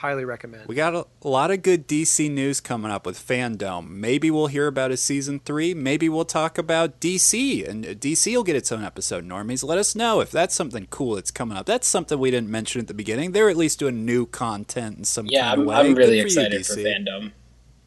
[0.05, 3.89] highly recommend We got a, a lot of good DC news coming up with FanDome.
[3.89, 5.73] Maybe we'll hear about a season three.
[5.73, 9.27] Maybe we'll talk about DC, and uh, DC will get its own episode.
[9.27, 11.65] Normies, let us know if that's something cool that's coming up.
[11.65, 13.31] That's something we didn't mention at the beginning.
[13.31, 15.75] They're at least doing new content in some Yeah, kind I'm, of way.
[15.75, 17.31] I'm really for you, excited for FanDome.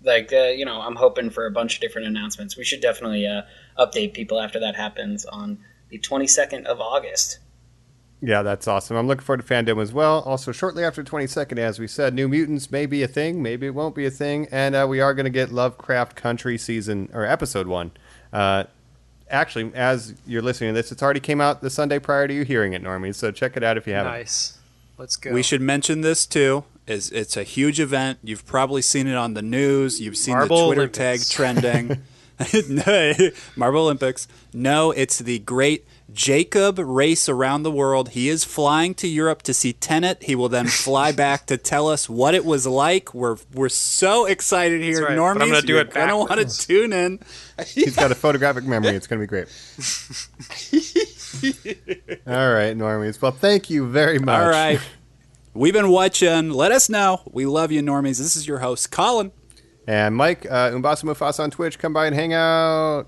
[0.03, 2.57] Like, uh, you know, I'm hoping for a bunch of different announcements.
[2.57, 3.43] We should definitely uh,
[3.79, 5.59] update people after that happens on
[5.89, 7.39] the 22nd of August.
[8.21, 8.97] Yeah, that's awesome.
[8.97, 10.23] I'm looking forward to FanDome as well.
[10.23, 13.75] Also, shortly after 22nd, as we said, New Mutants may be a thing, maybe it
[13.75, 17.25] won't be a thing, and uh, we are going to get Lovecraft Country season or
[17.25, 17.93] episode one.
[18.33, 18.65] Uh,
[19.31, 22.45] actually, as you're listening to this, it's already came out the Sunday prior to you
[22.45, 23.15] hearing it, Normie.
[23.15, 24.13] So check it out if you haven't.
[24.13, 24.59] Nice.
[24.97, 25.33] Let's go.
[25.33, 26.65] We should mention this too.
[26.89, 28.19] Is it's a huge event.
[28.25, 30.01] You've probably seen it on the news.
[30.01, 31.29] You've seen Marble the Twitter Olympics.
[31.29, 32.03] tag trending.
[32.69, 33.13] No,
[33.57, 34.29] Marble Olympics.
[34.53, 38.11] No, it's the great Jacob race around the world.
[38.11, 40.23] He is flying to Europe to see Tenet.
[40.23, 43.13] He will then fly back to tell us what it was like.
[43.13, 45.35] We're we're so excited here, right, Normies.
[45.35, 47.21] but I'm gonna do You're it gonna want to tune in.
[47.67, 48.95] He's got a photographic memory.
[48.95, 49.49] It's going to be great.
[52.27, 53.21] All right, Normies.
[53.21, 54.41] Well, thank you very much.
[54.41, 54.81] All right.
[55.55, 56.51] We've been watching.
[56.51, 57.23] Let us know.
[57.33, 58.19] We love you, Normies.
[58.19, 59.33] This is your host, Colin.
[59.89, 63.07] And Mike, uh, Umbasa Mufasa on Twitch, come by and hang out.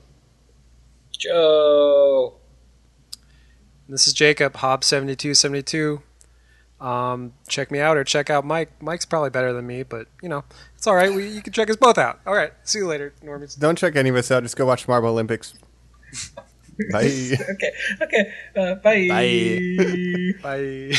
[1.13, 2.37] Joe.
[3.87, 6.01] This is Jacob Hob seventy two seventy two.
[6.81, 8.81] Um, check me out or check out Mike.
[8.81, 10.43] Mike's probably better than me, but you know
[10.75, 11.13] it's all right.
[11.13, 12.21] We, you can check us both out.
[12.27, 12.53] All right.
[12.65, 13.59] See you later, Normies.
[13.59, 14.43] Don't check any of us out.
[14.43, 15.53] Just go watch Marble Olympics.
[16.93, 17.05] Bye.
[17.05, 18.33] Okay, okay.
[18.57, 19.07] Uh, bye.
[19.07, 20.33] Bye.
[20.43, 20.97] Bye.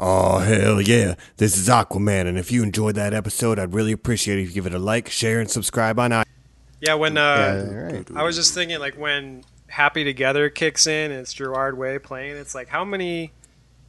[0.00, 1.14] Oh, hell yeah.
[1.38, 4.54] This is Aquaman, and if you enjoyed that episode, I'd really appreciate it if you
[4.54, 6.24] give it a like, share, and subscribe on iTunes.
[6.80, 8.08] Yeah, when Yeah, uh, all right.
[8.14, 12.36] I was just thinking like when Happy Together kicks in and it's Gerard Way playing,
[12.36, 13.32] it's like how many,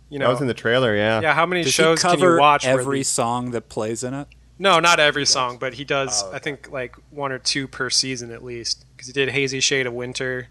[0.10, 1.22] you That know, was in the trailer, yeah.
[1.22, 2.66] yeah, how many Does shows he can you watch?
[2.66, 4.28] every the- song that plays in it?
[4.62, 6.22] No, not every song, but he does.
[6.26, 8.84] Oh, I think like one or two per season at least.
[8.92, 10.48] Because he did "Hazy Shade of Winter,"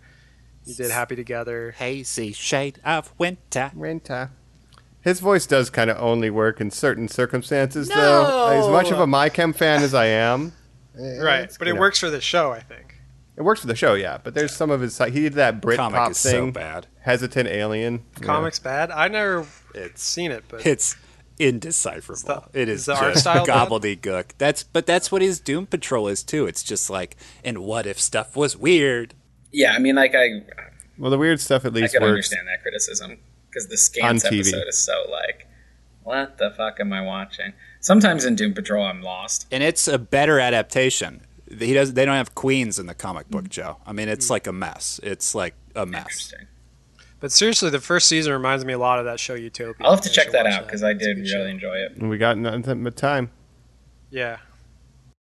[0.65, 3.71] he did "Happy Together." Hazy shade of winter.
[3.77, 4.31] Renta.
[5.09, 7.97] His voice does kind of only work in certain circumstances, No!
[7.97, 8.49] though.
[8.49, 10.53] As much of a MyChem fan as I am,
[10.99, 12.97] eh, Right, but it know, works for the show, I think.
[13.37, 14.19] It works for the show, yeah.
[14.23, 14.99] But there's some of his.
[14.99, 16.89] He did that Brit Comic pop is so thing, bad.
[17.01, 18.05] hesitant alien.
[18.21, 18.27] Yeah.
[18.27, 18.91] Comics bad.
[18.91, 20.95] I never It's seen it, but it's
[21.39, 22.15] indecipherable.
[22.15, 24.33] Is the- it is is the just gobbledygook.
[24.39, 26.47] That's but that's what his Doom Patrol is too.
[26.47, 29.15] It's just like, and what if stuff was weird?
[29.53, 30.43] Yeah, I mean, like I,
[30.99, 31.83] Well, the weird stuff at least.
[31.83, 32.11] I least could works.
[32.33, 33.19] understand that criticism
[33.49, 34.41] because the Scans TV.
[34.41, 35.47] episode is so like,
[36.05, 37.53] what the fuck am I watching?
[37.81, 39.47] Sometimes in Doom Patrol, I'm lost.
[39.51, 41.23] And it's a better adaptation.
[41.51, 41.95] He does.
[41.95, 43.51] They don't have queens in the comic book, mm.
[43.51, 43.77] Joe.
[43.87, 44.31] I mean, it's mm.
[44.31, 45.01] like a mess.
[45.03, 46.03] It's like a mess.
[46.05, 46.47] Interesting.
[47.21, 49.87] but seriously, the first season reminds me a lot of that show Utopia.
[49.87, 51.45] I'll have to check that out because I did really show.
[51.45, 52.03] enjoy it.
[52.03, 53.31] We got nothing but time.
[54.11, 54.39] Yeah,